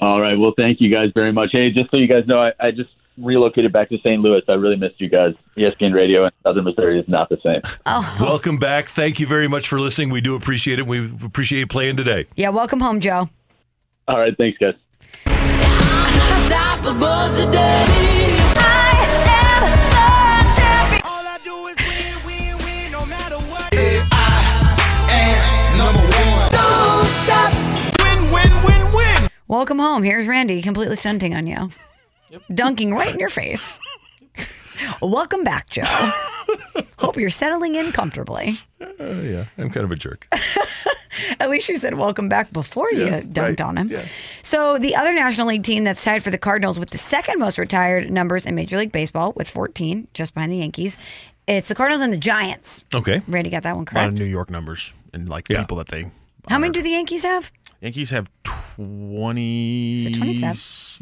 [0.00, 0.38] All right.
[0.38, 1.50] Well, thank you guys very much.
[1.52, 4.20] Hey, just so you guys know, I, I just relocated back to St.
[4.20, 4.42] Louis.
[4.48, 5.34] I really missed you guys.
[5.56, 7.60] ESPN Radio in Southern Missouri is not the same.
[7.86, 8.88] Oh, Welcome back.
[8.88, 10.10] Thank you very much for listening.
[10.10, 10.86] We do appreciate it.
[10.86, 12.26] We appreciate you playing today.
[12.36, 12.50] yeah.
[12.50, 13.28] Welcome home, Joe.
[14.08, 14.34] All right.
[14.38, 14.74] Thanks, guys.
[15.26, 17.84] Unstoppable today.
[29.48, 30.02] Welcome home.
[30.02, 31.70] Here's Randy completely stunting on you,
[32.54, 33.78] dunking right in your face.
[35.02, 35.82] Welcome back, Joe.
[36.98, 38.58] Hope you're settling in comfortably.
[38.80, 39.46] Oh, yeah.
[39.58, 40.28] I'm kind of a jerk.
[41.40, 43.60] At least you said welcome back before you dunked right.
[43.62, 43.88] on him.
[43.88, 44.04] Yeah.
[44.42, 47.56] So the other National League team that's tied for the Cardinals with the second most
[47.56, 50.98] retired numbers in Major League Baseball with 14, just behind the Yankees.
[51.46, 52.84] It's the Cardinals and the Giants.
[52.92, 53.22] Okay.
[53.28, 54.02] Randy got that one correct.
[54.02, 54.14] A lot of.
[54.14, 55.60] New York numbers and like Yeah.
[55.62, 56.10] people that they.
[56.48, 57.50] How many do the Yankees have?
[57.80, 59.94] Yankees have twenty.
[59.96, 60.56] Is it 27?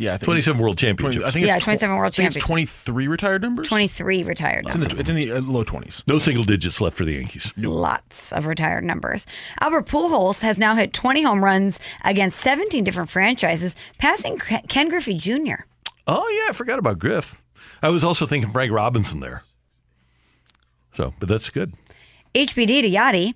[0.05, 1.25] Yeah, I think 27 World 20 Championships.
[1.25, 2.47] I think Yeah, it's tw- 27 World I think it's Championships.
[2.47, 3.69] Twenty-three retired numbers.
[3.69, 4.95] 23 retired It's in numbers.
[4.95, 6.03] the, it's in the uh, low twenties.
[6.07, 7.53] No single digits left for the Yankees.
[7.57, 9.27] Lots of retired numbers.
[9.61, 14.89] Albert Pujols has now hit 20 home runs against 17 different franchises, passing Ken Ken
[14.89, 15.65] Griffey Jr.
[16.07, 16.51] Oh, yeah.
[16.51, 17.41] I forgot about Griff.
[17.83, 19.43] I was also thinking Frank Robinson there.
[20.95, 21.73] So, but that's good.
[22.35, 23.35] HBD to Yadi.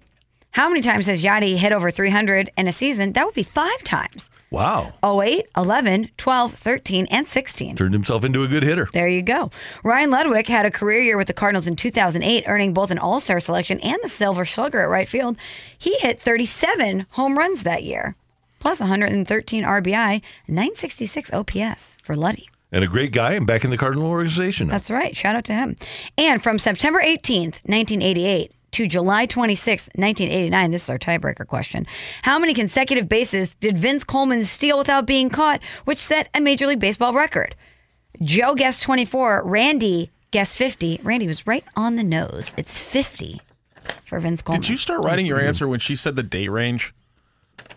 [0.52, 3.12] How many times has Yadi hit over 300 in a season?
[3.12, 4.28] That would be five times.
[4.50, 4.92] Wow.
[5.04, 7.76] 08, 11, 12, 13, and 16.
[7.76, 8.88] Turned himself into a good hitter.
[8.92, 9.50] There you go.
[9.84, 13.20] Ryan Ludwick had a career year with the Cardinals in 2008, earning both an All
[13.20, 15.36] Star selection and the Silver Slugger at right field.
[15.76, 18.16] He hit 37 home runs that year,
[18.58, 22.48] plus 113 RBI, 966 OPS for Luddy.
[22.72, 24.68] And a great guy and back in the Cardinal organization.
[24.68, 24.72] now.
[24.74, 25.16] That's right.
[25.16, 25.76] Shout out to him.
[26.16, 31.86] And from September 18th, 1988 to July 26th, 1989, this is our tiebreaker question.
[32.22, 36.66] How many consecutive bases did Vince Coleman steal without being caught, which set a Major
[36.66, 37.54] League Baseball record?
[38.22, 41.00] Joe guessed 24, Randy guessed 50.
[41.02, 42.54] Randy was right on the nose.
[42.56, 43.40] It's 50
[44.04, 44.62] for Vince Coleman.
[44.62, 46.92] Did you start writing your answer when she said the date range?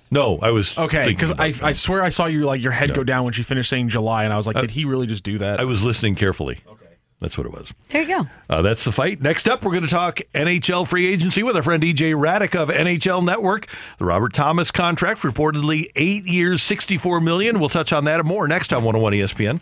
[0.09, 1.53] No, I was Okay, because I.
[1.61, 4.25] I swear I saw you like your head go down when she finished saying July,
[4.25, 5.61] and I was like, uh, did he really just do that?
[5.61, 6.59] I was listening carefully.
[6.67, 6.80] Okay.
[7.21, 7.71] That's what it was.
[7.89, 8.27] There you go.
[8.49, 9.21] Uh, that's the fight.
[9.21, 12.69] Next up, we're going to talk NHL free agency with our friend EJ Hradek of
[12.69, 13.67] NHL Network.
[13.99, 17.59] The Robert Thomas contract, reportedly eight years, 64 million.
[17.59, 19.61] We'll touch on that and more next on 101 ESPN.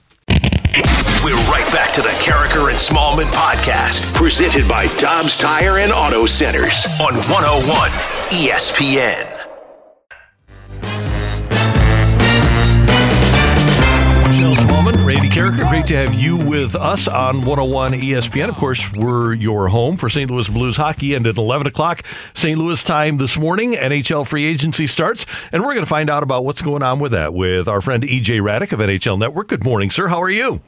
[1.21, 6.25] We're right back to the Karraker and Smallman podcast, presented by Dobbs Tire and Auto
[6.25, 7.89] Centers on 101
[8.31, 9.58] ESPN.
[14.79, 18.47] Smallman, Randy Karraker, great to have you with us on 101 ESPN.
[18.47, 20.31] Of course, we're your home for St.
[20.31, 22.57] Louis Blues hockey, and at 11 o'clock St.
[22.57, 26.45] Louis time this morning, NHL free agency starts, and we're going to find out about
[26.45, 29.49] what's going on with that with our friend EJ Hradek of NHL Network.
[29.49, 30.07] Good morning, sir.
[30.07, 30.61] How are you?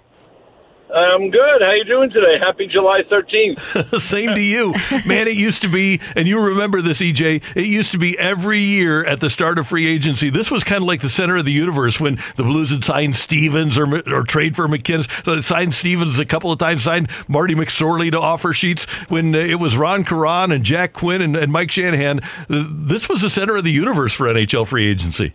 [0.93, 1.61] I'm good.
[1.61, 2.37] How you doing today?
[2.39, 3.99] Happy July 13th.
[4.01, 4.73] Same to you.
[5.05, 8.59] Man, it used to be, and you remember this, EJ, it used to be every
[8.59, 10.29] year at the start of free agency.
[10.29, 13.15] This was kind of like the center of the universe when the Blues had signed
[13.15, 15.09] Stevens or, or trade for McKinnon.
[15.23, 18.83] So they signed Stevens a couple of times, signed Marty McSorley to offer sheets.
[19.09, 22.19] When uh, it was Ron Caron and Jack Quinn and, and Mike Shanahan,
[22.49, 25.33] this was the center of the universe for NHL free agency.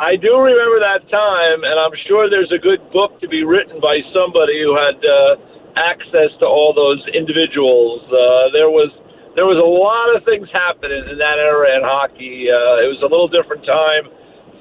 [0.00, 3.84] I do remember that time, and I'm sure there's a good book to be written
[3.84, 5.36] by somebody who had uh,
[5.76, 8.00] access to all those individuals.
[8.08, 8.88] Uh, there was
[9.36, 12.48] there was a lot of things happening in that era in hockey.
[12.48, 14.08] Uh, it was a little different time,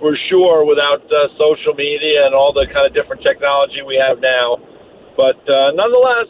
[0.04, 4.20] for sure, without uh, social media and all the kind of different technology we have
[4.20, 4.60] now.
[5.16, 6.28] But uh, nonetheless,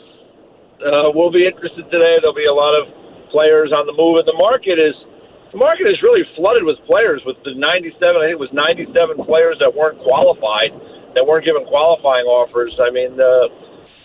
[0.85, 2.21] uh, we'll be interested today.
[2.21, 2.93] There'll be a lot of
[3.33, 4.93] players on the move, and the market is
[5.51, 7.21] the market is really flooded with players.
[7.25, 10.73] With the 97, I think it was 97 players that weren't qualified,
[11.17, 12.77] that weren't given qualifying offers.
[12.77, 13.49] I mean, uh,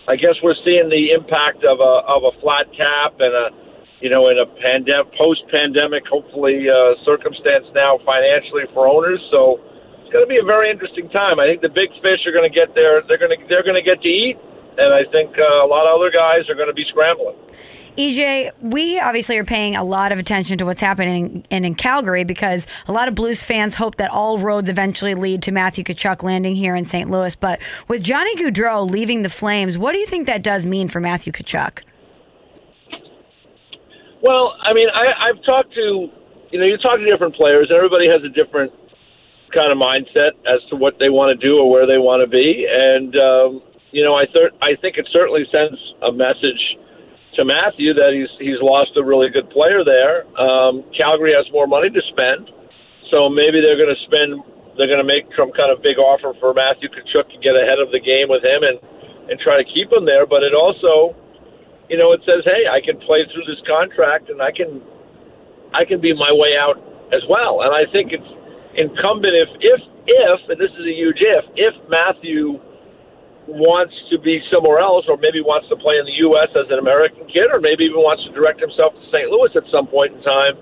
[0.09, 3.45] I guess we're seeing the impact of a of a flat cap and a
[4.01, 9.21] you know in a pandemic post pandemic hopefully uh, circumstance now financially for owners.
[9.29, 9.61] So
[10.01, 11.39] it's going to be a very interesting time.
[11.39, 13.01] I think the big fish are going to get there.
[13.05, 14.37] They're going to they're going to get to eat,
[14.77, 17.37] and I think uh, a lot of other guys are going to be scrambling.
[17.97, 22.25] EJ, we obviously are paying a lot of attention to what's happening in, in Calgary
[22.25, 26.21] because a lot of Blues fans hope that all roads eventually lead to Matthew Tkachuk
[26.21, 27.09] landing here in St.
[27.09, 27.35] Louis.
[27.35, 30.99] But with Johnny Gaudreau leaving the Flames, what do you think that does mean for
[30.99, 31.83] Matthew Tkachuk?
[34.21, 36.09] Well, I mean, I, I've talked to,
[36.51, 38.73] you know, you talk to different players, and everybody has a different
[39.55, 42.27] kind of mindset as to what they want to do or where they want to
[42.27, 42.67] be.
[42.67, 43.61] And, um,
[43.91, 46.59] you know, I, th- I think it certainly sends a message
[47.37, 50.23] to Matthew that he's he's lost a really good player there.
[50.39, 52.49] Um, Calgary has more money to spend,
[53.11, 54.39] so maybe they're going to spend
[54.77, 57.79] they're going to make some kind of big offer for Matthew Tkachuk to get ahead
[57.79, 58.79] of the game with him and
[59.29, 60.25] and try to keep him there.
[60.25, 61.15] But it also,
[61.89, 64.81] you know, it says, hey, I can play through this contract and I can
[65.73, 66.79] I can be my way out
[67.11, 67.61] as well.
[67.63, 68.31] And I think it's
[68.75, 72.59] incumbent if if if and this is a huge if if Matthew
[73.47, 76.49] wants to be somewhere else or maybe wants to play in the U.S.
[76.57, 79.29] as an American kid or maybe even wants to direct himself to St.
[79.29, 80.57] Louis at some point in time,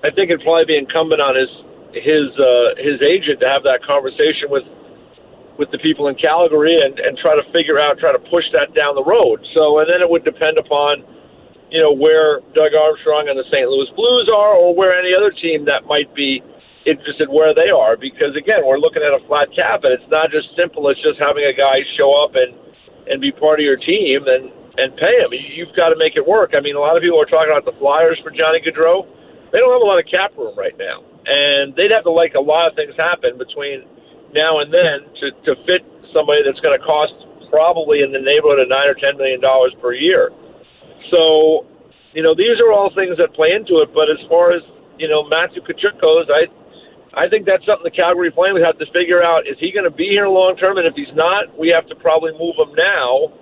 [0.00, 1.50] I think it'd probably be incumbent on his
[1.92, 4.64] his uh, his agent to have that conversation with
[5.60, 8.72] with the people in Calgary and, and try to figure out, try to push that
[8.72, 9.44] down the road.
[9.52, 11.04] So, and then it would depend upon,
[11.68, 13.68] you know, where Doug Armstrong and the St.
[13.68, 16.40] Louis Blues are, or where any other team that might be
[16.86, 17.96] interested where they are.
[17.96, 21.20] Because again, we're looking at a flat cap, and it's not just simple as just
[21.20, 22.56] having a guy show up and
[23.08, 25.34] and be part of your team and and pay him.
[25.34, 26.54] You've got to make it work.
[26.56, 29.04] I mean, a lot of people are talking about the Flyers for Johnny Gaudreau.
[29.52, 32.38] They don't have a lot of cap room right now, and they'd have to like
[32.38, 33.84] a lot of things happen between
[34.32, 35.82] now and then to, to fit
[36.14, 37.12] somebody that's going to cost
[37.50, 40.30] probably in the neighborhood of nine or ten million dollars per year.
[41.10, 41.66] So,
[42.14, 43.90] you know, these are all things that play into it.
[43.90, 44.62] But as far as
[45.00, 46.44] you know, Matthew Tkachuk goes, I
[47.14, 49.46] I think that's something the Calgary Flames have to figure out.
[49.46, 50.78] Is he going to be here long term?
[50.78, 53.32] And if he's not, we have to probably move him now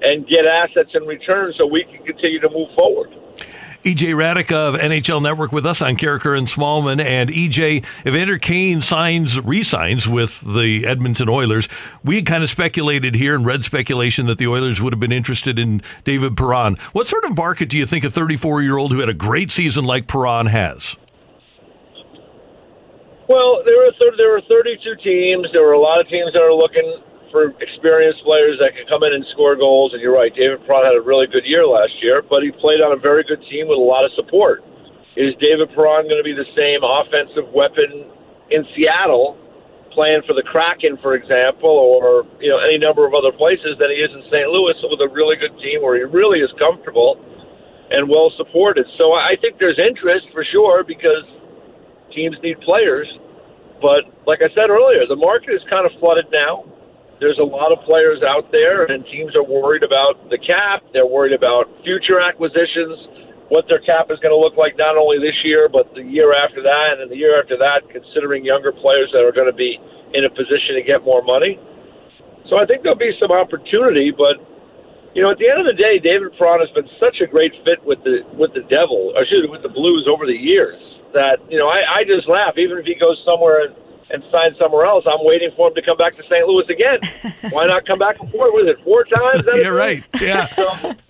[0.00, 3.10] and get assets in return so we can continue to move forward.
[3.86, 7.00] EJ Hradek of NHL Network with us on Karraker and Smallman.
[7.00, 11.68] And EJ, Evander Kane signs, re-signs with the Edmonton Oilers.
[12.02, 15.56] We kind of speculated here and read speculation that the Oilers would have been interested
[15.56, 16.76] in David Perron.
[16.92, 19.52] What sort of market do you think a 34 year old who had a great
[19.52, 20.96] season like Perron has?
[23.28, 25.50] Well, there were th- there were 32 teams.
[25.50, 27.02] There were a lot of teams that are looking
[27.34, 29.92] for experienced players that can come in and score goals.
[29.92, 32.86] And you're right, David Perron had a really good year last year, but he played
[32.86, 34.62] on a very good team with a lot of support.
[35.18, 38.06] Is David Perron going to be the same offensive weapon
[38.54, 39.34] in Seattle,
[39.90, 43.90] playing for the Kraken, for example, or you know any number of other places that
[43.90, 44.46] he is in St.
[44.54, 47.18] Louis with a really good team where he really is comfortable
[47.90, 48.86] and well supported?
[49.02, 51.26] So I think there's interest for sure because
[52.16, 53.06] teams need players.
[53.84, 56.64] But like I said earlier, the market is kind of flooded now
[57.20, 60.84] there's a lot of players out there, and teams are worried about the cap.
[60.92, 65.16] They're worried about future acquisitions, what their cap is going to look like not only
[65.16, 69.08] this year, but the year after that, and the year after that, considering younger players
[69.16, 69.80] that are going to be
[70.12, 71.56] in a position to get more money.
[72.52, 74.36] So I think there'll be some opportunity, but
[75.16, 77.52] you know, at the end of the day, David Perron has been such a great
[77.64, 80.76] fit with the with the Devil, or excuse me, with the Blues over the years
[81.12, 82.54] that you know I, I just laugh.
[82.56, 83.74] Even if he goes somewhere and
[84.10, 85.04] and sign somewhere else.
[85.06, 86.46] I'm waiting for him to come back to St.
[86.46, 87.02] Louis again.
[87.50, 88.52] Why not come back before?
[88.54, 89.42] Was it four times?
[89.54, 90.04] yeah, right.
[90.20, 90.94] Yeah.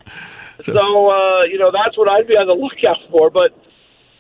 [0.65, 3.29] So, so uh, you know, that's what I'd be on the lookout for.
[3.29, 3.53] But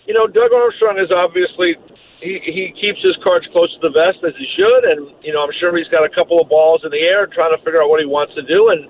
[0.04, 1.80] you know, Doug Armstrong is obviously
[2.20, 5.40] he he keeps his cards close to the vest as he should, and you know,
[5.40, 7.88] I'm sure he's got a couple of balls in the air trying to figure out
[7.88, 8.84] what he wants to do, and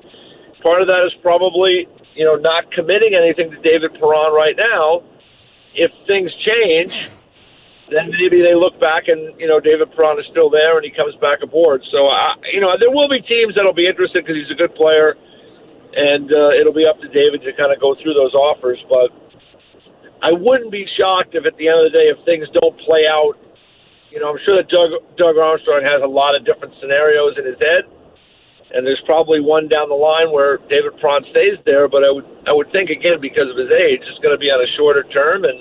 [0.58, 1.86] part of that is probably
[2.18, 5.06] you know not committing anything to David Perron right now.
[5.76, 7.10] If things change,
[7.90, 10.90] then maybe they look back and you know David Perron is still there and he
[10.90, 11.82] comes back aboard.
[11.92, 14.74] So I, you know there will be teams that'll be interested because he's a good
[14.74, 15.14] player,
[15.94, 18.78] and uh, it'll be up to David to kind of go through those offers.
[18.88, 19.12] But
[20.22, 23.06] I wouldn't be shocked if at the end of the day if things don't play
[23.06, 23.38] out.
[24.10, 27.46] You know I'm sure that Doug Doug Armstrong has a lot of different scenarios in
[27.46, 27.86] his head.
[28.74, 32.26] And there's probably one down the line where David Perron stays there, but I would
[32.46, 35.04] I would think again because of his age, it's going to be on a shorter
[35.14, 35.54] term, and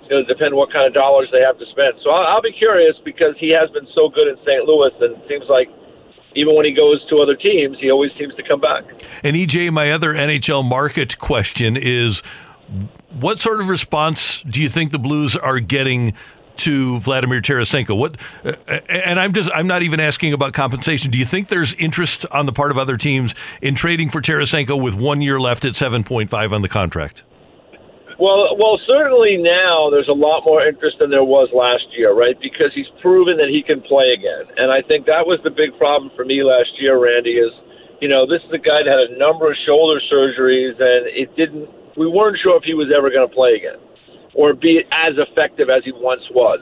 [0.00, 2.02] it's going to depend what kind of dollars they have to spend.
[2.02, 4.66] So I'll, I'll be curious because he has been so good in St.
[4.66, 5.70] Louis, and it seems like
[6.34, 8.84] even when he goes to other teams, he always seems to come back.
[9.22, 12.22] And EJ, my other NHL market question is
[13.18, 16.14] what sort of response do you think the Blues are getting
[16.58, 17.96] to Vladimir Tarasenko?
[17.96, 18.52] What uh,
[18.88, 21.10] and I'm just I'm not even asking about compensation.
[21.10, 24.80] Do you think there's interest on the part of other teams in trading for Tarasenko
[24.80, 27.22] with 1 year left at 7.5 on the contract?
[28.18, 32.38] Well, well, certainly now there's a lot more interest than there was last year, right?
[32.40, 35.76] Because he's proven that he can play again, and I think that was the big
[35.76, 37.36] problem for me last year, Randy.
[37.36, 37.52] Is
[38.00, 41.36] you know this is a guy that had a number of shoulder surgeries, and it
[41.36, 41.68] didn't.
[41.96, 43.76] We weren't sure if he was ever going to play again,
[44.36, 46.60] or be as effective as he once was.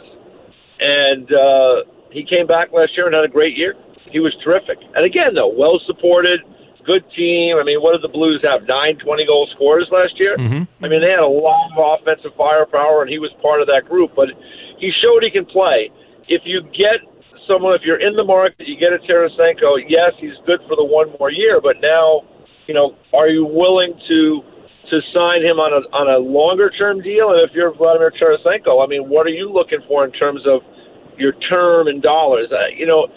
[0.80, 3.74] And uh, he came back last year and had a great year.
[4.10, 6.40] He was terrific, and again, though, well supported
[6.84, 7.56] good team.
[7.56, 8.68] I mean, what did the Blues have?
[8.68, 10.36] Nine 20 goal scorers last year?
[10.36, 10.84] Mm-hmm.
[10.84, 13.88] I mean, they had a lot of offensive firepower, and he was part of that
[13.88, 14.12] group.
[14.14, 14.28] But
[14.78, 15.90] he showed he can play.
[16.28, 17.01] If you get
[17.48, 20.84] someone, if you're in the market, you get a Tarasenko, yes, he's good for the
[20.84, 22.22] one more year, but now,
[22.66, 24.42] you know, are you willing to
[24.90, 27.32] to sign him on a on a longer term deal?
[27.32, 30.62] And if you're Vladimir Tarasenko, I mean, what are you looking for in terms of
[31.19, 32.48] your term in dollars.
[32.51, 33.09] Uh, you know,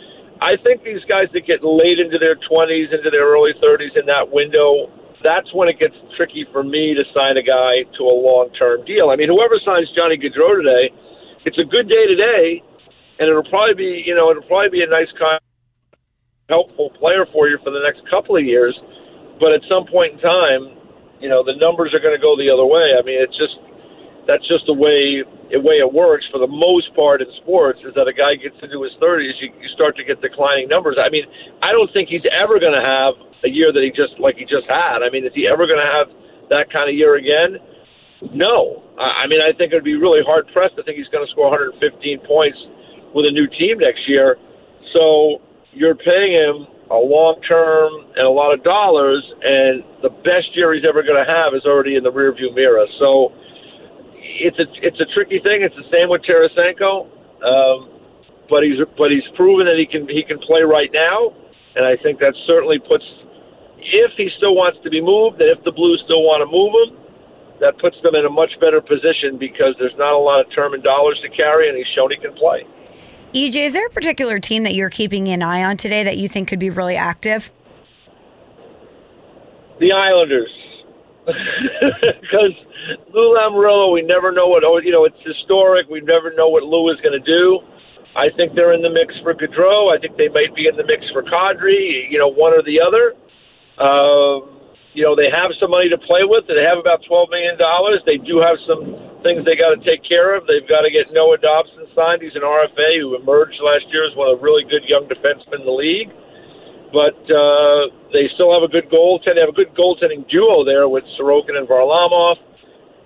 [0.41, 4.05] I think these guys that get late into their 20s, into their early 30s in
[4.05, 4.89] that window,
[5.23, 8.85] that's when it gets tricky for me to sign a guy to a long term
[8.85, 9.09] deal.
[9.09, 10.93] I mean, whoever signs Johnny Gaudreau today,
[11.45, 12.61] it's a good day today,
[13.19, 15.41] and it'll probably be, you know, it'll probably be a nice kind
[16.49, 18.77] helpful player for you for the next couple of years.
[19.41, 20.76] But at some point in time,
[21.19, 22.93] you know, the numbers are going to go the other way.
[22.97, 23.57] I mean, it's just
[24.27, 27.95] that's just the way the way it works for the most part in sports is
[27.95, 30.99] that a guy gets into his 30s, you, you start to get declining numbers.
[30.99, 31.23] I mean,
[31.63, 33.15] I don't think he's ever going to have
[33.47, 34.99] a year that he just like he just had.
[34.99, 36.07] I mean, is he ever going to have
[36.51, 37.63] that kind of year again?
[38.33, 38.83] No.
[38.99, 41.31] I mean, I think it would be really hard pressed to think he's going to
[41.31, 41.79] score 115
[42.25, 42.57] points
[43.13, 44.35] with a new team next year.
[44.95, 45.39] So
[45.71, 50.73] you're paying him a long term and a lot of dollars, and the best year
[50.73, 52.85] he's ever going to have is already in the rearview mirror.
[52.99, 53.33] So
[54.15, 55.63] it's a it's a tricky thing.
[55.63, 57.07] It's the same with Tarasenko,
[57.43, 57.89] um,
[58.49, 61.33] but he's but he's proven that he can he can play right now,
[61.75, 63.03] and I think that certainly puts
[63.79, 66.73] if he still wants to be moved, and if the Blues still want to move
[66.75, 66.89] him,
[67.59, 70.73] that puts them in a much better position because there's not a lot of term
[70.73, 72.65] and dollars to carry, and he's shown he can play.
[73.33, 76.29] EJ, is there a particular team that you're keeping an eye on today that you
[76.29, 77.51] think could be really active?
[79.79, 80.49] The Islanders,
[81.25, 82.55] because
[83.13, 85.05] Lou Lamoriello, we never know what oh, you know.
[85.05, 85.87] It's historic.
[85.89, 87.59] We never know what Lou is going to do.
[88.15, 89.93] I think they're in the mix for Gaudreau.
[89.93, 92.09] I think they might be in the mix for Kadri.
[92.09, 93.13] You know, one or the other.
[93.77, 94.57] Um,
[94.93, 96.47] you know, they have some money to play with.
[96.47, 98.01] They have about twelve million dollars.
[98.07, 100.47] They do have some things they got to take care of.
[100.47, 102.23] They've got to get Noah Dobson signed.
[102.23, 105.59] He's an RFA who emerged last year as one of the really good young defensemen
[105.59, 106.15] in the league.
[106.95, 109.35] But uh, they still have a good goaltending.
[109.35, 112.39] They have a good goaltending duo there with Sorokin and Varlamov.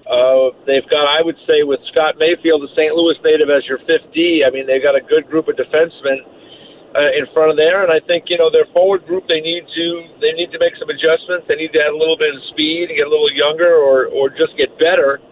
[0.06, 2.93] Uh, they've got, I would say, with Scott Mayfield, the St.
[2.93, 4.45] Louis native, as your 50.
[4.45, 6.22] I mean, they've got a good group of defensemen
[6.93, 9.26] uh, in front of there, and I think you know their forward group.
[9.26, 9.85] They need to
[10.19, 11.48] they need to make some adjustments.
[11.48, 14.11] They need to add a little bit of speed and get a little younger, or
[14.11, 15.23] or just get better.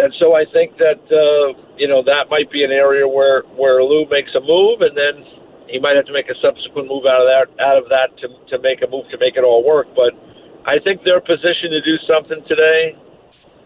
[0.00, 3.84] And so I think that uh, you know that might be an area where where
[3.84, 5.24] Lou makes a move, and then
[5.68, 8.26] he might have to make a subsequent move out of that out of that to
[8.48, 9.92] to make a move to make it all work.
[9.94, 10.16] But
[10.64, 12.96] I think they're positioned to do something today.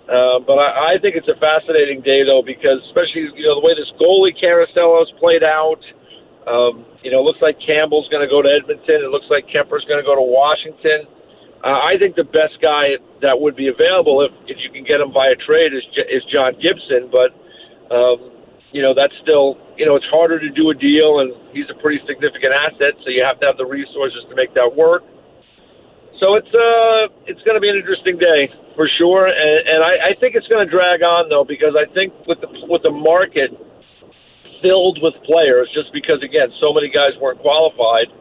[0.04, 3.64] Uh, but I, I think it's a fascinating day, though, because especially you know the
[3.64, 5.80] way this goalie carousel has played out.
[6.44, 9.00] Um, you know, it looks like Campbell's going to go to Edmonton.
[9.00, 11.08] It looks like Kuemper's going to go to Washington.
[11.64, 15.00] Uh, I think the best guy that would be available, if if you can get
[15.00, 15.80] him via trade, is
[16.12, 17.08] is John Gibson.
[17.08, 17.32] But
[17.88, 18.36] um,
[18.76, 21.78] you know, that's still you know it's harder to do a deal, and he's a
[21.80, 25.08] pretty significant asset, so you have to have the resources to make that work.
[26.20, 30.12] So it's uh it's going to be an interesting day for sure, and, and I,
[30.12, 32.92] I think it's going to drag on though because I think with the with the
[32.92, 33.56] market
[34.60, 38.12] filled with players, just because again so many guys weren't qualified,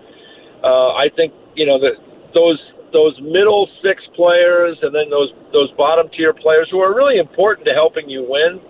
[0.64, 2.00] uh, I think you know that
[2.34, 2.58] those
[2.94, 7.68] those middle six players and then those those bottom tier players who are really important
[7.68, 8.62] to helping you win.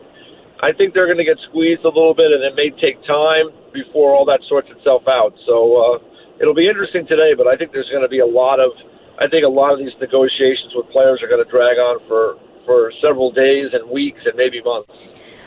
[0.61, 3.51] I think they're going to get squeezed a little bit, and it may take time
[3.73, 5.35] before all that sorts itself out.
[5.45, 5.99] So uh,
[6.39, 8.71] it'll be interesting today, but I think there's going to be a lot of
[9.19, 12.39] I think a lot of these negotiations with players are going to drag on for
[12.65, 14.91] for several days and weeks and maybe months.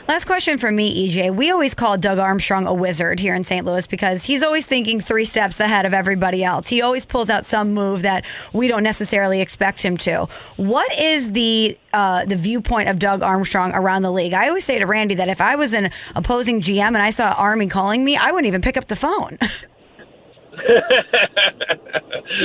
[0.07, 1.35] Last question for me, EJ.
[1.35, 3.65] We always call Doug Armstrong a wizard here in St.
[3.65, 6.69] Louis because he's always thinking three steps ahead of everybody else.
[6.69, 8.23] He always pulls out some move that
[8.53, 10.29] we don't necessarily expect him to.
[10.55, 14.31] What is the uh, the viewpoint of Doug Armstrong around the league?
[14.31, 17.33] I always say to Randy that if I was an opposing GM and I saw
[17.33, 19.37] Army calling me, I wouldn't even pick up the phone.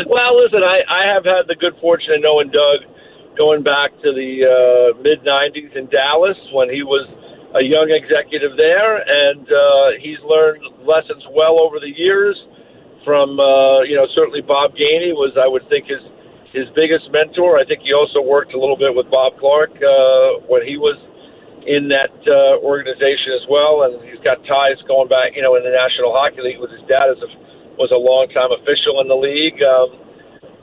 [0.07, 2.81] well, listen, I, I have had the good fortune of knowing Doug
[3.39, 7.07] going back to the uh, mid 90s in Dallas when he was
[7.55, 12.37] a young executive there, and uh, he's learned lessons well over the years
[13.05, 16.01] from, uh, you know, certainly Bob Gainey was, I would think, his
[16.53, 17.57] his biggest mentor.
[17.57, 21.01] I think he also worked a little bit with Bob Clarke uh, when he was
[21.65, 25.65] in that uh, organization as well, and he's got ties going back, you know, in
[25.65, 27.29] the National Hockey League with his dad as a
[27.81, 29.57] was a long-time official in the league.
[29.65, 29.97] Um,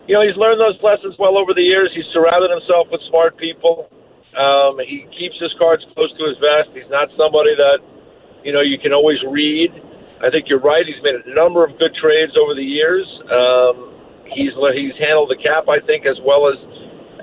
[0.05, 1.89] you know, he's learned those lessons well over the years.
[1.93, 3.89] He's surrounded himself with smart people.
[4.37, 6.69] Um, he keeps his cards close to his vest.
[6.73, 7.79] He's not somebody that,
[8.43, 9.73] you know, you can always read.
[10.21, 10.85] I think you're right.
[10.85, 13.07] He's made a number of good trades over the years.
[13.31, 13.95] Um,
[14.35, 16.59] he's he's handled the cap, I think, as well as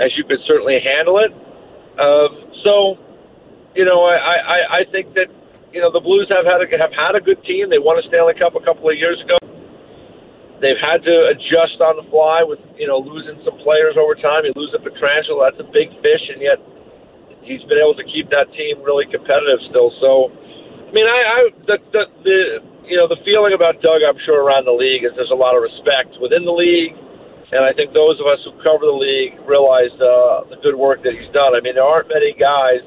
[0.01, 1.33] as you could certainly handle it.
[1.97, 2.99] Um, so,
[3.75, 5.29] you know, I, I, I think that
[5.73, 7.71] you know the Blues have had a, have had a good team.
[7.71, 9.37] They won a Stanley Cup a couple of years ago.
[10.61, 14.45] They've had to adjust on the fly with you know losing some players over time.
[14.45, 16.57] You lose a Pietrangelo, that's a big fish, and yet
[17.47, 19.95] he's been able to keep that team really competitive still.
[20.03, 20.35] So
[20.87, 22.39] I mean, I, I the, the the
[22.87, 25.59] you know the feeling about Doug, I'm sure around the league is there's a lot
[25.59, 26.95] of respect within the league,
[27.51, 31.03] and I think those of us who cover the league realize uh, the good work
[31.03, 31.59] that he's done.
[31.59, 32.87] I mean, there aren't many guys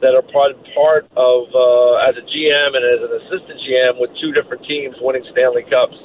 [0.00, 4.08] that are part part of uh, as a GM and as an assistant GM with
[4.20, 6.00] two different teams winning Stanley Cups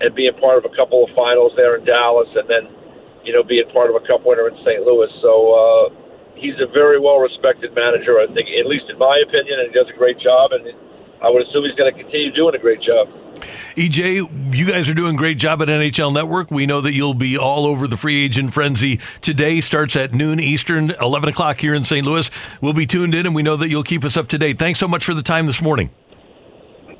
[0.00, 2.72] and being part of a couple of finals there in Dallas, and then
[3.28, 4.80] you know being part of a Cup winner in St.
[4.88, 5.12] Louis.
[5.20, 5.32] So.
[5.52, 6.05] Uh,
[6.36, 9.74] He's a very well respected manager, I think, at least in my opinion, and he
[9.74, 10.52] does a great job.
[10.52, 10.72] And
[11.22, 13.08] I would assume he's going to continue doing a great job.
[13.76, 16.50] EJ, you guys are doing a great job at NHL Network.
[16.50, 19.60] We know that you'll be all over the free agent frenzy today.
[19.60, 22.04] Starts at noon Eastern, 11 o'clock here in St.
[22.04, 22.30] Louis.
[22.60, 24.58] We'll be tuned in, and we know that you'll keep us up to date.
[24.58, 25.90] Thanks so much for the time this morning.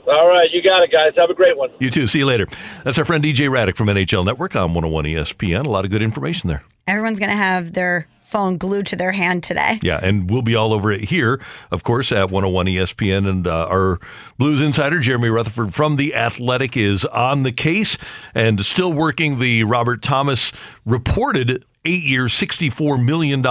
[0.06, 1.12] All right, you got it, guys.
[1.16, 1.70] Have a great one.
[1.80, 2.06] You too.
[2.06, 2.46] See you later.
[2.84, 5.66] That's our friend DJ Hradek from NHL Network on 101 ESPN.
[5.66, 6.62] A lot of good information there.
[6.86, 9.78] Everyone's going to have their phone glued to their hand today.
[9.82, 11.40] Yeah, and we'll be all over it here,
[11.70, 13.28] of course, at 101 ESPN.
[13.28, 14.00] And uh, our
[14.36, 17.96] Blues insider, Jeremy Rutherford from The Athletic, is on the case
[18.34, 20.52] and still working the Robert Thomas
[20.84, 23.42] reported eight year, $64 million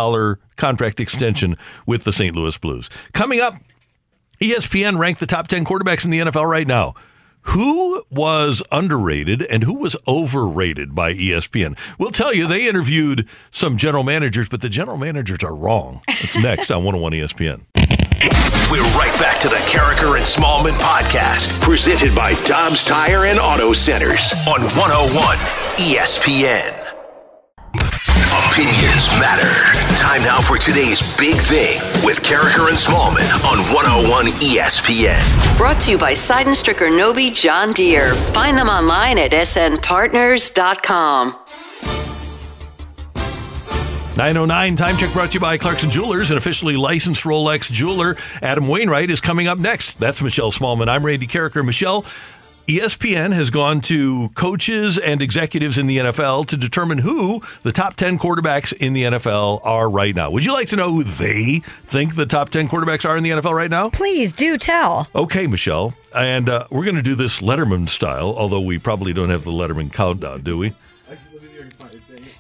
[0.57, 2.35] contract extension with the St.
[2.35, 2.89] Louis Blues.
[3.14, 3.56] Coming up,
[4.41, 6.95] ESPN ranked the top 10 quarterbacks in the NFL right now.
[7.46, 11.78] Who was underrated and who was overrated by ESPN?
[11.98, 16.02] We'll tell you, they interviewed some general managers, but the general managers are wrong.
[16.08, 17.62] It's next on 101 ESPN.
[18.72, 23.74] We're right back to the Karraker and Smallman podcast, presented by Dobbs Tire and Auto
[23.74, 25.38] Centers on 101
[25.78, 26.74] ESPN.
[28.56, 29.52] Opinions matter.
[29.98, 31.76] Time now for today's big thing
[32.06, 35.19] with Karraker and Smallman on 101 ESPN.
[35.57, 38.14] Brought to you by Sydenstricker Nobbe John Deere.
[38.32, 41.36] Find them online at snpartners.com.
[44.15, 48.15] 909 time check brought to you by Clarkson Jewelers, an officially licensed Rolex jeweler.
[48.41, 49.99] Adam Wainwright is coming up next.
[49.99, 50.88] That's Michelle Smallman.
[50.88, 51.65] I'm Randy Karraker.
[51.65, 52.06] Michelle,
[52.68, 57.96] ESPN has gone to coaches and executives in the NFL to determine who the top
[57.96, 60.32] 10 quarterbacks in the NFL are right now.
[60.32, 63.30] Would you like to know who they think the top 10 quarterbacks are in the
[63.30, 63.92] NFL right now?
[63.92, 65.08] Please do tell.
[65.14, 65.94] Okay, Michelle.
[66.16, 69.52] And uh, we're going to do this Letterman style, although we probably don't have the
[69.52, 70.74] Letterman countdown, do we?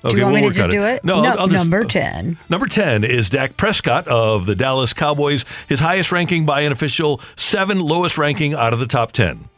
[0.09, 1.03] do you want me to just do it?
[1.03, 2.37] No, I'll- I'll just- number 10.
[2.49, 7.19] Number 10 is Dak Prescott of the Dallas Cowboys, his highest ranking by an official,
[7.35, 9.49] seven lowest ranking out of the top 10.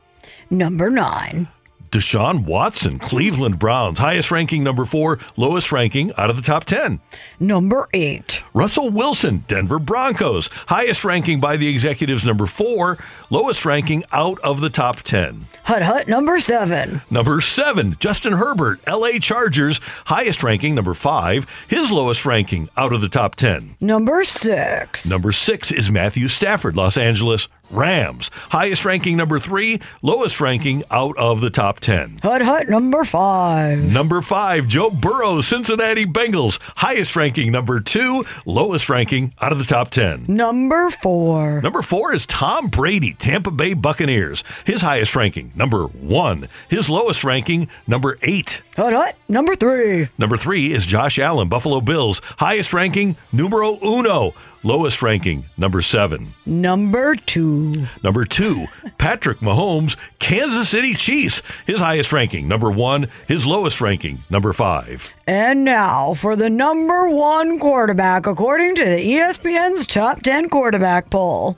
[0.50, 1.48] Number 9.
[1.92, 7.00] Deshaun Watson, Cleveland Browns, highest ranking number four, lowest ranking out of the top 10.
[7.40, 8.44] Number 8.
[8.54, 12.98] Russell Wilson, Denver Broncos, highest ranking by the executives number four,
[13.30, 15.46] lowest ranking out of the top 10.
[15.64, 17.02] Hut Hut number 7.
[17.10, 23.02] Number seven, Justin Herbert, LA Chargers, highest ranking number five, his lowest ranking out of
[23.02, 23.76] the top 10.
[23.80, 25.06] Number 6.
[25.06, 28.30] Number six is Matthew Stafford, Los Angeles Rams.
[28.50, 32.20] Highest ranking number three, lowest ranking out of the top 10.
[32.24, 33.92] Hut Hut number 5.
[33.92, 36.60] Number five, Joe Burrow, Cincinnati Bengals.
[36.78, 40.26] Highest ranking number two, lowest ranking out of the top 10.
[40.28, 41.62] Number 4.
[41.62, 44.44] Number four is Tom Brady, Tampa Bay Buccaneers.
[44.66, 46.48] His highest ranking, number one.
[46.70, 48.62] His lowest ranking, number eight.
[48.76, 50.10] Hut Hut number 3.
[50.18, 52.22] Number three is Josh Allen, Buffalo Bills.
[52.38, 54.34] Highest ranking, numero uno.
[54.64, 56.34] Lowest ranking, number seven.
[56.46, 57.88] Number 2.
[58.04, 58.66] Number two,
[58.98, 61.42] Patrick Mahomes, Kansas City Chiefs.
[61.66, 63.08] His highest ranking, number one.
[63.28, 65.14] His lowest ranking, number five.
[65.28, 71.58] And now for the number 1 quarterback according to the ESPN's top 10 quarterback poll.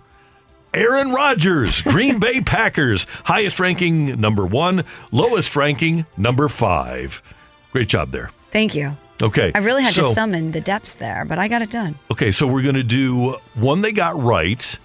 [0.74, 3.08] Aaron Rodgers, Green Bay Packers.
[3.24, 4.84] Highest ranking, number one.
[5.12, 7.24] Lowest ranking, number five.
[7.72, 8.30] Great job there.
[8.52, 8.96] Thank you.
[9.22, 9.52] Okay.
[9.54, 11.96] I really had to summon the depths there, but I got it done.
[12.12, 14.78] Okay, so we're going to do one they got right,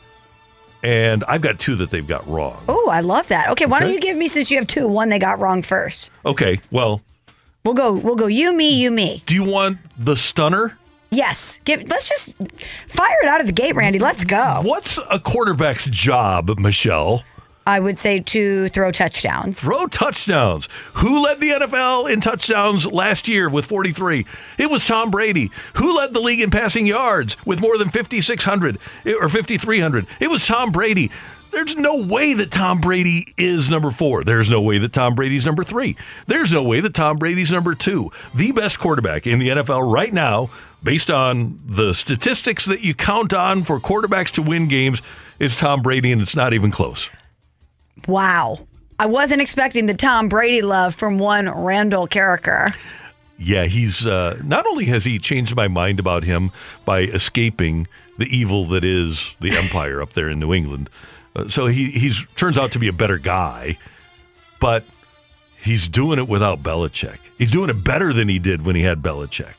[0.83, 2.63] and I've got two that they've got wrong.
[2.69, 3.51] Oh, I love that.
[3.51, 6.11] Okay, why don't you give me since you have two, one they got wrong first.
[6.27, 7.01] Okay, well,
[7.65, 9.23] We'll go we'll go you me you me.
[9.25, 10.77] do you want the stunner?
[11.11, 11.61] Yes.
[11.65, 12.31] Give let's just
[12.89, 13.99] fire it out of the gate, Randy.
[13.99, 14.61] Let's go.
[14.63, 17.25] What's a quarterback's job, Michelle?
[17.67, 19.59] I would say to throw touchdowns.
[19.59, 20.69] Throw touchdowns.
[20.95, 24.27] Who led the NFL in touchdowns last year with 43?
[24.59, 25.51] It was Tom Brady.
[25.75, 30.07] Who led the league in passing yards with more than 5,600 eh, or 5,300?
[30.21, 31.11] It was Tom Brady.
[31.55, 34.25] There's no way that Tom Brady is number four.
[34.25, 35.97] There's no way that Tom Brady's number three.
[36.27, 38.11] There's no way that Tom Brady's number two.
[38.35, 40.51] The best quarterback in the NFL right now,
[40.83, 45.01] based on the statistics that you count on for quarterbacks to win games,
[45.39, 47.09] is Tom Brady, and it's not even close.
[48.09, 48.67] Wow.
[48.99, 52.75] I wasn't expecting the Tom Brady love from one Randall Karraker.
[53.39, 56.53] Yeah, he's uh, not only has he changed my mind about him
[56.85, 57.89] by escaping
[58.19, 60.89] the evil that is the Empire up there in New England,
[61.35, 63.77] Uh, so he he's turns out to be a better guy,
[64.61, 64.85] but
[65.61, 67.19] he's doing it without Belichick.
[67.39, 69.55] He's doing it better than he did when he had Belichick.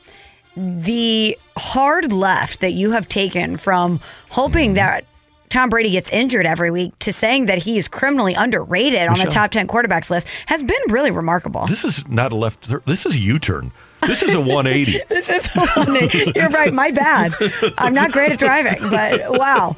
[0.56, 4.00] the hard left that you have taken from
[4.30, 4.74] hoping Mm-hmm.
[4.76, 5.04] that
[5.48, 9.26] Tom Brady gets injured every week to saying that he is criminally underrated on the
[9.26, 11.66] top 10 quarterbacks list has been really remarkable.
[11.66, 12.68] This is not a left.
[12.86, 13.72] This is a U-turn.
[14.06, 15.00] This is a 180.
[15.08, 16.32] This is one eighty.
[16.36, 16.72] You're right.
[16.72, 17.34] My bad.
[17.78, 19.74] I'm not great at driving, but wow.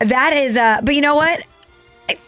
[0.00, 1.40] That is, uh, but you know what?
[2.08, 2.18] I,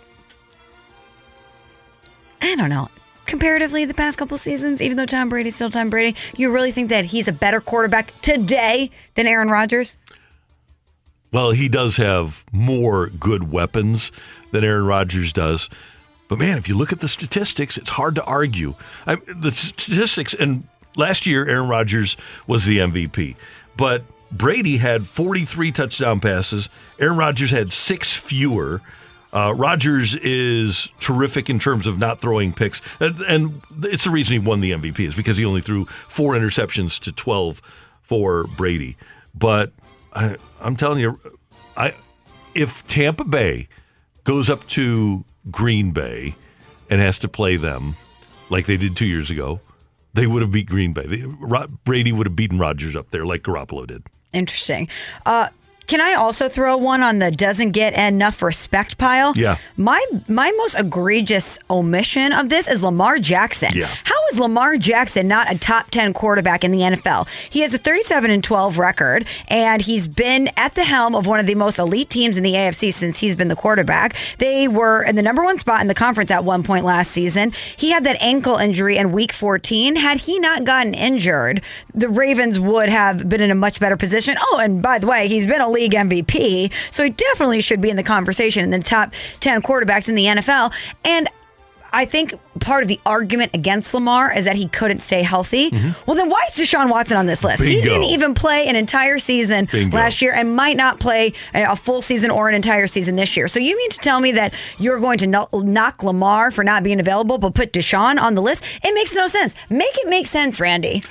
[2.40, 2.88] I don't know.
[3.26, 6.88] Comparatively, the past couple seasons, even though Tom Brady's still Tom Brady, you really think
[6.88, 9.98] that he's a better quarterback today than Aaron Rodgers?
[11.30, 14.12] Well, he does have more good weapons
[14.50, 15.68] than Aaron Rodgers does.
[16.28, 18.74] But man, if you look at the statistics, it's hard to argue.
[19.06, 23.36] I, the statistics, and last year, Aaron Rodgers was the MVP.
[23.76, 26.68] But Brady had 43 touchdown passes.
[26.98, 28.82] Aaron Rodgers had six fewer.
[29.32, 32.80] Uh, Rodgers is terrific in terms of not throwing picks.
[33.00, 36.34] And, and it's the reason he won the MVP is because he only threw four
[36.34, 37.60] interceptions to 12
[38.02, 38.96] for Brady.
[39.34, 39.72] But
[40.18, 41.20] I, I'm telling you,
[41.76, 41.92] I
[42.54, 43.68] if Tampa Bay
[44.24, 46.34] goes up to Green Bay
[46.90, 47.96] and has to play them
[48.50, 49.60] like they did two years ago,
[50.14, 51.06] they would have beat Green Bay.
[51.06, 54.02] They, Ro- Brady would have beaten Rodgers up there like Garoppolo did.
[54.32, 54.88] Interesting.
[55.24, 55.48] Uh,
[55.86, 59.32] can I also throw one on the doesn't get enough respect pile?
[59.36, 59.56] Yeah.
[59.76, 63.70] My my most egregious omission of this is Lamar Jackson.
[63.74, 63.86] Yeah.
[64.04, 67.28] How is Lamar Jackson not a top 10 quarterback in the NFL?
[67.50, 71.40] He has a 37 and 12 record and he's been at the helm of one
[71.40, 74.16] of the most elite teams in the AFC since he's been the quarterback.
[74.38, 77.52] They were in the number 1 spot in the conference at one point last season.
[77.76, 79.96] He had that ankle injury in week 14.
[79.96, 81.62] Had he not gotten injured,
[81.94, 84.36] the Ravens would have been in a much better position.
[84.38, 87.90] Oh, and by the way, he's been a league MVP, so he definitely should be
[87.90, 90.72] in the conversation in the top 10 quarterbacks in the NFL.
[91.04, 91.28] And
[91.92, 95.70] I think part of the argument against Lamar is that he couldn't stay healthy.
[95.70, 95.90] Mm-hmm.
[96.06, 97.62] Well, then why is Deshaun Watson on this list?
[97.62, 99.96] He didn't even play an entire season Bingo.
[99.96, 103.36] last year and might not play a a full season or an entire season this
[103.36, 103.46] year.
[103.46, 106.98] So you mean to tell me that you're going to knock Lamar for not being
[106.98, 108.64] available, but put Deshaun on the list?
[108.82, 109.54] It makes no sense.
[109.68, 111.02] Make it make sense, Randy.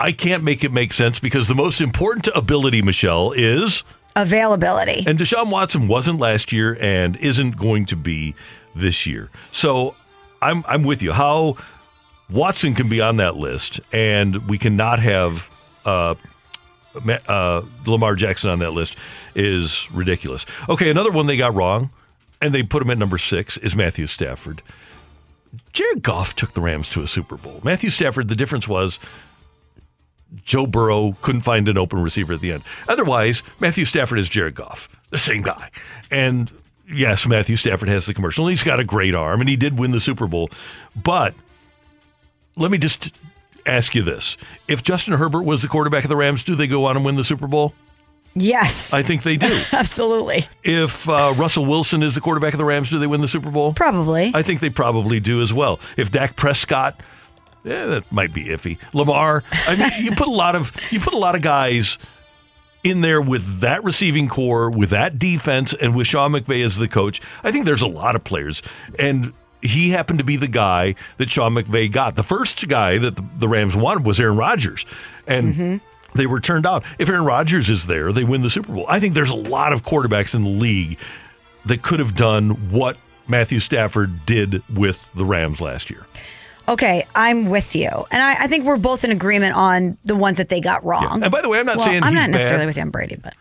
[0.00, 3.84] I can't make it make sense because the most important ability, Michelle, is
[4.18, 5.04] Availability.
[5.06, 8.34] And Deshaun Watson wasn't last year and isn't going to be
[8.74, 9.30] this year.
[9.52, 9.94] So
[10.42, 11.12] I'm I'm with you.
[11.12, 11.56] How
[12.30, 15.48] Watson can be on that list and we cannot have
[15.84, 16.14] uh,
[17.28, 18.96] uh, Lamar Jackson on that list
[19.34, 20.46] is ridiculous.
[20.68, 21.90] Okay, another one they got wrong,
[22.40, 24.62] and they put him at number six is Matthew Stafford.
[25.72, 27.60] Jared Goff took the Rams to a Super Bowl.
[27.62, 28.98] Matthew Stafford, the difference was
[30.44, 32.64] Joe Burrow couldn't find an open receiver at the end.
[32.86, 35.70] Otherwise, Matthew Stafford is Jared Goff, the same guy.
[36.10, 36.50] And
[36.92, 38.46] yes, Matthew Stafford has the commercial.
[38.46, 40.50] And he's got a great arm, and he did win the Super Bowl.
[40.96, 41.34] But
[42.56, 43.12] let me just
[43.66, 44.36] ask you this:
[44.66, 47.16] If Justin Herbert was the quarterback of the Rams, do they go on and win
[47.16, 47.74] the Super Bowl?
[48.34, 48.92] Yes.
[48.92, 49.62] I think they do.
[49.72, 50.46] Absolutely.
[50.62, 53.50] If uh, Russell Wilson is the quarterback of the Rams, do they win the Super
[53.50, 53.72] Bowl?
[53.72, 54.30] Probably.
[54.34, 55.80] I think they probably do as well.
[55.96, 57.00] If Dak Prescott,
[57.64, 58.78] eh, that might be iffy.
[58.94, 61.98] Lamar, I mean, you put a lot of you put a lot of guys
[62.90, 66.88] in there with that receiving corps, with that defense, and with Sean McVay as the
[66.88, 67.20] coach.
[67.42, 68.62] I think there's a lot of players,
[68.98, 69.32] and
[69.62, 72.16] he happened to be the guy that Sean McVay got.
[72.16, 74.84] The first guy that the, the Rams wanted was Aaron Rodgers,
[75.26, 75.54] and.
[75.54, 75.76] Mm-hmm.
[76.14, 76.84] They were turned out.
[76.98, 78.86] If Aaron Rodgers is there, they win the Super Bowl.
[78.88, 80.98] I think there's a lot of quarterbacks in the league
[81.66, 82.96] that could have done what
[83.28, 86.06] Matthew Stafford did with the Rams last year.
[86.68, 87.88] Okay, I'm with you.
[88.10, 91.22] And I, I think we're both in agreement on the ones that they got wrong.
[91.22, 92.66] And by the way, I'm not Well, saying I'm not necessarily bad.
[92.66, 93.34] with Tom Brady, but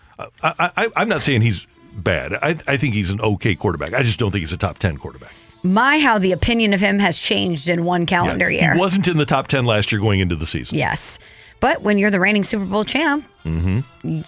[0.43, 2.33] I, I, I'm not saying he's bad.
[2.35, 3.93] I, I think he's an okay quarterback.
[3.93, 5.31] I just don't think he's a top 10 quarterback.
[5.63, 8.73] my how the opinion of him has changed in one calendar Yeah, year.
[8.75, 10.77] He wasn't in the top 10 last year going into the season.
[10.77, 11.19] Yes.
[11.59, 14.21] But when you're the reigning Super Bowl champ, Mm-hmm.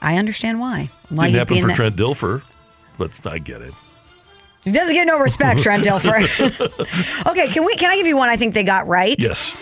[0.00, 0.88] I understand why.
[1.08, 2.42] Why Didn't happen for that- Trent Dilfer,
[2.98, 3.74] but I get it.
[4.62, 7.26] He doesn't get no respect, Trent Dilfer.
[7.26, 7.76] okay, can we?
[7.76, 8.28] Can I give you one?
[8.28, 9.16] I think they got right.
[9.18, 9.54] Yes.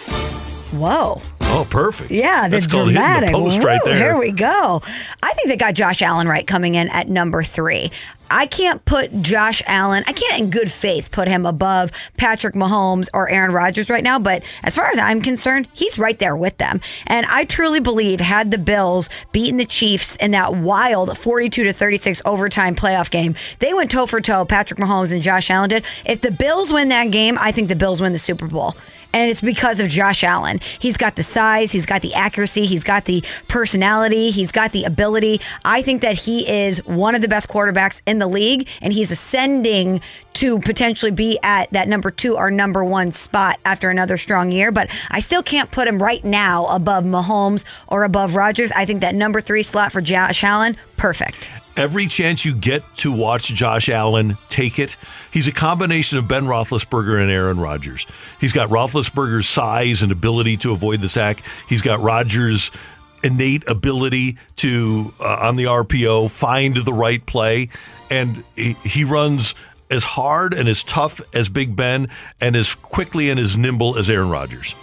[0.72, 1.22] Whoa.
[1.50, 2.10] Oh, perfect.
[2.10, 3.30] Yeah, that's that's called hitting dramatic.
[3.30, 3.96] the post right there.
[3.96, 4.82] Here we go.
[5.22, 7.90] I think they got Josh Allen right coming in at number three.
[8.30, 13.08] I can't put Josh Allen, I can't in good faith put him above Patrick Mahomes
[13.14, 16.58] or Aaron Rodgers right now, but as far as I'm concerned, he's right there with
[16.58, 16.80] them.
[17.06, 21.72] And I truly believe had the Bills beaten the Chiefs in that wild 42 to
[21.72, 25.84] 36 overtime playoff game, they went toe for toe, Patrick Mahomes and Josh Allen did.
[26.04, 28.76] If the Bills win that game, I think the Bills win the Super Bowl
[29.12, 30.60] and it's because of Josh Allen.
[30.78, 34.84] He's got the size, he's got the accuracy, he's got the personality, he's got the
[34.84, 35.40] ability.
[35.64, 39.10] I think that he is one of the best quarterbacks in the league, and he's
[39.10, 40.00] ascending
[40.34, 44.70] to potentially be at that number two or number one spot after another strong year.
[44.70, 48.70] But I still can't put him right now above Mahomes or above Rodgers.
[48.72, 51.50] I think that number three slot for Josh Allen, perfect.
[51.78, 54.96] Every chance you get to watch Josh Allen, take it.
[55.30, 58.04] He's a combination of Ben Roethlisberger and Aaron Rodgers.
[58.40, 61.40] He's got Roethlisberger's size and ability to avoid the sack.
[61.68, 62.72] He's got Rodgers'
[63.22, 67.68] innate ability to, uh, on the RPO, find the right play.
[68.10, 69.54] And he, he runs
[69.88, 72.08] as hard and as tough as Big Ben
[72.40, 74.74] and as quickly and as nimble as Aaron Rodgers.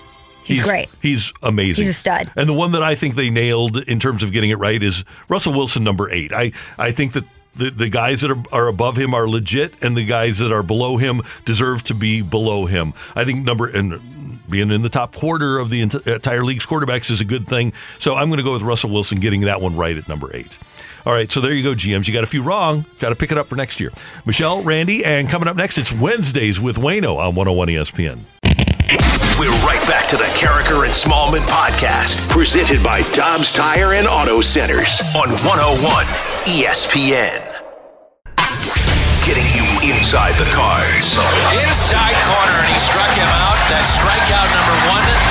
[0.46, 0.90] He's great.
[1.02, 1.84] He's amazing.
[1.84, 2.32] He's a stud.
[2.36, 5.04] And the one that I think they nailed in terms of getting it right is
[5.28, 6.32] Russell Wilson, number eight.
[6.32, 7.24] I, I think that
[7.56, 10.64] the, the guys that are, are above him are legit, and the guys that are
[10.64, 12.94] below him deserve to be below him.
[13.16, 17.22] I think number and being in the top quarter of the entire league's quarterbacks is
[17.22, 17.74] a good thing.
[17.98, 20.58] So I'm going to go with Russell Wilson getting that one right at number eight.
[21.06, 22.08] All right, so there you go, GMs.
[22.08, 22.86] You got a few wrong.
[23.00, 23.92] Got to pick it up for next year.
[24.26, 28.55] Michelle, Randy, and coming up next, it's Wednesdays with Wayno on 101 ESPN.
[28.86, 34.42] We're right back to the Karraker and Smallman podcast, presented by Dobbs Tire and Auto
[34.42, 36.06] Centers on 101
[36.46, 37.42] ESPN.
[39.26, 41.18] Getting you inside the cards.
[41.50, 43.58] Inside corner, and he struck him out.
[43.74, 44.78] That's strikeout number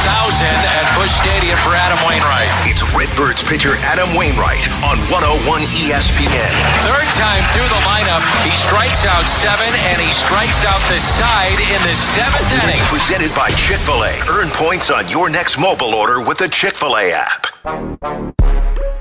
[0.03, 2.51] 1,000 at Busch Stadium for Adam Wainwright.
[2.67, 6.53] It's Redbirds pitcher Adam Wainwright on 101 ESPN.
[6.83, 11.61] Third time through the lineup, he strikes out seven, and he strikes out the side
[11.71, 12.83] in the seventh inning.
[12.91, 14.19] Presented by Chick fil A.
[14.27, 17.47] Earn points on your next mobile order with the Chick fil A app.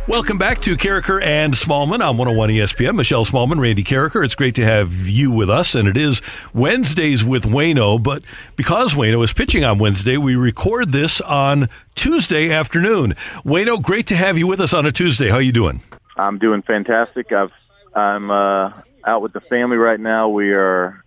[0.05, 2.95] Welcome back to Karraker and Smallman on 101 ESPN.
[2.95, 4.26] Michelle Smallman, Randy Karraker.
[4.26, 6.22] It's great to have you with us, and it is
[6.53, 8.03] Wednesdays with Wayno.
[8.03, 8.22] But
[8.57, 13.13] because Wayno is pitching on Wednesday, we record this on Tuesday afternoon.
[13.43, 15.29] Wayno, great to have you with us on a Tuesday.
[15.29, 15.81] How you doing?
[16.17, 17.31] I'm doing fantastic.
[17.31, 17.51] I've
[17.95, 18.73] I'm uh,
[19.05, 20.29] out with the family right now.
[20.29, 21.03] We are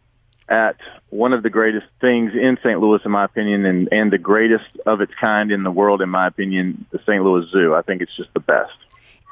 [0.48, 0.76] at
[1.10, 2.80] one of the greatest things in St.
[2.80, 6.08] Louis, in my opinion, and, and the greatest of its kind in the world, in
[6.08, 7.22] my opinion, the St.
[7.22, 7.74] Louis Zoo.
[7.74, 8.72] I think it's just the best.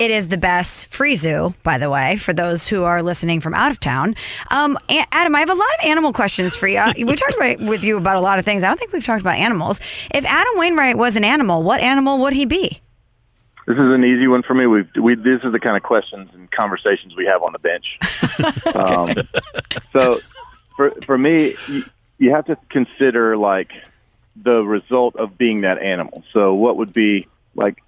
[0.01, 3.55] It is the best free zoo, by the way, for those who are listening from
[3.55, 4.17] out of town.
[4.51, 6.83] Um, Adam, I have a lot of animal questions for you.
[6.97, 8.65] we talked about, with you about a lot of things.
[8.65, 9.79] I don't think we've talked about animals.
[10.13, 12.81] If Adam Wainwright was an animal, what animal would he be?
[13.67, 14.67] This is an easy one for me.
[14.67, 17.87] We we this is the kind of questions and conversations we have on the bench.
[18.75, 19.29] um,
[19.95, 20.21] so
[20.77, 21.85] for for me, you,
[22.19, 23.71] you have to consider like
[24.37, 26.25] the result of being that animal.
[26.33, 27.83] So what would be like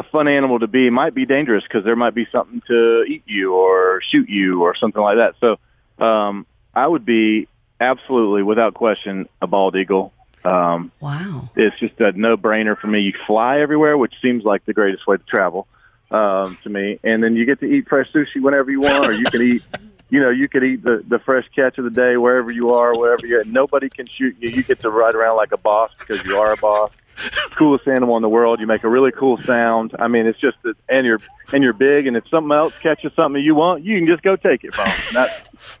[0.00, 3.22] a fun animal to be might be dangerous because there might be something to eat
[3.26, 5.34] you or shoot you or something like that.
[5.40, 7.48] So um, I would be
[7.78, 10.12] absolutely, without question, a bald eagle.
[10.42, 11.50] Um, wow.
[11.54, 13.00] It's just a no brainer for me.
[13.00, 15.68] You fly everywhere, which seems like the greatest way to travel
[16.10, 16.98] um, to me.
[17.04, 19.62] And then you get to eat fresh sushi whenever you want, or you can eat,
[20.08, 22.96] you know, you could eat the, the fresh catch of the day wherever you are,
[22.96, 23.44] wherever you're.
[23.44, 24.48] Nobody can shoot you.
[24.48, 26.90] You get to ride around like a boss because you are a boss.
[27.52, 28.60] Coolest animal in the world.
[28.60, 29.94] You make a really cool sound.
[29.98, 31.18] I mean, it's just that, and you're
[31.52, 32.06] and you're big.
[32.06, 34.86] And if something else catches something you want, you can just go take it from.
[34.86, 34.96] them.
[35.08, 35.78] And That's,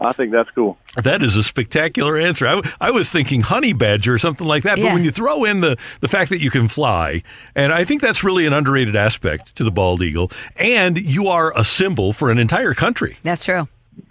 [0.00, 0.78] I think that's cool.
[1.04, 2.46] That is a spectacular answer.
[2.48, 4.76] I, I was thinking honey badger or something like that.
[4.76, 4.94] But Yeah.
[4.94, 7.22] when you throw in the, the fact that you can fly,
[7.54, 11.52] and I think that's really an underrated aspect to the bald eagle, and you are
[11.56, 13.18] a symbol for an entire country.
[13.22, 13.68] That's true.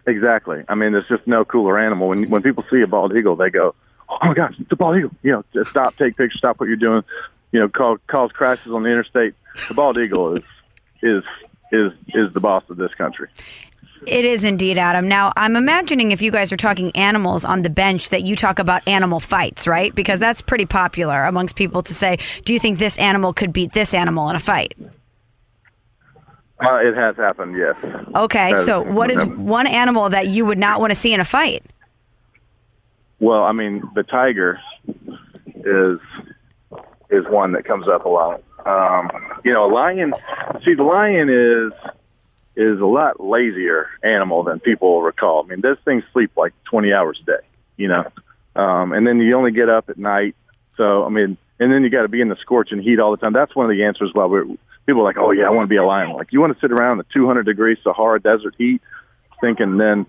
[0.08, 0.64] Exactly.
[0.70, 2.08] I mean, there's just no cooler animal.
[2.10, 3.74] When when people see a bald eagle, they go,
[4.12, 6.68] "Oh my gosh, it's a bald eagle!" You know, just stop, take pictures, stop what
[6.68, 7.04] you're doing.
[7.52, 9.34] You know, cause cause crashes on the interstate.
[9.68, 10.44] The bald eagle is
[11.02, 11.24] is
[11.72, 13.28] is is the boss of this country.
[14.08, 15.08] It is indeed, Adam.
[15.08, 18.58] Now, I'm imagining if you guys are talking animals on the bench, that you talk
[18.58, 19.94] about animal fights, right?
[19.94, 23.74] Because that's pretty popular amongst people to say, do you think this animal could beat
[23.74, 24.76] this animal in a fight?
[26.64, 27.76] Uh, it has happened, yes.
[28.16, 31.26] Okay, so what is one animal that you would not want to see in a
[31.26, 31.64] fight?
[33.22, 34.60] Well, I mean, the tiger
[35.56, 36.00] is
[37.12, 38.42] is one that comes up a lot.
[38.66, 39.12] Um,
[39.44, 40.16] you know, a lion.
[40.66, 41.72] See, the lion is
[42.56, 45.44] is a lot lazier animal than people recall.
[45.44, 47.48] I mean, those things sleep like twenty hours a day.
[47.78, 48.12] You know,
[48.56, 50.36] um, and then you only get up at night.
[50.76, 53.18] So, I mean, and then you got to be in the scorching heat all the
[53.18, 53.34] time.
[53.34, 54.10] That's one of the answers.
[54.14, 54.46] Why we're
[54.88, 56.14] people are like, oh yeah, I want to be a lion.
[56.14, 58.82] Like, you want to sit around in the 200 degree Sahara desert heat,
[59.42, 60.08] thinking then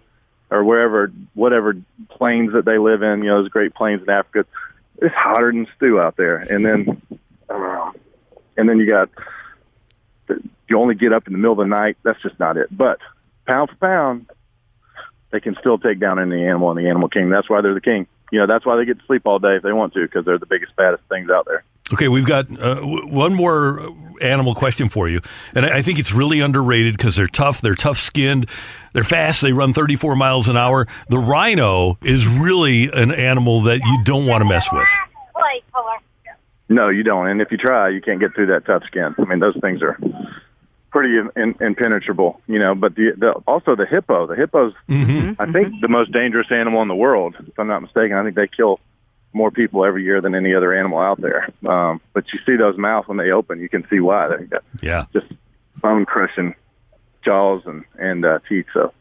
[0.52, 1.74] or wherever, whatever
[2.10, 4.44] plains that they live in, you know, those great plains in Africa,
[4.98, 6.36] it's hotter than stew out there.
[6.36, 7.02] And then,
[7.48, 7.90] uh,
[8.56, 9.08] and then you got,
[10.68, 11.96] you only get up in the middle of the night.
[12.02, 12.68] That's just not it.
[12.70, 12.98] But
[13.46, 14.30] pound for pound,
[15.30, 17.30] they can still take down any animal in the animal kingdom.
[17.30, 18.06] That's why they're the king.
[18.30, 20.26] You know, that's why they get to sleep all day if they want to, because
[20.26, 21.64] they're the biggest, baddest things out there.
[21.92, 23.80] Okay, we've got uh, w- one more
[24.20, 25.20] animal question for you,
[25.54, 28.48] and I I think it's really underrated because they're tough, they're tough skinned,
[28.92, 30.86] they're fast, they run 34 miles an hour.
[31.08, 34.88] The rhino is really an animal that you don't want to mess with.
[36.68, 37.26] No, you don't.
[37.26, 39.14] And if you try, you can't get through that tough skin.
[39.18, 39.98] I mean, those things are
[40.90, 42.74] pretty in, in, impenetrable, you know.
[42.74, 44.72] But the, the also the hippo, the hippo's
[45.38, 47.34] I think the most dangerous animal in the world.
[47.40, 48.78] If I'm not mistaken, I think they kill
[49.32, 51.48] more people every year than any other animal out there.
[51.66, 54.28] Um, but you see those mouths when they open, you can see why.
[54.36, 55.04] They got Yeah.
[55.12, 55.26] just
[55.80, 56.54] bone crushing
[57.24, 58.66] jaws and and uh, teeth.
[58.74, 58.92] So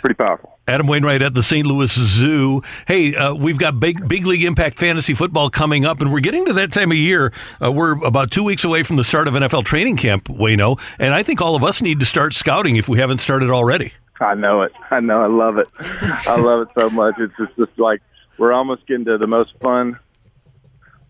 [0.00, 0.56] pretty powerful.
[0.66, 1.66] Adam Wainwright at the St.
[1.66, 2.62] Louis Zoo.
[2.86, 6.44] Hey, uh, we've got big, big league impact fantasy football coming up, and we're getting
[6.44, 7.32] to that time of year.
[7.62, 11.12] Uh, we're about two weeks away from the start of NFL training camp, Wayno, and
[11.12, 13.92] I think all of us need to start scouting if we haven't started already.
[14.20, 14.72] I know it.
[14.90, 15.22] I know.
[15.22, 15.66] I love it.
[15.80, 17.14] I love it so much.
[17.18, 18.00] It's just, just like
[18.40, 19.98] we're almost getting to the most fun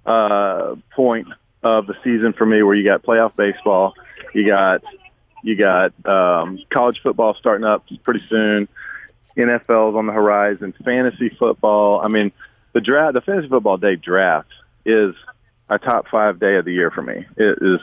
[0.05, 1.29] uh, point
[1.63, 3.95] of the season for me, where you got playoff baseball,
[4.35, 4.83] you got
[5.45, 8.69] you got um, college football starting up pretty soon,
[9.39, 12.01] NFL's on the horizon, fantasy football.
[12.01, 12.33] I mean,
[12.73, 14.51] the draft, the fantasy football day draft
[14.85, 15.15] is
[15.69, 17.27] a top five day of the year for me.
[17.37, 17.81] It is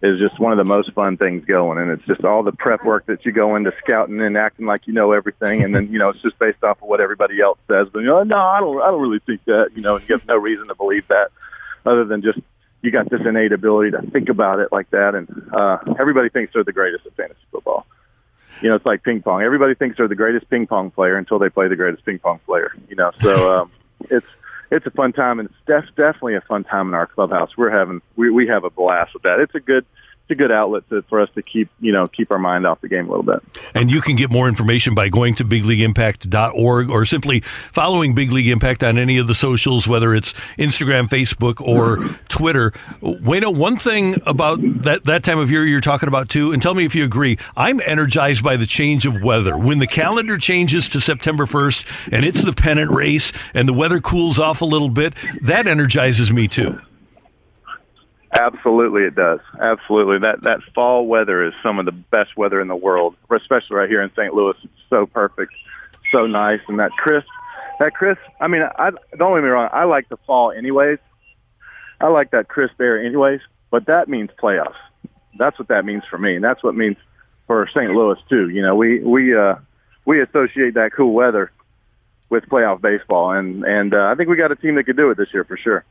[0.00, 2.84] is just one of the most fun things going, and it's just all the prep
[2.84, 5.98] work that you go into scouting and acting like you know everything, and then you
[5.98, 7.88] know it's just based off of what everybody else says.
[7.92, 9.70] But you know, no, I don't, I don't really think that.
[9.74, 11.30] You know, and you have no reason to believe that,
[11.84, 12.38] other than just
[12.80, 16.52] you got this innate ability to think about it like that, and uh, everybody thinks
[16.52, 17.84] they're the greatest at fantasy football.
[18.62, 19.42] You know, it's like ping pong.
[19.42, 22.40] Everybody thinks they're the greatest ping pong player until they play the greatest ping pong
[22.46, 22.72] player.
[22.88, 23.72] You know, so um,
[24.10, 24.26] it's
[24.70, 27.50] it's a fun time, and it's def- definitely a fun time in our clubhouse.
[27.56, 29.40] We're having we we have a blast with that.
[29.40, 29.86] It's a good
[30.28, 32.80] it's a good outlet to, for us to keep you know keep our mind off
[32.82, 33.42] the game a little bit.
[33.74, 38.48] And you can get more information by going to bigleagueimpact.org or simply following Big League
[38.48, 42.14] Impact on any of the socials, whether it's Instagram, Facebook, or mm-hmm.
[42.28, 42.72] Twitter.
[43.00, 46.74] Wayno, one thing about that, that time of year you're talking about too, and tell
[46.74, 49.56] me if you agree, I'm energized by the change of weather.
[49.56, 54.00] When the calendar changes to September 1st and it's the pennant race and the weather
[54.00, 56.80] cools off a little bit, that energizes me too.
[58.40, 59.40] Absolutely, it does.
[59.60, 63.76] Absolutely, that that fall weather is some of the best weather in the world, especially
[63.76, 64.32] right here in St.
[64.32, 64.54] Louis.
[64.62, 65.52] It's so perfect,
[66.12, 67.26] so nice, and that crisp,
[67.80, 68.20] that crisp.
[68.40, 69.68] I mean, I don't get me wrong.
[69.72, 70.98] I like the fall anyways.
[72.00, 73.40] I like that crisp air anyways,
[73.72, 74.78] but that means playoffs.
[75.36, 76.96] That's what that means for me, and that's what means
[77.48, 77.90] for St.
[77.90, 78.50] Louis too.
[78.50, 79.56] You know, we we uh,
[80.04, 81.50] we associate that cool weather
[82.30, 85.10] with playoff baseball, and and uh, I think we got a team that could do
[85.10, 85.84] it this year for sure.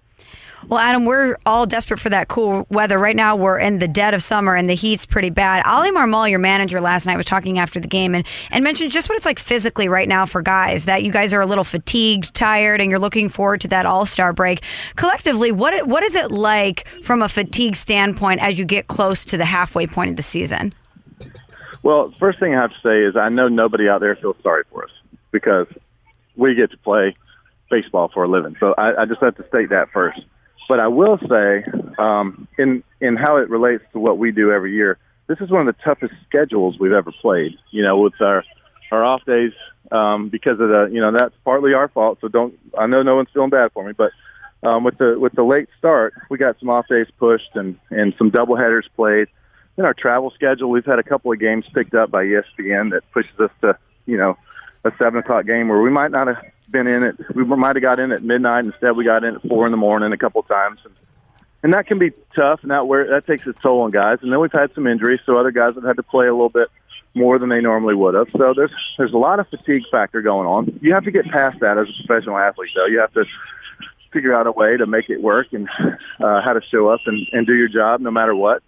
[0.68, 2.98] Well, Adam, we're all desperate for that cool weather.
[2.98, 5.64] Right now, we're in the dead of summer and the heat's pretty bad.
[5.66, 9.08] Oli Marmol, your manager last night, was talking after the game and, and mentioned just
[9.08, 12.34] what it's like physically right now for guys, that you guys are a little fatigued,
[12.34, 14.62] tired, and you're looking forward to that all star break.
[14.96, 19.38] Collectively, what what is it like from a fatigue standpoint as you get close to
[19.38, 20.74] the halfway point of the season?
[21.84, 24.64] Well, first thing I have to say is I know nobody out there feels sorry
[24.72, 24.92] for us
[25.32, 25.68] because
[26.36, 27.16] we get to play
[27.70, 28.56] baseball for a living.
[28.60, 30.20] So I, I just have to state that first.
[30.70, 31.64] But I will say,
[31.98, 35.68] um, in in how it relates to what we do every year, this is one
[35.68, 37.58] of the toughest schedules we've ever played.
[37.72, 38.44] You know, with our
[38.92, 39.54] our off days
[39.92, 42.20] um, because of the you know that's partly our fault.
[42.22, 44.12] So don't I know no one's feeling bad for me, but
[44.64, 48.14] um, with the with the late start, we got some off days pushed and and
[48.18, 49.28] some double headers played.
[49.78, 53.04] In our travel schedule, we've had a couple of games picked up by ESPN that
[53.14, 54.38] pushes us to you know
[54.84, 56.38] a seven o'clock game where we might not have
[56.70, 57.16] been in it.
[57.36, 58.66] We might have got in at midnight.
[58.66, 60.94] Instead, we got in at four in the morning a couple times, and,
[61.64, 62.60] and that can be tough.
[62.62, 64.20] And that where that takes its toll on guys.
[64.22, 66.50] And then we've had some injuries, so other guys have had to play a little
[66.50, 66.70] bit
[67.14, 68.30] more than they normally would have.
[68.32, 70.80] So there's there's a lot of fatigue factor going on.
[70.82, 72.86] You have to get past that as a professional athlete, though.
[72.86, 73.26] You have to
[74.14, 75.68] figure out a way to make it work and
[76.20, 78.64] uh, how to show up and, and do your job no matter what.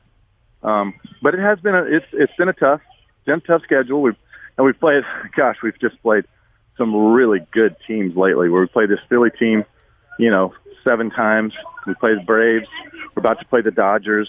[0.62, 2.82] Um, but it has been a, it's it's been a tough,
[3.26, 4.02] been a tough schedule.
[4.02, 4.18] We've
[4.58, 5.04] and we've played.
[5.36, 6.26] Gosh, we've just played
[6.80, 8.50] some really good teams lately.
[8.50, 9.64] Where we played this Philly team,
[10.18, 10.54] you know,
[10.84, 11.54] seven times.
[11.86, 12.66] We played the Braves.
[13.16, 14.28] We're about to play the Dodgers.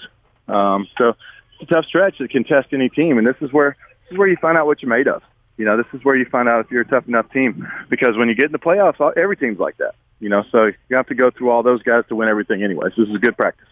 [0.48, 1.14] Um, so
[1.60, 4.28] it's a tough stretch to contest any team, and this is where this is where
[4.28, 5.22] you find out what you're made of.
[5.56, 7.66] You know, this is where you find out if you're a tough enough team.
[7.88, 9.94] Because when you get in the playoffs, all- every team's like that.
[10.18, 12.62] You know, so you have to go through all those guys to win everything.
[12.62, 13.66] Anyways, this is good practice.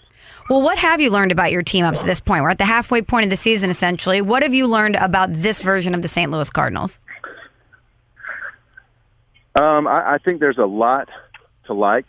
[0.48, 2.42] Well, what have you learned about your team up to this point?
[2.42, 4.22] We're at the halfway point of the season, essentially.
[4.22, 6.30] What have you learned about this version of the St.
[6.30, 6.98] Louis Cardinals?
[9.58, 11.08] Um, I, I think there's a lot
[11.66, 12.06] to like.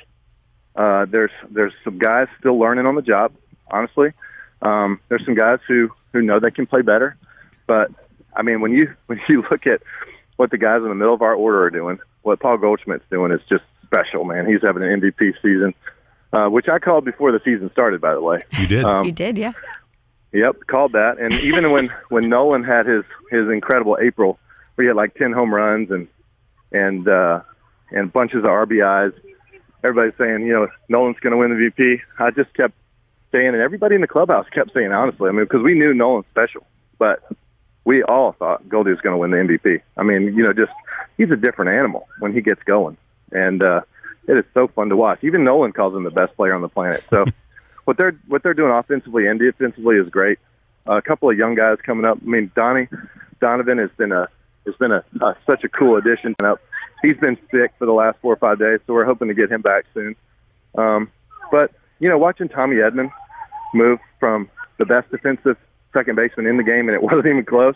[0.76, 3.34] Uh, there's there's some guys still learning on the job.
[3.72, 4.14] Honestly,
[4.62, 7.18] um, there's some guys who who know they can play better.
[7.68, 7.92] But
[8.36, 9.82] I mean, when you when you look at
[10.38, 13.32] what the guys in the middle of our order are doing, what Paul Goldschmidt's doing
[13.32, 14.46] is just special, man.
[14.46, 15.74] He's having an MVP season.
[16.32, 18.00] uh, which I called before the season started.
[18.02, 18.86] By the way, you did.
[18.86, 19.54] Um, you did, yeah.
[20.32, 21.18] Yep, called that.
[21.20, 24.40] And even when when Nolan had his his incredible April,
[24.76, 26.08] where he had like ten home runs and
[26.72, 27.42] and uh,
[27.92, 29.14] and bunches of RBIs,
[29.84, 32.02] everybody's saying, you know, Nolan's going to win the VP.
[32.20, 32.74] I just kept
[33.32, 36.26] saying, and everybody in the clubhouse kept saying, honestly, I mean, because we knew Nolan's
[36.32, 36.66] special,
[36.98, 37.24] but
[37.86, 39.82] we all thought Goldie was going to win the MVP.
[39.98, 40.72] I mean, you know, just
[41.18, 42.98] he's a different animal when he gets going,
[43.32, 43.82] and uh,
[44.28, 45.24] it is so fun to watch.
[45.24, 47.04] Even Nolan calls him the best player on the planet.
[47.10, 47.26] So
[47.86, 50.40] what they're what they're doing offensively and defensively is great.
[50.88, 52.20] Uh, a couple of young guys coming up.
[52.22, 52.88] I mean, Donnie
[53.40, 54.28] Donovan has been a
[54.66, 56.36] has been a uh, such a cool addition.
[57.02, 59.52] He's been sick for the last four or five days, so we're hoping to get
[59.52, 60.16] him back soon.
[60.78, 61.12] Um,
[61.52, 63.12] but you know, watching Tommy Edman
[63.74, 65.58] move from the best defensive
[65.94, 67.76] second baseman in the game, and it wasn't even close.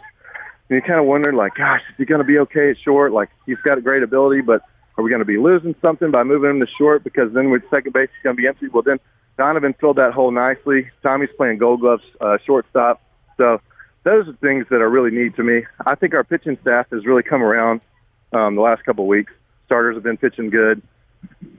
[0.70, 3.12] And you kind of wonder, like, gosh, is he going to be okay at short?
[3.12, 4.62] Like, he's got a great ability, but
[4.98, 7.64] are we going to be losing something by moving him to short because then with
[7.70, 8.68] second base he's going to be empty?
[8.68, 9.00] Well, then
[9.38, 10.90] Donovan filled that hole nicely.
[11.04, 13.02] Tommy's playing Gold Gloves uh, shortstop,
[13.38, 13.60] so
[14.04, 15.64] those are things that are really neat to me.
[15.86, 17.82] I think our pitching staff has really come around
[18.34, 19.32] um, the last couple of weeks.
[19.66, 20.82] Starters have been pitching good.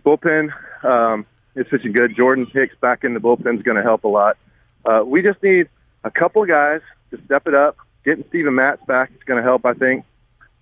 [0.05, 0.53] Bullpen
[0.85, 2.15] um, is pitching good.
[2.17, 4.37] Jordan Hicks back in the bullpen is going to help a lot.
[4.85, 5.69] Uh, we just need
[6.05, 6.81] a couple of guys
[7.11, 7.77] to step it up.
[8.05, 10.05] Getting Steven Matz back is going to help, I think.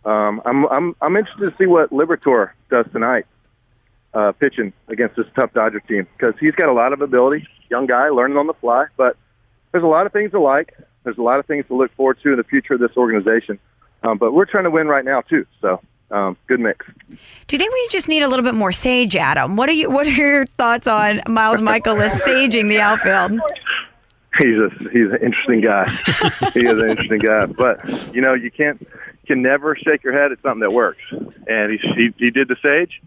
[0.04, 3.26] Um, I'm I'm I'm interested to see what Liberatore does tonight,
[4.14, 7.46] uh, pitching against this tough Dodger team because he's got a lot of ability.
[7.70, 9.16] Young guy, learning on the fly, but
[9.70, 10.74] there's a lot of things to like.
[11.04, 13.58] There's a lot of things to look forward to in the future of this organization.
[14.02, 15.46] Um, but we're trying to win right now too.
[15.60, 15.80] So
[16.10, 16.86] um, good mix.
[17.08, 19.56] Do you think we just need a little bit more sage, Adam?
[19.56, 19.90] What are you?
[19.90, 23.40] What are your thoughts on Miles Mikolas saging the outfield?
[24.38, 25.88] He's a he's an interesting guy.
[26.54, 28.86] he is an interesting guy, but you know you can't
[29.26, 31.02] can never shake your head at something that works.
[31.10, 33.00] And he he, he did the sage.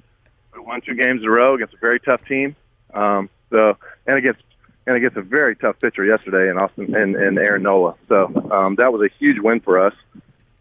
[0.58, 2.56] Won two games in a row against a very tough team.
[2.94, 3.78] Um, so
[4.08, 4.42] and against
[4.88, 7.96] and against a very tough pitcher yesterday in Austin and, and Aaron Nola.
[8.08, 9.94] So um, that was a huge win for us.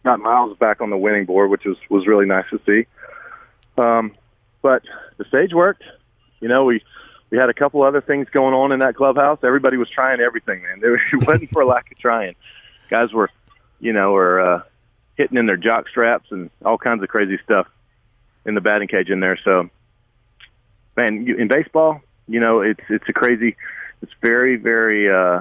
[0.05, 2.87] Got Miles back on the winning board, which was was really nice to see.
[3.81, 4.13] Um,
[4.63, 4.83] but
[5.17, 5.83] the stage worked.
[6.41, 6.83] You know, we
[7.31, 9.39] we had a couple other things going on in that clubhouse.
[9.43, 10.81] Everybody was trying everything, man.
[11.13, 12.35] It wasn't for lack of trying.
[12.91, 13.31] Guys were,
[13.81, 14.63] you know, were uh,
[15.17, 17.67] hitting in their jock straps and all kinds of crazy stuff
[18.45, 19.39] in the batting cage in there.
[19.43, 19.71] So,
[20.97, 23.57] man, you- in baseball, you know, it's it's a crazy,
[24.05, 25.41] it's very very uh,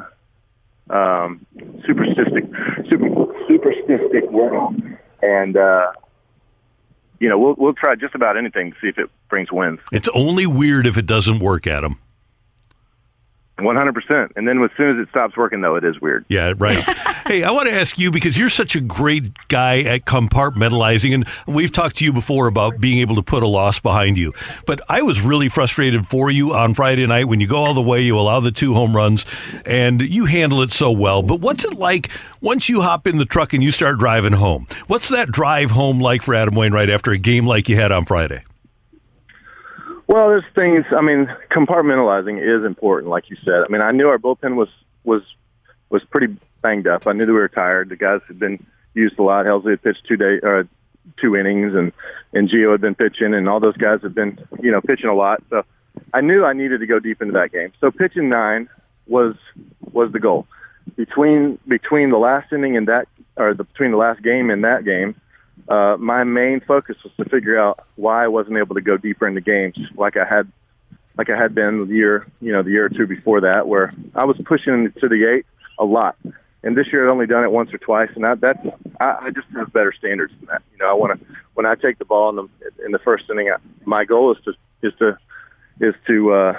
[0.90, 1.45] um,
[1.85, 2.49] superstistic,
[2.90, 3.10] super
[3.49, 4.81] superstistic world,
[5.22, 5.91] and uh,
[7.19, 9.80] you know, we'll we'll try just about anything to see if it brings wins.
[9.91, 11.99] It's only weird if it doesn't work, Adam.
[13.59, 14.31] One hundred percent.
[14.35, 16.25] And then as soon as it stops working, though, it is weird.
[16.27, 16.77] Yeah, right.
[17.27, 21.27] hey, I want to ask you because you're such a great guy at compartmentalizing, and
[21.45, 24.34] we've talked to you before about being able to put a loss behind you.
[24.65, 27.81] But I was really frustrated for you on Friday night when you go all the
[27.81, 29.23] way, you allow the two home runs,
[29.67, 31.21] and you handle it so well.
[31.21, 32.09] But what's it like
[32.41, 34.65] once you hop in the truck and you start driving home?
[34.88, 38.05] What's that drive home like for Adam Wainwright after a game like you had on
[38.05, 38.43] Friday?
[40.14, 40.85] Well, there's things.
[40.95, 43.64] I mean, compartmentalizing is important, like you said.
[43.68, 44.69] I mean, I knew our bullpen was
[45.03, 45.23] was
[45.90, 47.07] was pretty banged up.
[47.07, 47.90] I knew that we were tired.
[47.90, 48.64] The guys had been
[48.94, 49.48] used a lot.
[49.48, 50.65] Helsley had pitched two day uh,
[51.19, 51.91] two innings, and
[52.31, 55.15] and Gio had been pitching, and all those guys have been you know pitching a
[55.15, 55.41] lot.
[55.49, 55.64] So
[56.14, 57.73] I knew I needed to go deep into that game.
[57.81, 58.69] So pitching nine
[59.07, 59.34] was
[59.94, 60.45] was the goal.
[60.95, 64.85] Between between the last inning and that, or the, between the last game and that
[64.85, 65.15] game,
[65.67, 69.27] uh, my main focus was to figure out why I wasn't able to go deeper
[69.27, 70.51] into games like I had
[71.17, 73.91] like I had been the year you know the year or two before that, where
[74.15, 75.45] I was pushing to the eight
[75.80, 76.17] a lot.
[76.65, 78.59] And this year I'd only done it once or twice, and that, that's
[78.99, 80.63] I, I just have better standards than that.
[80.71, 83.25] You know, I want to when I take the ball in the in the first
[83.30, 85.17] inning, I, my goal is to is to
[85.80, 86.57] is to uh,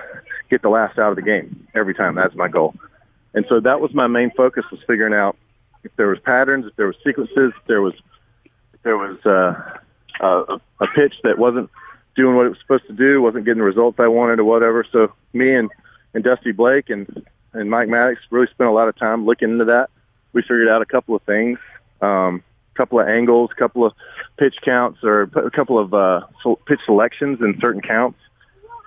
[0.51, 2.15] get the last out of the game every time.
[2.15, 2.75] That's my goal.
[3.35, 5.37] And so that was my main focus was figuring out
[5.83, 7.95] if there was patterns, if there was sequences, if there was
[8.85, 11.71] there was uh, uh, a pitch that wasn't
[12.15, 14.87] doing what it was supposed to do, wasn't getting the results I wanted or whatever.
[14.93, 15.71] So me and
[16.13, 19.65] and Dusty Blake and and Mike Maddux really spent a lot of time looking into
[19.67, 19.91] that.
[20.33, 21.59] We figured out a couple of things,
[22.01, 22.43] um,
[22.75, 23.93] a couple of angles, a couple of
[24.37, 26.21] pitch counts, or a couple of uh,
[26.67, 28.19] pitch selections in certain counts.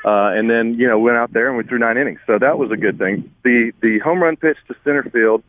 [0.06, 2.58] Uh, and then you know went out there and we threw nine innings, so that
[2.58, 3.30] was a good thing.
[3.44, 5.44] The the home run pitch to center field,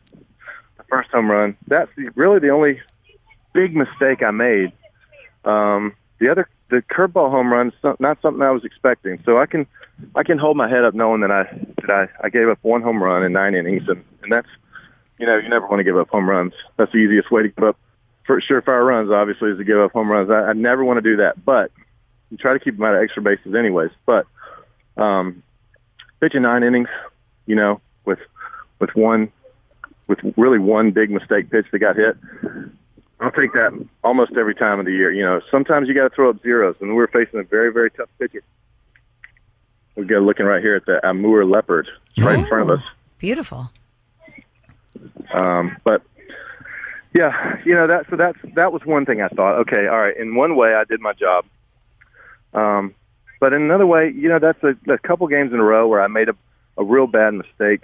[0.77, 1.55] the first home run.
[1.67, 2.81] That's the, really the only
[3.53, 4.71] big mistake I made.
[5.45, 9.65] Um, the other the curveball home run not something I was expecting, so I can
[10.15, 11.43] I can hold my head up knowing that I
[11.81, 14.47] that I, I gave up one home run in nine innings, and and that's
[15.17, 16.53] you know you never want to give up home runs.
[16.77, 17.77] That's the easiest way to give up
[18.25, 19.09] for surefire runs.
[19.11, 20.29] Obviously, is to give up home runs.
[20.29, 21.71] I, I never want to do that, but
[22.29, 23.91] you try to keep them out of extra bases anyways.
[24.05, 24.27] But
[24.97, 25.41] um,
[26.21, 26.89] pitching nine innings,
[27.45, 28.19] you know, with
[28.79, 29.31] with one
[30.07, 32.17] with really one big mistake pitch that got hit.
[33.21, 33.71] I'll take that
[34.03, 35.11] almost every time of the year.
[35.11, 37.91] You know, sometimes you got to throw up zeros, and we're facing a very, very
[37.91, 38.43] tough pitcher.
[39.95, 42.85] We go looking right here at the Amur Leopard, it's right in front of us.
[43.17, 43.69] Beautiful.
[45.33, 46.01] Um, but
[47.13, 48.05] yeah, you know that.
[48.09, 49.59] So that's that was one thing I thought.
[49.61, 50.15] Okay, all right.
[50.15, 51.45] In one way, I did my job.
[52.53, 52.95] Um,
[53.39, 56.01] but in another way, you know, that's a, a couple games in a row where
[56.01, 56.35] I made a,
[56.77, 57.81] a real bad mistake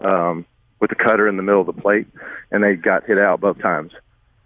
[0.00, 0.44] um,
[0.80, 2.06] with the cutter in the middle of the plate,
[2.50, 3.92] and they got hit out both times.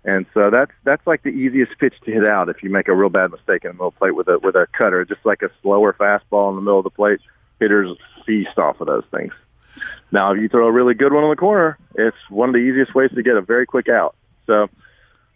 [0.04, 2.94] And so that's that's like the easiest pitch to hit out if you make a
[2.94, 5.24] real bad mistake in the middle of the plate with a with a cutter, just
[5.24, 7.20] like a slower fastball in the middle of the plate.
[7.60, 9.32] Hitters feast off of those things.
[10.12, 12.60] Now, if you throw a really good one on the corner, it's one of the
[12.60, 14.14] easiest ways to get a very quick out.
[14.46, 14.68] So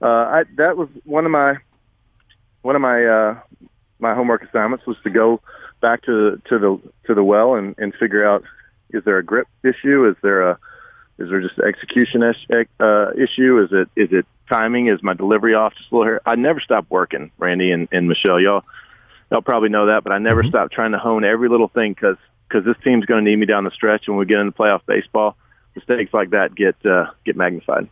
[0.01, 1.57] uh, I, that was one of my
[2.63, 3.41] one of my uh,
[3.99, 5.41] my homework assignments was to go
[5.81, 8.45] back to to the to the well and, and figure out
[8.91, 10.09] is there a grip issue?
[10.09, 10.59] Is there a
[11.19, 12.37] is there just execution is,
[12.81, 13.63] uh, issue?
[13.63, 14.89] Is it is it timing?
[14.89, 16.23] Is my delivery off just a little here?
[16.25, 18.41] I never stop working, Randy and, and Michelle.
[18.41, 18.65] Y'all
[19.31, 22.17] y'all probably know that, but I never stop trying to hone every little thing because
[22.49, 24.81] because this team's going to need me down the stretch when we get into playoff
[24.87, 25.37] baseball.
[25.75, 27.89] Mistakes like that get uh, get magnified.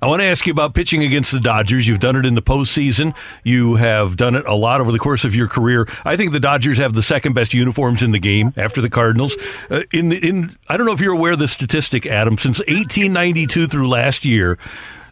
[0.00, 1.88] I want to ask you about pitching against the Dodgers.
[1.88, 3.16] You've done it in the postseason.
[3.42, 5.88] You have done it a lot over the course of your career.
[6.04, 9.36] I think the Dodgers have the second best uniforms in the game after the Cardinals.
[9.68, 12.38] Uh, in in I don't know if you're aware of the statistic, Adam.
[12.38, 14.56] Since 1892 through last year,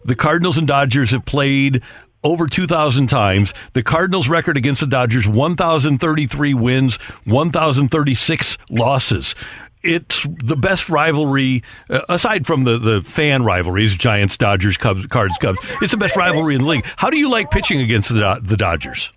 [0.04, 1.82] the Cardinals and Dodgers have played
[2.22, 3.52] over 2,000 times.
[3.74, 9.34] The Cardinals' record against the Dodgers 1,033 wins, 1,036 losses.
[9.84, 15.36] It's the best rivalry, uh, aside from the, the fan rivalries, Giants, Dodgers, Cubs, Cards,
[15.38, 15.58] Cubs.
[15.82, 16.86] It's the best rivalry in the league.
[16.96, 19.12] How do you like pitching against the, the Dodgers?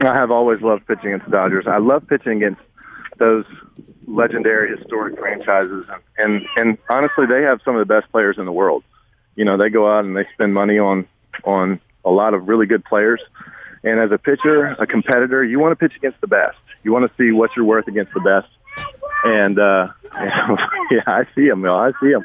[0.00, 1.66] I have always loved pitching against the Dodgers.
[1.66, 2.60] I love pitching against
[3.18, 3.46] those
[4.06, 5.86] legendary, historic franchises,
[6.18, 8.84] and and honestly, they have some of the best players in the world.
[9.36, 11.06] You know, they go out and they spend money on
[11.44, 13.20] on a lot of really good players.
[13.82, 16.56] And as a pitcher, a competitor, you want to pitch against the best.
[16.82, 18.48] You want to see what you're worth against the best.
[19.24, 19.88] And uh,
[20.90, 21.64] yeah, I see them.
[21.64, 22.24] I see them.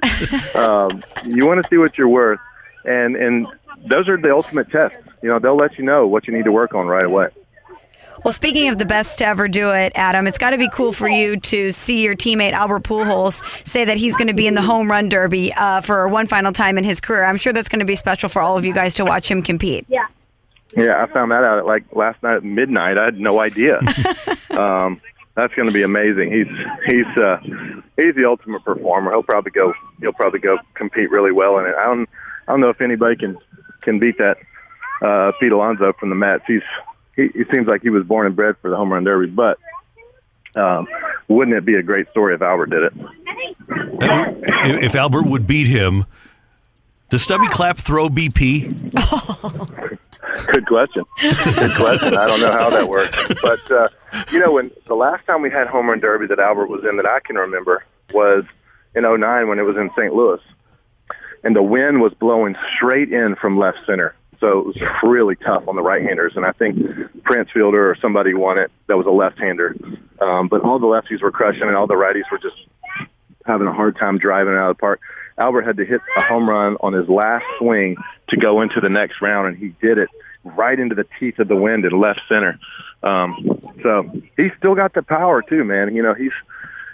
[0.61, 2.39] um, you want to see what you're worth,
[2.83, 3.47] and and
[3.89, 4.97] those are the ultimate tests.
[5.21, 7.29] You know, they'll let you know what you need to work on right away.
[8.23, 10.91] Well, speaking of the best to ever do it, Adam, it's got to be cool
[10.91, 14.55] for you to see your teammate Albert Pujols say that he's going to be in
[14.55, 17.23] the home run derby uh, for one final time in his career.
[17.23, 19.41] I'm sure that's going to be special for all of you guys to watch him
[19.41, 19.85] compete.
[19.87, 20.07] Yeah.
[20.75, 22.97] Yeah, I found that out at like last night at midnight.
[22.97, 23.79] I had no idea.
[24.51, 25.01] um,
[25.39, 26.31] that's going to be amazing.
[26.31, 26.47] He's
[26.85, 27.37] he's uh,
[27.95, 29.11] he's the ultimate performer.
[29.11, 31.75] He'll probably go he'll probably go compete really well in it.
[31.75, 32.09] I don't
[32.47, 33.37] I don't know if anybody can
[33.81, 34.37] can beat that
[35.01, 36.43] uh, Pete Alonso from the Mets.
[36.45, 36.61] He's
[37.15, 39.57] he, he seems like he was born and bred for the home run derby, but
[40.55, 40.87] um,
[41.29, 42.93] wouldn't it be a great story if Albert did it?
[44.01, 46.05] If if Albert would beat him,
[47.09, 49.97] does Stubby Clapp throw BP?
[50.51, 51.03] Good question.
[51.21, 52.15] Good question.
[52.15, 53.87] I don't know how that works, but uh,
[54.31, 56.97] you know, when the last time we had home run derby that Albert was in
[56.97, 58.43] that I can remember was
[58.95, 60.13] in '09 when it was in St.
[60.13, 60.41] Louis,
[61.43, 64.15] and the wind was blowing straight in from left center.
[64.39, 66.77] So it was really tough on the right-handers, and I think
[67.23, 68.71] Prince Fielder or somebody won it.
[68.87, 69.75] That was a left-hander,
[70.21, 72.55] um, but all the lefties were crushing, and all the righties were just
[73.45, 75.01] having a hard time driving out of the park.
[75.39, 77.95] Albert had to hit a home run on his last swing
[78.29, 80.09] to go into the next round, and he did it
[80.43, 82.59] right into the teeth of the wind in left center.
[83.01, 85.95] Um, so he's still got the power too, man.
[85.95, 86.33] You know, he's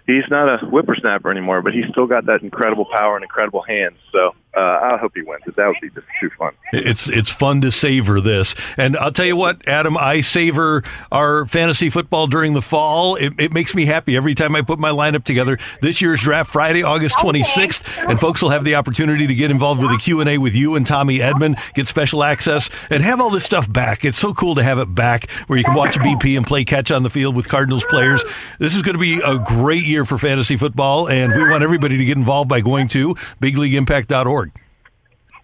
[0.07, 3.97] he's not a whippersnapper anymore, but he's still got that incredible power and incredible hands.
[4.11, 5.43] So uh, I hope he wins.
[5.55, 6.53] That would be just too fun.
[6.71, 11.45] It's it's fun to savor this, and I'll tell you what, Adam, I savor our
[11.45, 13.15] fantasy football during the fall.
[13.15, 15.57] It, it makes me happy every time I put my lineup together.
[15.81, 19.51] This year's draft Friday, August twenty sixth, and folks will have the opportunity to get
[19.51, 23.03] involved with a Q and A with you and Tommy Edman, get special access, and
[23.03, 24.05] have all this stuff back.
[24.05, 26.91] It's so cool to have it back, where you can watch BP and play catch
[26.91, 28.23] on the field with Cardinals players.
[28.59, 31.97] This is going to be a great year for fantasy football, and we want everybody
[31.97, 34.51] to get involved by going to bigleagueimpact.org.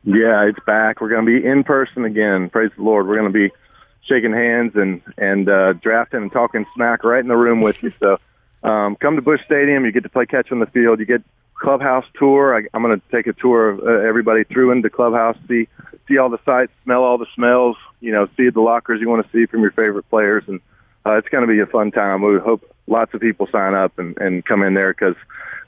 [0.03, 0.99] Yeah, it's back.
[0.99, 2.49] We're going to be in person again.
[2.49, 3.07] Praise the Lord.
[3.07, 3.53] We're going to be
[4.01, 7.91] shaking hands and and uh, drafting and talking smack right in the room with you.
[7.91, 8.17] So
[8.63, 9.85] um, come to Busch Stadium.
[9.85, 10.99] You get to play catch on the field.
[10.99, 11.21] You get
[11.53, 12.57] clubhouse tour.
[12.57, 15.37] I, I'm going to take a tour of uh, everybody through into clubhouse.
[15.47, 15.67] See
[16.07, 17.77] see all the sights, smell all the smells.
[17.99, 20.59] You know, see the lockers you want to see from your favorite players, and
[21.05, 22.21] uh, it's going to be a fun time.
[22.21, 25.15] We hope lots of people sign up and, and come in there because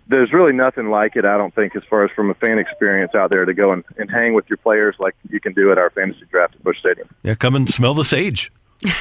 [0.07, 3.15] there's really nothing like it, I don't think, as far as from a fan experience
[3.15, 5.77] out there to go and, and hang with your players like you can do at
[5.77, 7.09] our fantasy draft at Busch Stadium.
[7.23, 8.51] Yeah, come and smell the sage.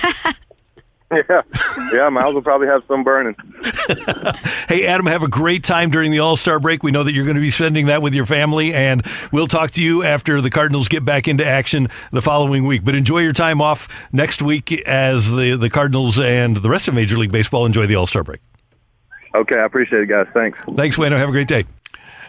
[1.29, 1.43] Yeah,
[1.93, 2.09] yeah.
[2.09, 3.37] Miles will probably have some burning.
[4.69, 6.83] Hey, Adam, have a great time during the All Star break.
[6.83, 9.73] We know that you're going to be spending that with your family, and we'll talk
[9.73, 12.83] to you after the Cardinals get back into action the following week.
[12.83, 16.95] But enjoy your time off next week as the, the Cardinals and the rest of
[16.95, 18.41] Major League Baseball enjoy the All Star break.
[19.35, 20.27] Okay, I appreciate it, guys.
[20.33, 20.59] Thanks.
[20.77, 21.19] Thanks, Wayno.
[21.19, 21.65] Have a great day.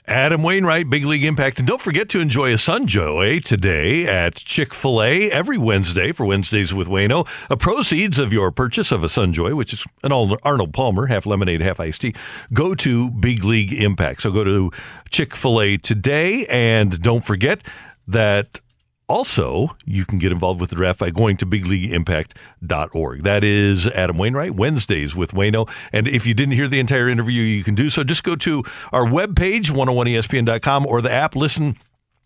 [0.05, 1.59] Adam Wainwright, Big League Impact.
[1.59, 6.25] And don't forget to enjoy a Sunjoy today at Chick fil A every Wednesday for
[6.25, 7.25] Wednesdays with Wayno.
[7.49, 11.61] A proceeds of your purchase of a Sunjoy, which is an Arnold Palmer, half lemonade,
[11.61, 12.13] half iced tea,
[12.51, 14.21] go to Big League Impact.
[14.21, 14.71] So go to
[15.09, 16.45] Chick fil A today.
[16.47, 17.61] And don't forget
[18.05, 18.59] that
[19.07, 23.23] also, you can get involved with the draft by going to bigleagueimpact.org.
[23.23, 25.69] That is Adam Wainwright, Wednesdays with Wayno.
[25.91, 28.03] And if you didn't hear the entire interview, you can do so.
[28.03, 31.35] Just go to our webpage, 101ESPN.com, or the app.
[31.35, 31.77] Listen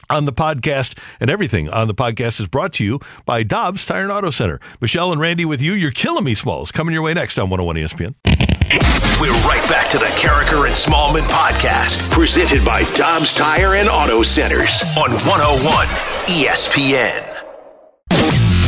[0.10, 4.04] on the podcast, and everything on the podcast is brought to you by Dobbs Tire
[4.04, 4.60] and Auto Center.
[4.80, 5.74] Michelle and Randy with you.
[5.74, 6.72] You're killing me, Smalls.
[6.72, 8.57] Coming your way next on 101 ESPN.
[8.70, 14.24] We're right back to the Karraker and Smallman podcast, presented by Dobbs Tire and Auto
[14.24, 15.88] Centers on 101
[16.28, 17.24] ESPN.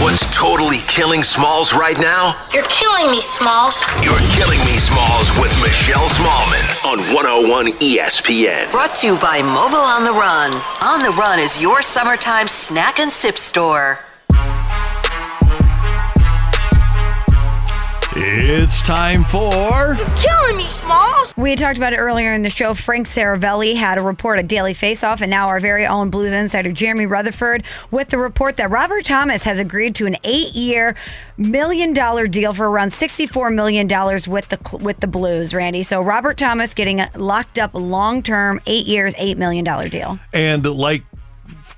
[0.02, 2.34] What's totally killing Smalls right now?
[2.54, 3.84] You're killing me, Smalls.
[4.02, 8.72] You're killing me, Smalls, with Michelle Smallman on 101 ESPN.
[8.72, 10.54] Brought to you by Mobil on the Run.
[10.82, 14.00] On the Run is your summertime snack and sip store.
[18.16, 19.96] It's time for.
[19.96, 21.34] You're killing me, Smalls.
[21.38, 22.74] We had talked about it earlier in the show.
[22.74, 26.72] Frank Seravalli had a report at Daily Faceoff, and now our very own Blues insider
[26.72, 30.96] Jeremy Rutherford with the report that Robert Thomas has agreed to an eight-year,
[31.38, 35.54] million-dollar deal for around sixty-four million dollars with the with the Blues.
[35.54, 40.18] Randy, so Robert Thomas getting locked up long-term, eight years, eight million dollar deal.
[40.34, 41.04] And like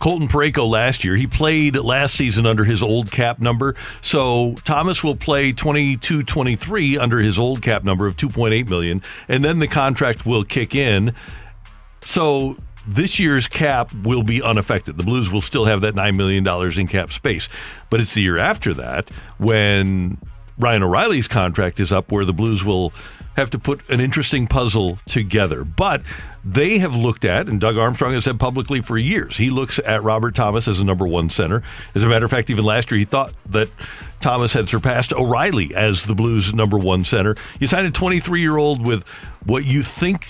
[0.01, 1.15] Colton Parayko last year.
[1.15, 3.75] He played last season under his old cap number.
[4.01, 9.45] So Thomas will play 22 23 under his old cap number of 2.8 million and
[9.45, 11.13] then the contract will kick in.
[12.03, 12.57] So
[12.87, 14.97] this year's cap will be unaffected.
[14.97, 16.47] The Blues will still have that $9 million
[16.79, 17.47] in cap space.
[17.91, 20.17] But it's the year after that when
[20.57, 22.91] Ryan O'Reilly's contract is up where the Blues will
[23.35, 25.63] have to put an interesting puzzle together.
[25.63, 26.03] But
[26.43, 30.03] they have looked at, and Doug Armstrong has said publicly for years, he looks at
[30.03, 31.61] Robert Thomas as a number one center.
[31.95, 33.69] As a matter of fact, even last year, he thought that
[34.19, 37.35] Thomas had surpassed O'Reilly as the Blues' number one center.
[37.59, 39.07] You signed a 23 year old with
[39.45, 40.27] what you think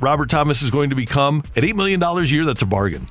[0.00, 2.44] Robert Thomas is going to become at $8 million a year.
[2.44, 3.08] That's a bargain.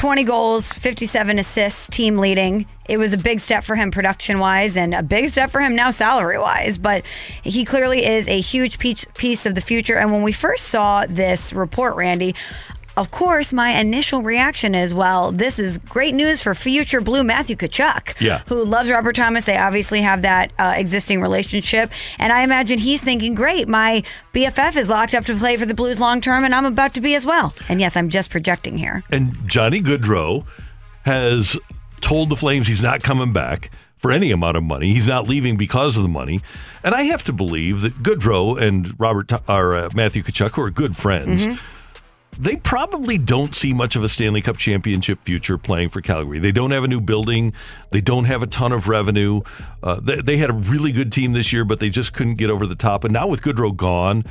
[0.00, 2.66] 20 goals, 57 assists, team leading.
[2.88, 5.76] It was a big step for him production wise and a big step for him
[5.76, 6.78] now salary wise.
[6.78, 7.04] But
[7.42, 9.98] he clearly is a huge piece of the future.
[9.98, 12.34] And when we first saw this report, Randy,
[12.96, 17.56] of course, my initial reaction is, well, this is great news for future Blue Matthew
[17.56, 18.42] Tkachuk, Yeah.
[18.48, 19.44] who loves Robert Thomas.
[19.44, 21.92] They obviously have that uh, existing relationship.
[22.18, 24.02] And I imagine he's thinking, great, my
[24.34, 27.00] BFF is locked up to play for the Blues long term, and I'm about to
[27.00, 27.54] be as well.
[27.68, 29.02] And yes, I'm just projecting here.
[29.10, 30.44] And Johnny Gaudreau
[31.04, 31.56] has
[32.00, 34.92] told the Flames he's not coming back for any amount of money.
[34.94, 36.40] He's not leaving because of the money.
[36.82, 40.70] And I have to believe that Goodrow and Robert or uh, Matthew Tkachuk, who are
[40.70, 41.46] good friends,
[42.38, 46.38] they probably don't see much of a Stanley Cup championship future playing for Calgary.
[46.38, 47.52] They don't have a new building.
[47.90, 49.42] They don't have a ton of revenue.
[49.82, 52.50] Uh, they, they had a really good team this year, but they just couldn't get
[52.50, 53.04] over the top.
[53.04, 54.24] And now with Gaudreau gone,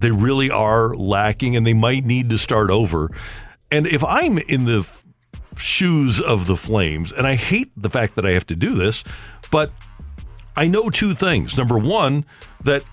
[0.00, 3.10] they really are lacking and they might need to start over.
[3.70, 5.06] And if I'm in the f-
[5.56, 9.04] shoes of the Flames, and I hate the fact that I have to do this,
[9.50, 9.72] but
[10.56, 11.56] I know two things.
[11.56, 12.24] Number one,
[12.64, 12.84] that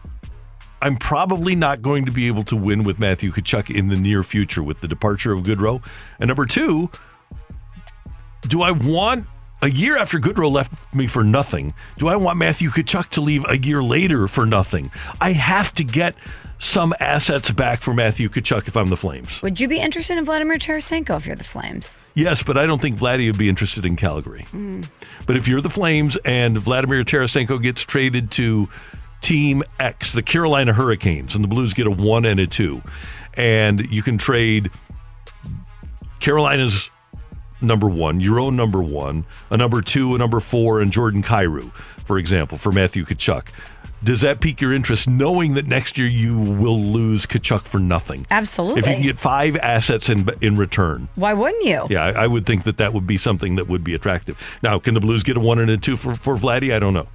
[0.81, 4.23] I'm probably not going to be able to win with Matthew Tkachuk in the near
[4.23, 5.84] future with the departure of Gaudreau.
[6.19, 6.89] And number two,
[8.43, 9.27] do I want
[9.61, 11.73] a year after Gaudreau left me for nothing?
[11.97, 14.91] Do I want Matthew Tkachuk to leave a year later for nothing?
[15.19, 16.15] I have to get
[16.60, 19.41] some assets back for Matthew Tkachuk if I'm the Flames.
[19.41, 21.97] Would you be interested in Vladimir Tarasenko if you're the Flames?
[22.15, 24.45] Yes, but I don't think Vladdy would be interested in Calgary.
[24.51, 24.88] Mm.
[25.26, 28.68] But if you're the Flames and Vladimir Tarasenko gets traded to
[29.22, 32.82] Team X, the Carolina Hurricanes, and the Blues get a one and a two,
[33.36, 34.72] and you can trade
[36.20, 36.90] Carolina's
[37.62, 41.72] number one, your own number one, a number two, a number four, and Jordan Kyrou,
[42.06, 43.48] for example, for Matthew Tkachuk.
[44.02, 48.26] Does that pique your interest, knowing that next year you will lose Tkachuk for nothing?
[48.32, 48.80] Absolutely.
[48.80, 51.10] If you can get five assets in in return.
[51.16, 51.86] Why wouldn't you?
[51.90, 54.38] Yeah, I, I would think that that would be something that would be attractive.
[54.64, 56.74] Now, can the Blues get a one and a two for, for Vladdy?
[56.74, 57.08] I don't know.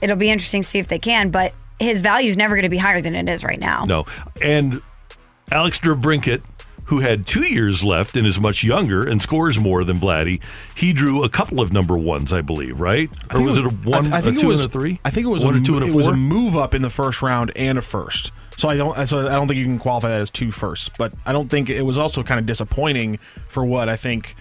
[0.00, 2.68] It'll be interesting to see if they can, but his value is never going to
[2.68, 3.84] be higher than it is right now.
[3.84, 4.06] No.
[4.42, 4.82] And
[5.50, 6.44] Alex DeBrincat,
[6.86, 10.40] who had two years left and is much younger and scores more than Vladdy,
[10.74, 13.08] he drew a couple of number ones, I believe, right?
[13.30, 14.68] I Or think was it a one, I, I think a two, it was, and
[14.68, 14.98] a three?
[15.04, 15.96] I think it was one, a, a two, and a it four.
[15.98, 18.32] was a move up in the first round and a first.
[18.56, 19.06] So I don't.
[19.08, 20.90] So I don't think you can qualify that as two firsts.
[20.98, 23.16] But I don't think it was also kind of disappointing
[23.48, 24.34] for what I think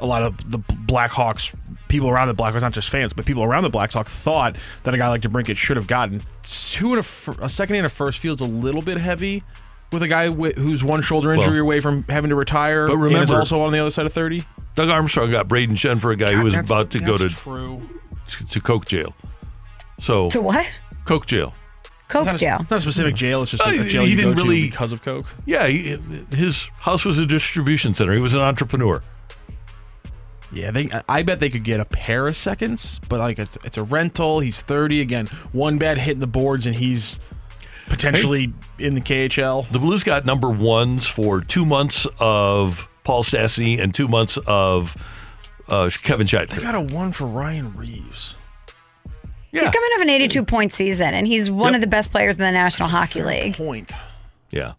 [0.00, 1.54] a lot of the Blackhawks
[1.88, 4.96] people around the Blackhawks, not just fans, but people around the Blackhawks thought that a
[4.98, 8.18] guy like DeBrincat should have gotten two and a, fir- a second and a first
[8.18, 9.42] feels a little bit heavy.
[9.92, 12.92] With a guy wi- who's one shoulder injury Well, away from having to retire, but
[12.94, 14.44] and is remember- also on the other side of thirty.
[14.76, 17.82] Doug Armstrong got Brayden Schenn for a guy who was about to go to true.
[18.50, 19.12] to coke jail.
[19.98, 20.70] So To what?
[21.06, 21.54] coke jail.
[22.08, 22.58] Coke It's not a, jail.
[22.60, 23.42] it's not a specific jail.
[23.42, 25.26] It's just Uh, a jail he you didn't go to really- because of coke.
[25.44, 25.96] Yeah, he,
[26.34, 28.14] his house was a distribution center.
[28.14, 29.02] He was an entrepreneur.
[30.52, 30.88] Yeah, they.
[31.08, 34.40] I bet they could get a pair of seconds, but like it's, it's a rental.
[34.40, 35.26] He's thirty again.
[35.52, 37.18] One bad hit in the boards, and he's
[37.86, 39.68] potentially in the KHL.
[39.70, 44.96] The Blues got number ones for two months of Paul Stastny and two months of
[45.68, 48.36] uh, Kevin They got a one for Ryan Reaves.
[49.52, 49.62] Yeah.
[49.62, 51.78] He's coming off an 82 point season, and he's one Yep.
[51.78, 53.56] of the best players in the National Hockey League.
[53.56, 53.92] Point.
[54.50, 54.74] Yeah.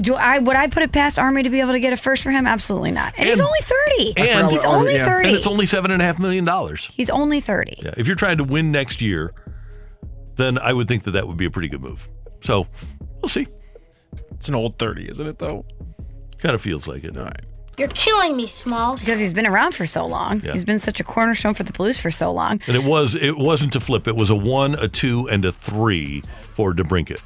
[0.00, 2.22] Do I would I put it past Army to be able to get a first
[2.22, 2.46] for him?
[2.46, 3.14] Absolutely not.
[3.18, 4.14] And, he's only 30.
[4.18, 5.28] And he's only 30.
[5.28, 6.90] And it's only seven and a half million dollars.
[6.94, 7.80] he's only 30.
[7.82, 7.94] Yeah.
[7.96, 9.34] If you're trying to win next year,
[10.36, 12.08] then I would think that that would be a pretty good move.
[12.42, 12.66] So
[13.20, 13.46] we'll see.
[14.32, 15.38] It's an old thirty, isn't it?
[15.38, 15.66] Though.
[16.38, 17.16] Kind of feels like it.
[17.16, 17.44] All right.
[17.76, 19.00] You're killing me, Smalls.
[19.00, 20.40] Because he's been around for so long.
[20.40, 20.52] Yeah.
[20.52, 22.60] He's been such a cornerstone for the Blues for so long.
[22.66, 24.08] And it was it wasn't a flip.
[24.08, 26.22] It was a one, a two, and a three
[26.54, 27.20] for DeBrincat.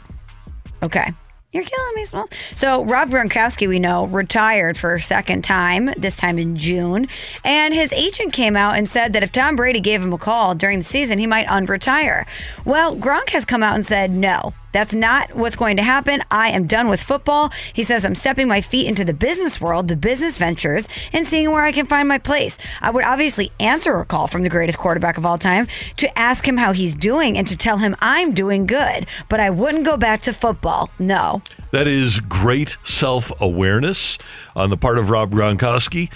[0.83, 1.13] Okay.
[1.55, 2.31] You're killing me, Smalls.
[2.57, 7.07] So Rob Gronkowski, we know, retired for a second time, this time in June.
[7.45, 10.57] And his agent came out and said that if Tom Brady gave him a call
[10.57, 12.27] during the season, he might unretire.
[12.65, 16.21] Well, Gronk has come out and said, no, that's not what's going to happen.
[16.33, 17.53] I am done with football.
[17.73, 21.53] He says, I'm stepping my feet into the business world, the business ventures, and seeing
[21.53, 22.59] where I can find my place.
[22.81, 25.69] I would obviously answer a call from the greatest quarterback of all time
[25.99, 29.49] to ask him how he's doing and to tell him I'm doing good, but I
[29.49, 30.91] wouldn't go back to football.
[30.99, 31.41] No.
[31.71, 34.19] That is great self awareness
[34.57, 36.13] on the part of Rob Gronkowski,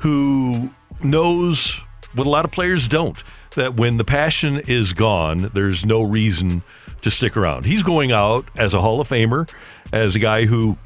[0.00, 0.70] who
[1.00, 1.80] knows
[2.16, 3.22] what a lot of players don't
[3.54, 6.62] that when the passion is gone, there's no reason
[7.02, 7.64] to stick around.
[7.64, 9.50] He's going out as a Hall of Famer,
[9.92, 10.76] as a guy who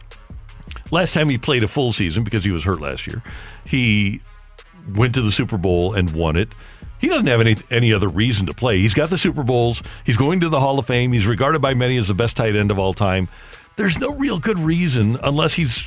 [0.91, 3.23] last time he played a full season because he was hurt last year,
[3.65, 4.21] he
[4.95, 6.49] went to the Super Bowl and won it.
[7.01, 8.79] He doesn't have any any other reason to play.
[8.79, 9.83] He's got the Super Bowls.
[10.07, 11.13] He's going to the Hall of Fame.
[11.13, 13.29] He's regarded by many as the best tight end of all time.
[13.77, 15.85] There's no real good reason, unless he's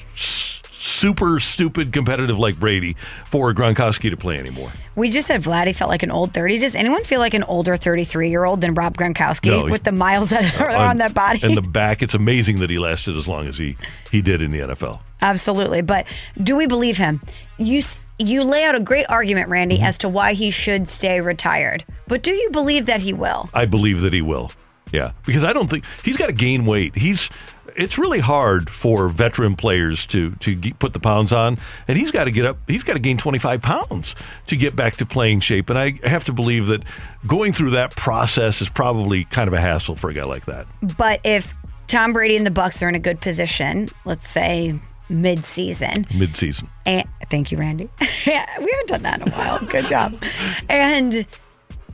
[0.87, 2.95] super stupid competitive like Brady,
[3.25, 4.71] for Gronkowski to play anymore.
[4.95, 6.59] We just said Vladdy felt like an old 30.
[6.59, 9.91] Does anyone feel like an older 33 year old than Rob Gronkowski No, with the
[9.91, 11.39] miles that are on that body?
[11.43, 12.01] and the back.
[12.01, 13.77] It's amazing that he lasted as long as he
[14.11, 15.01] he did in the NFL.
[15.21, 15.81] Absolutely.
[15.81, 16.07] But
[16.41, 17.21] do we believe him?
[17.57, 17.81] You
[18.19, 19.85] you lay out a great argument, Randy, Mm-hmm.
[19.85, 21.83] as to why he should stay retired.
[22.07, 23.49] But do you believe that he will?
[23.53, 24.51] I believe that he will.
[24.91, 26.95] Yeah, because I don't think he's got to gain weight.
[26.95, 27.29] He's
[27.77, 32.11] it's really hard for veteran players to to get, put the pounds on, and he's
[32.11, 32.57] got to get up.
[32.67, 34.15] He's got to gain twenty five pounds
[34.47, 35.69] to get back to playing shape.
[35.69, 36.83] And I have to believe that
[37.25, 40.67] going through that process is probably kind of a hassle for a guy like that.
[40.97, 41.53] But if
[41.87, 44.79] Tom Brady and the Bucks are in a good position, let's say
[45.09, 47.89] mid season, Mid season, And thank you, Randy.
[48.01, 49.59] we haven't done that in a while.
[49.65, 50.21] Good job.
[50.69, 51.25] And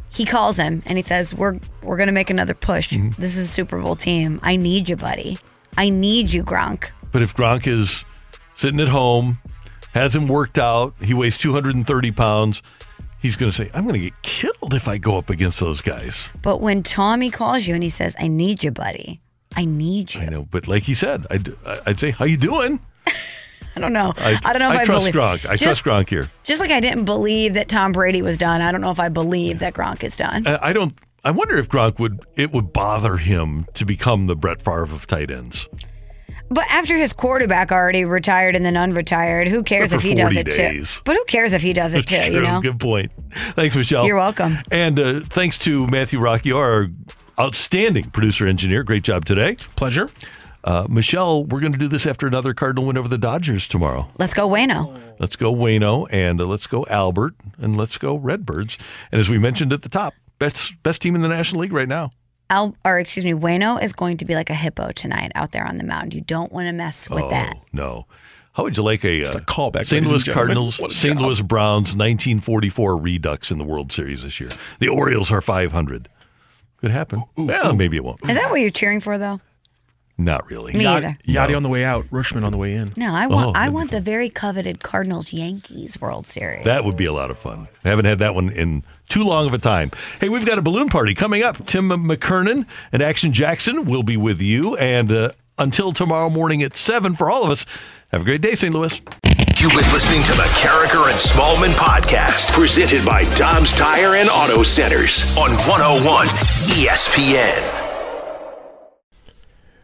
[0.09, 2.89] he calls him and he says, "We're we're gonna make another push.
[2.91, 3.21] Mm-hmm.
[3.21, 4.39] This is a Super Bowl team.
[4.43, 5.37] I need you, buddy.
[5.77, 8.03] I need you, Gronk." but if Gronk is
[8.55, 9.37] sitting at home,
[9.93, 12.61] hasn't worked out, he weighs two hundred and thirty pounds.
[13.21, 15.81] He's going to say, "I'm going to get killed if I go up against those
[15.81, 19.21] guys." But when Tommy calls you and he says, "I need you, buddy.
[19.55, 21.53] I need you," I know, but like he said, I'd,
[21.85, 22.81] I'd say, "How you doing?"
[23.75, 24.13] I don't know.
[24.17, 25.15] I, I, don't know if I, trust believe.
[25.15, 25.49] Gronk.
[25.49, 26.29] I just, trust Gronk here.
[26.43, 29.09] Just like I didn't believe that Tom Brady was done, I don't know if I
[29.09, 30.45] believe that Gronk is done.
[30.47, 30.93] I I don't.
[31.23, 35.07] I wonder if Gronk would it would bother him to become the Brett Favre of
[35.07, 35.69] tight ends.
[36.49, 40.45] But after his quarterback already retired and then unretired, who cares if he does it
[40.45, 40.95] days.
[40.97, 41.01] too?
[41.05, 42.31] But who cares if he does it That's too?
[42.33, 42.41] true.
[42.41, 42.61] You know.
[42.61, 43.13] Good point.
[43.55, 44.05] Thanks, Michelle.
[44.05, 44.57] You're welcome.
[44.71, 46.87] And uh, thanks to Matthew Rocchio, our
[47.39, 48.83] outstanding producer engineer.
[48.83, 49.55] Great job today.
[49.75, 50.09] Pleasure.
[50.63, 54.09] Uh, Michelle, we're going to do this after another Cardinal win over the Dodgers tomorrow.
[54.19, 54.97] Let's go, Wayno.
[55.19, 58.77] Let's go Wayno and uh, let's go Albert and let's go Redbirds.
[59.11, 60.13] And as we mentioned at the top,
[60.43, 62.11] best best team in the National League right now.
[62.49, 65.65] Al, or excuse me, Wayno is going to be like a hippo tonight out there
[65.65, 66.13] on the mound.
[66.13, 67.57] You don't want to mess with oh, that.
[67.71, 68.05] No.
[68.53, 70.05] How would you like a, uh, callback, St.
[70.05, 70.23] Louis.
[70.25, 71.19] Cardinals, St.
[71.19, 74.51] Louis Browns 1944 Redux in the World Series this year?
[74.77, 76.07] The Orioles are 500.
[76.77, 77.23] Could happen.
[77.35, 78.19] well, maybe it won't.
[78.29, 79.39] Is that what you're cheering for, though?
[80.17, 80.73] Not really.
[80.73, 81.17] Me Yachty, either.
[81.27, 82.93] Yachty on the way out, Rutschman on the way in.
[82.95, 86.65] No, I want Oh, I that'd want the very coveted Cardinals Yankees World Series.
[86.65, 87.67] That would be a lot of fun.
[87.83, 89.91] I haven't had that one in too long of a time.
[90.19, 91.65] Hey, we've got a balloon party coming up.
[91.65, 94.77] Tim McKernan and Action Jackson will be with you.
[94.77, 97.65] And uh, until tomorrow morning at 7 for all of us,
[98.11, 98.73] have a great day, St.
[98.73, 99.01] Louis.
[99.59, 104.61] You've been listening to the Karraker and Smallman podcast, presented by Dobbs Tire and Auto
[104.61, 107.92] Centers on 101 ESPN.